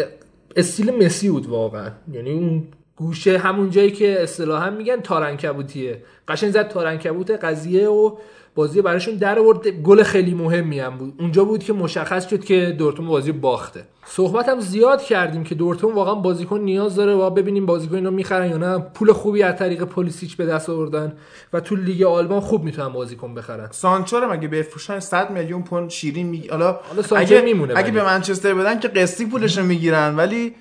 [0.56, 1.92] استیل مسی بود واقعا.
[2.12, 2.64] یعنی اون
[2.96, 6.02] گوشه همون جایی که اصطلاحا میگن تار عنکبوتیه.
[6.28, 8.16] قشنگ زد تار عنکبوت قضیه و
[8.60, 9.68] بازی براشون در آورد.
[9.68, 11.14] گل خیلی مهمی هم بود.
[11.20, 13.84] اونجا بود که مشخص شد که دورتموند بازی باخته.
[14.06, 18.50] صحبت هم زیاد کردیم که دورتموند واقعا بازیکن نیاز داره و ببینیم بازیکن اینا می‌خرن
[18.50, 18.80] یا نه.
[18.80, 21.14] پول خوبی از طریق پولیسیچ به دست آوردن
[21.54, 23.68] و تو لیگ آلمان خوب می‌تونن بازیکن بخرن.
[23.72, 26.48] سانچو رو مگه بفروشن؟ 100 میلیون پوند شیرین می...
[26.48, 26.80] حالا
[27.16, 27.92] اگه میمونه اگه.
[27.92, 30.16] به منچستر بدن که قسطی پولش رو می‌گیرن.
[30.16, 30.56] ولی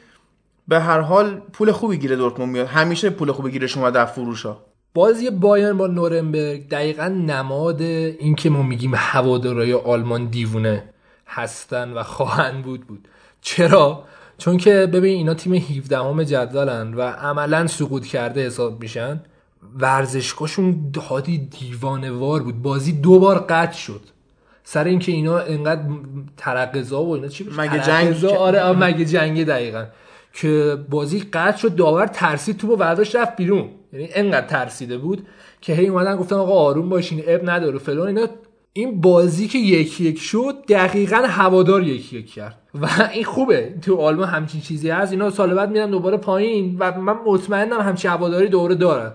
[0.68, 2.66] به هر حال پول خوبی گیره دورتموند میاد.
[2.66, 4.64] همیشه پول خوبی گیرش اومده از فروش ها
[4.98, 10.84] بازی بایرن با نورنبرگ دقیقا نماد این که ما میگیم هوادارای آلمان دیوونه
[11.26, 13.08] هستن و خواهند بود بود.
[13.40, 14.04] چرا؟
[14.38, 19.20] چون که ببین اینا تیم 17 همه جدولن و عملا سقوط کرده حساب میشن.
[19.78, 22.62] ورزشگاهشون هادی دیوانه وار بود.
[22.62, 24.00] بازی دو بار قطع شد.
[24.64, 25.82] سر اینکه اینا انقدر
[26.36, 29.84] ترقزا و اینا چی؟ مگه ترقزا، جنگ؟ آره آره، مگه جنگی دقیقا.
[30.32, 33.68] که بازی قطع شد داور ترسید تو برداشت رفت بیرون.
[33.92, 35.26] یعنی انقدر ترسیده بود
[35.60, 38.26] که هی اومدن گفتن آقا آروم باشین اب نداره فلان اینا.
[38.72, 42.58] این بازی که یکی یک شد دقیقا هوادار یکی یک کرد.
[42.74, 43.74] و این خوبه.
[43.82, 45.12] تو آلمان همچین چیزی هست.
[45.12, 49.12] اینا سال بعد میرن دوباره پایین و من مطمئنم همچین هواداری دوره دارن.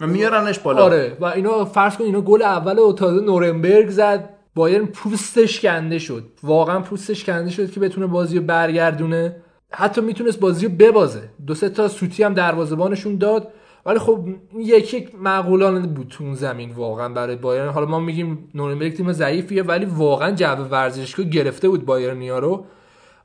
[0.00, 0.82] و میارنش بالا.
[0.82, 1.16] آره.
[1.20, 4.28] و اینا فرض کن اینا گل اول و تازه نورنبرگ زد.
[4.54, 6.24] بایرن پوستش کنده شد.
[6.42, 9.36] واقعا پوستش کنده شد که بتونه بازی رو برگردونه.
[9.72, 11.28] حتی می‌تونست بازی رو ببازه.
[11.46, 13.48] دو سه تا سوتی هم دروازه‌بانشون داد.
[13.86, 17.68] ولی خب یک یک معقولانه بود تو زمین واقعا برای بایرن.
[17.68, 22.64] حالا ما میگیم نورنبرگ تیم ضعیفیه ولی واقعا جو ورزشگاه گرفته بود بایرنیا رو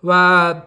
[0.04, 0.62] و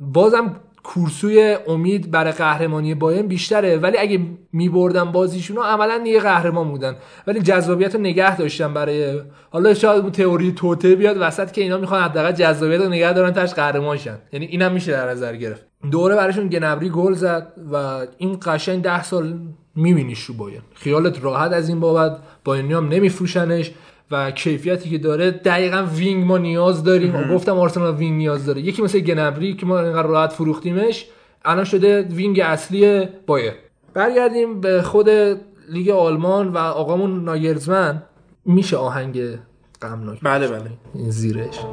[0.00, 3.76] بازم کورسوی امید برای قهرمانی بایرن بیشتره.
[3.76, 4.20] ولی اگه
[4.52, 6.96] میبردن بازیشون عملا دیگه قهرمان بودن.
[7.26, 11.78] ولی جذابیت رو نگه داشتن برای حالا شاید اون تئوری توطئه بیاد وسط که اینا
[11.78, 14.18] می‌خوان حداقل جذابیت رو نگه دارن تهش قهرمان شن.
[14.32, 15.66] یعنی اینم میشه در نظر گرفت.
[15.90, 17.76] دوباره براشون گنابری گل زد و
[18.18, 19.38] این قشنگ ده سال
[19.76, 20.62] میبینیش رو بایرن.
[20.74, 23.70] خیالت راحت از این بابت بایرنی هم نمیفروشنش.
[24.10, 27.34] و کیفیتی که داره دقیقا wing ما نیاز داریم.
[27.34, 28.60] گفتم آرسنال wing نیاز داره.
[28.60, 31.06] یکی مثل گنابری که ما اینقدر راحت فروختیمش
[31.44, 33.52] الان شده wing اصلی بایرن
[33.94, 35.08] برگردیم به خود
[35.68, 38.02] لیگ آلمان و آقامون ناگلزمن.
[38.44, 39.38] میشه آهنگ
[39.82, 40.70] غمناک بله بله.
[40.94, 41.58] این زیرش.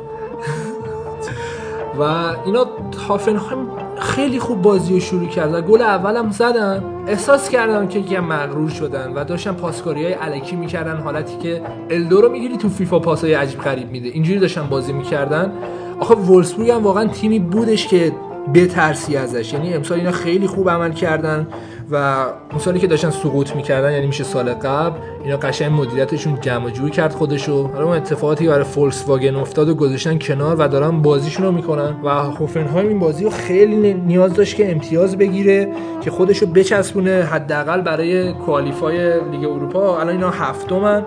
[2.00, 2.02] و
[2.46, 2.66] اینا
[3.08, 3.68] هافنهایم
[4.02, 6.84] خیلی خوب بازی رو شروع کرد و گل اولم زدن.
[7.08, 12.01] احساس کردم که یکم مغرور شدن و داشتن پاسکاری های الکی می‌کردن حالتی که L
[12.01, 14.10] دو رو می‌گیری تو فیفا پاسای عجیب غریب میده.
[14.10, 15.52] اینجوری داشتن بازی می‌کردن.
[16.00, 18.12] آخه وولسبورگ هم واقعا تیمی بودش که
[18.54, 19.54] بترسی ازش.
[19.54, 21.48] یعنی امسال اینا خیلی خوب عمل کردن.
[21.92, 26.70] و اون سالی که داشتن سقوط می‌کردن یعنی میشه سال قبل اینا قشنگ مدیریتشون جمع
[26.70, 27.68] جوری کرد خودشو.
[27.68, 31.96] حالا اون اتفاقاتی برای فولکس واگن افتاد و گذاشتن کنار و دارن بازیشون رو می‌کنن.
[32.04, 37.82] و هوفنهایم این بازی رو خیلی نیاز داشت که امتیاز بگیره که خودشو بچسبونه حداقل
[37.82, 40.00] برای کوالیفای لیگ اروپا.
[40.00, 41.06] الان اینا هفتمن.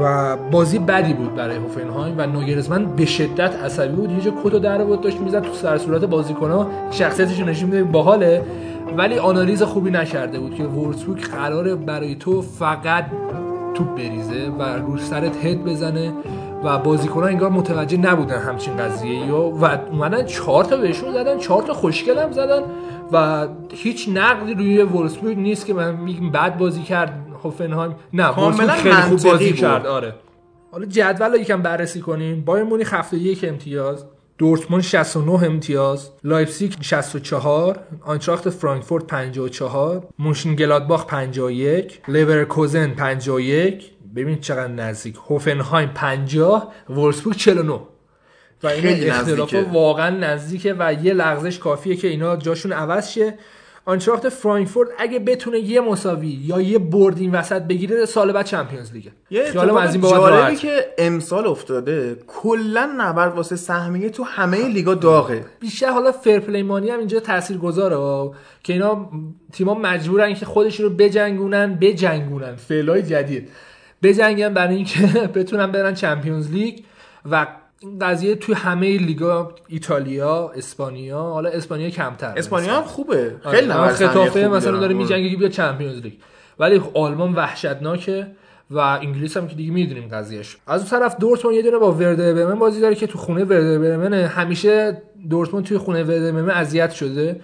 [0.00, 4.10] و بازی بدی بود برای هوفنهایم و نوگرزمن به شدت عصبی بود.
[4.10, 6.66] یه جا کدو در بود داشت می‌زد تو سر صورت بازیکن‌ها.
[6.90, 8.42] شخصیتش نشون میده باحاله.
[8.96, 13.04] ولی آنالیز خوبی نکرده بود که وولسبورگ قراره برای تو فقط
[13.74, 16.12] توپ بریزه و رو سرت هد بزنه
[16.64, 21.62] و بازیکن‌ها انگار متوجه نبودن همچین قضیه یا و اومدن چهار تا بهشون زدن چهار
[21.62, 22.60] تا خوشگل هم زدن
[23.12, 27.12] و هیچ نقدی روی وولسبورگ نیست که من میگم بد بازی کرد.
[27.44, 29.60] هوفنهایم نه کاملا خیلی خوب بازی بود.
[29.60, 30.14] کرد آره.
[30.72, 32.44] حالا جدول رو یکم بررسی کنیم.
[32.44, 34.04] بایرن مونیخ هفتاد و یک امتیاز
[34.38, 45.16] دورتموند 69 امتیاز لایپزیگ 64 آنتراخت فرانکفورت 54 مونشن‌گلادباخ 51 لورکوزن 51 ببین چقدر نزدیک.
[45.30, 47.80] هوفنهایم 50 وولسبورگ 49
[48.62, 49.54] و این اختلاف.
[49.72, 53.34] واقعا نزدیکه و یه لغزش کافیه که اینا جاشون عوض شه.
[53.88, 58.92] آنتراخت فرانکفورت اگه بتونه یه مساوی یا یه برد این وسط بگیره سال بعد Champions
[58.92, 59.10] League ه.
[59.30, 59.42] یه
[59.80, 60.56] از این بابت جالبی.
[60.56, 65.44] که امسال افتاده کلا نبرد واسه سهمیه تو همه لیگا داغه.
[65.60, 68.30] بیشتر حالا fair play money هم اینجا تاثیر گذاره
[68.62, 69.10] که اینا
[69.52, 72.56] تیما مجبورن که خودشون رو بجنگونن بجنگونن.
[72.56, 73.48] فعلای جدید.
[74.02, 75.00] بجنگن برای اینکه
[75.34, 76.78] بتونن برن Champions League
[77.30, 77.46] و
[77.80, 82.34] این قضیه توی همه لیگا ایتالیا اسپانیا حالا اسپانیا کمتر.
[82.36, 83.34] اسپانیا هم خوبه.
[83.44, 84.80] آره، خیلی سهمیه ختافه مثلا.
[84.80, 86.12] داره میجنگه که بیا Champions League.
[86.58, 88.26] ولی خب آلمان وحشتناکه
[88.70, 92.34] و انگلیس هم که دیگه می‌دونیم قضیهش از اون طرف دورتموند یه دونه با ورده
[92.34, 96.90] برمن بازی داره که تو خونه ورده برمن همیشه دورتموند توی خونه ورده برمن اذیت
[96.90, 97.40] شده.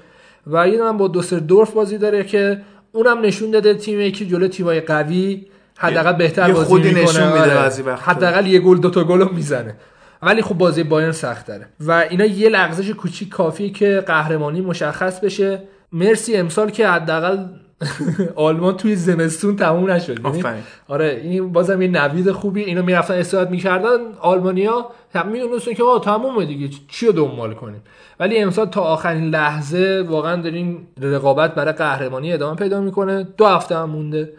[0.47, 2.61] و یه دونه با دوسردورف بازی داره که
[2.93, 5.47] اونم نشون داده تیمی که جلو تیمای قوی
[5.77, 7.25] حداقل بهتر بازی می‌کنه.
[7.25, 7.97] آره.
[7.97, 9.75] حداقل یه گل دو تا گل می‌زنه.
[10.23, 11.67] ولی خب بازی بایرن سخت داره.
[11.81, 15.63] و اینا یه لغزش کوچیک کافیه که قهرمانی مشخص بشه.
[15.93, 17.39] مرسی امسال که حداقل
[18.37, 20.25] آلمان توی زمستون تموم نشد.
[20.25, 20.43] یعنی.
[20.89, 22.63] آره این بازم یه نوید خوبی.
[22.63, 23.99] اینا می‌رفتن استراحت می‌کردن.
[24.21, 26.69] آلمانیا هم می‌دونستن که آقا تمومه دیگه.
[26.89, 27.83] چی رو دنبال کنیم؟
[28.21, 33.27] ولی امسال تا آخرین لحظه واقعا داریم رقابت برای قهرمانی ادامه پیدا می‌کنه.
[33.37, 34.33] دو هفته هم مونده.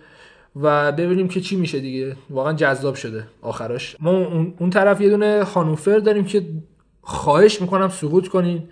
[0.61, 2.15] و ببینیم که چی میشه دیگه.
[2.29, 4.11] واقعا جذاب شده آخرش ما
[4.59, 6.45] اون, طرف یه دونه هانوفر داریم که
[7.01, 8.63] خواهش می‌کنم سقوط کنین.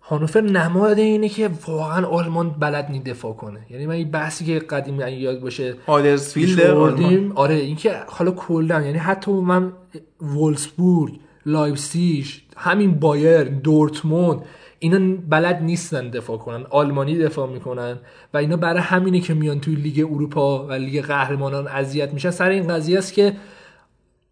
[0.00, 3.60] هانوفر نماد اینه که واقعا آلمان بلد نی دفاع کنه.
[3.70, 7.32] یعنی من این بحثی که قدیم اگه یاد باشه هادرسفیلد پیش آلمان.
[7.34, 9.72] آره اینکه حالا کلا یعنی حتی من
[10.20, 11.14] وولسبورگ
[11.46, 14.40] لایپزیگ همین بایرن دورتموند
[14.84, 17.96] اینا بلد نیستن دفاع کنن آلمانی دفاع می‌کنن
[18.34, 22.30] و اینا برای همینه که میان توی لیگ اروپا و لیگ قهرمانان اذیت میشن.
[22.30, 23.36] سر این قضیه است که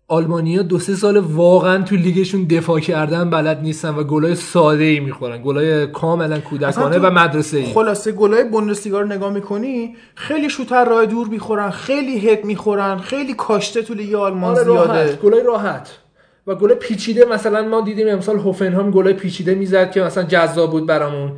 [0.08, 5.00] آلمانیا دو سه سال واقعا تو لیگشون دفاع کردن بلد نیستن و گلای ساده ای
[5.00, 5.42] می‌خورن.
[5.42, 11.06] گلای کاملا کودکانه و مدرسه ای خلاصه گلای بوندسلیگا رو نگاه می‌کنی خیلی شوت راه
[11.06, 15.02] دور می‌خورن خیلی هد می‌خورن خیلی کاشته تو لیگ آلمان آره زیاده.
[15.04, 15.98] راحت گلای راحت.
[16.46, 20.86] و گل پیچیده مثلا ما دیدیم امسال هوفنهایم گلای پیچیده می‌زد که مثلا جذاب بود
[20.86, 21.32] برامون.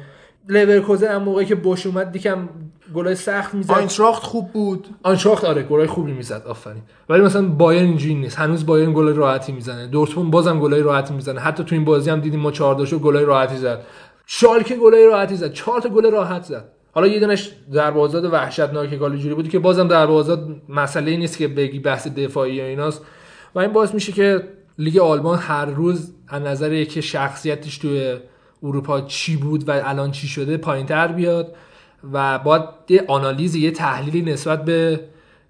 [0.49, 2.49] لورکوزن هم موقعی که بوش اومد دیکم
[2.94, 3.70] گلای سخت می‌زد.
[3.72, 4.89] آنتراخت خوب بود.
[5.02, 6.83] آنتراخت آره گلای خوبی می‌زد آفرین.
[7.08, 8.39] ولی مثلا بایرن اینجوری نیست.
[8.39, 9.86] هنوز بایرن گلای راحتی می‌زنه.
[9.86, 11.41] دورتموند بازم گلای راحتی می‌زنه.
[11.41, 13.81] حتی تو این بازی هم دیدیم ما 4 داشو گلای راحتی زد.
[14.26, 15.52] شالکه گلای راحتی زد.
[15.52, 16.65] چهار تا گل راحت زد.
[16.92, 20.36] حالا یه دونش دروازه وحشتناک گل جوری بود که بازم دروازه
[20.68, 23.02] مسئله نیست که بگی بحث دفاعی یا ایناست.
[23.55, 24.42] و این باعث میشه که
[24.78, 28.16] لیگ آلمان هر روز از نظر که شخصیتش توی
[28.62, 31.54] اروپا چی بود و الان چی شده پایینتر بیاد
[32.12, 35.00] و باید یه آنالیز یه تحلیلی نسبت به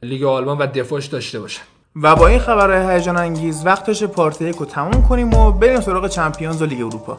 [0.03, 1.63] لیگ آلمان و دفاعش داشته باشن.
[2.03, 6.09] و با این خبرهای هیجان انگیز وقتش پارت یک رو تموم کنیم و بریم سراغ
[6.09, 7.19] چمپیونز و لیگ اروپا.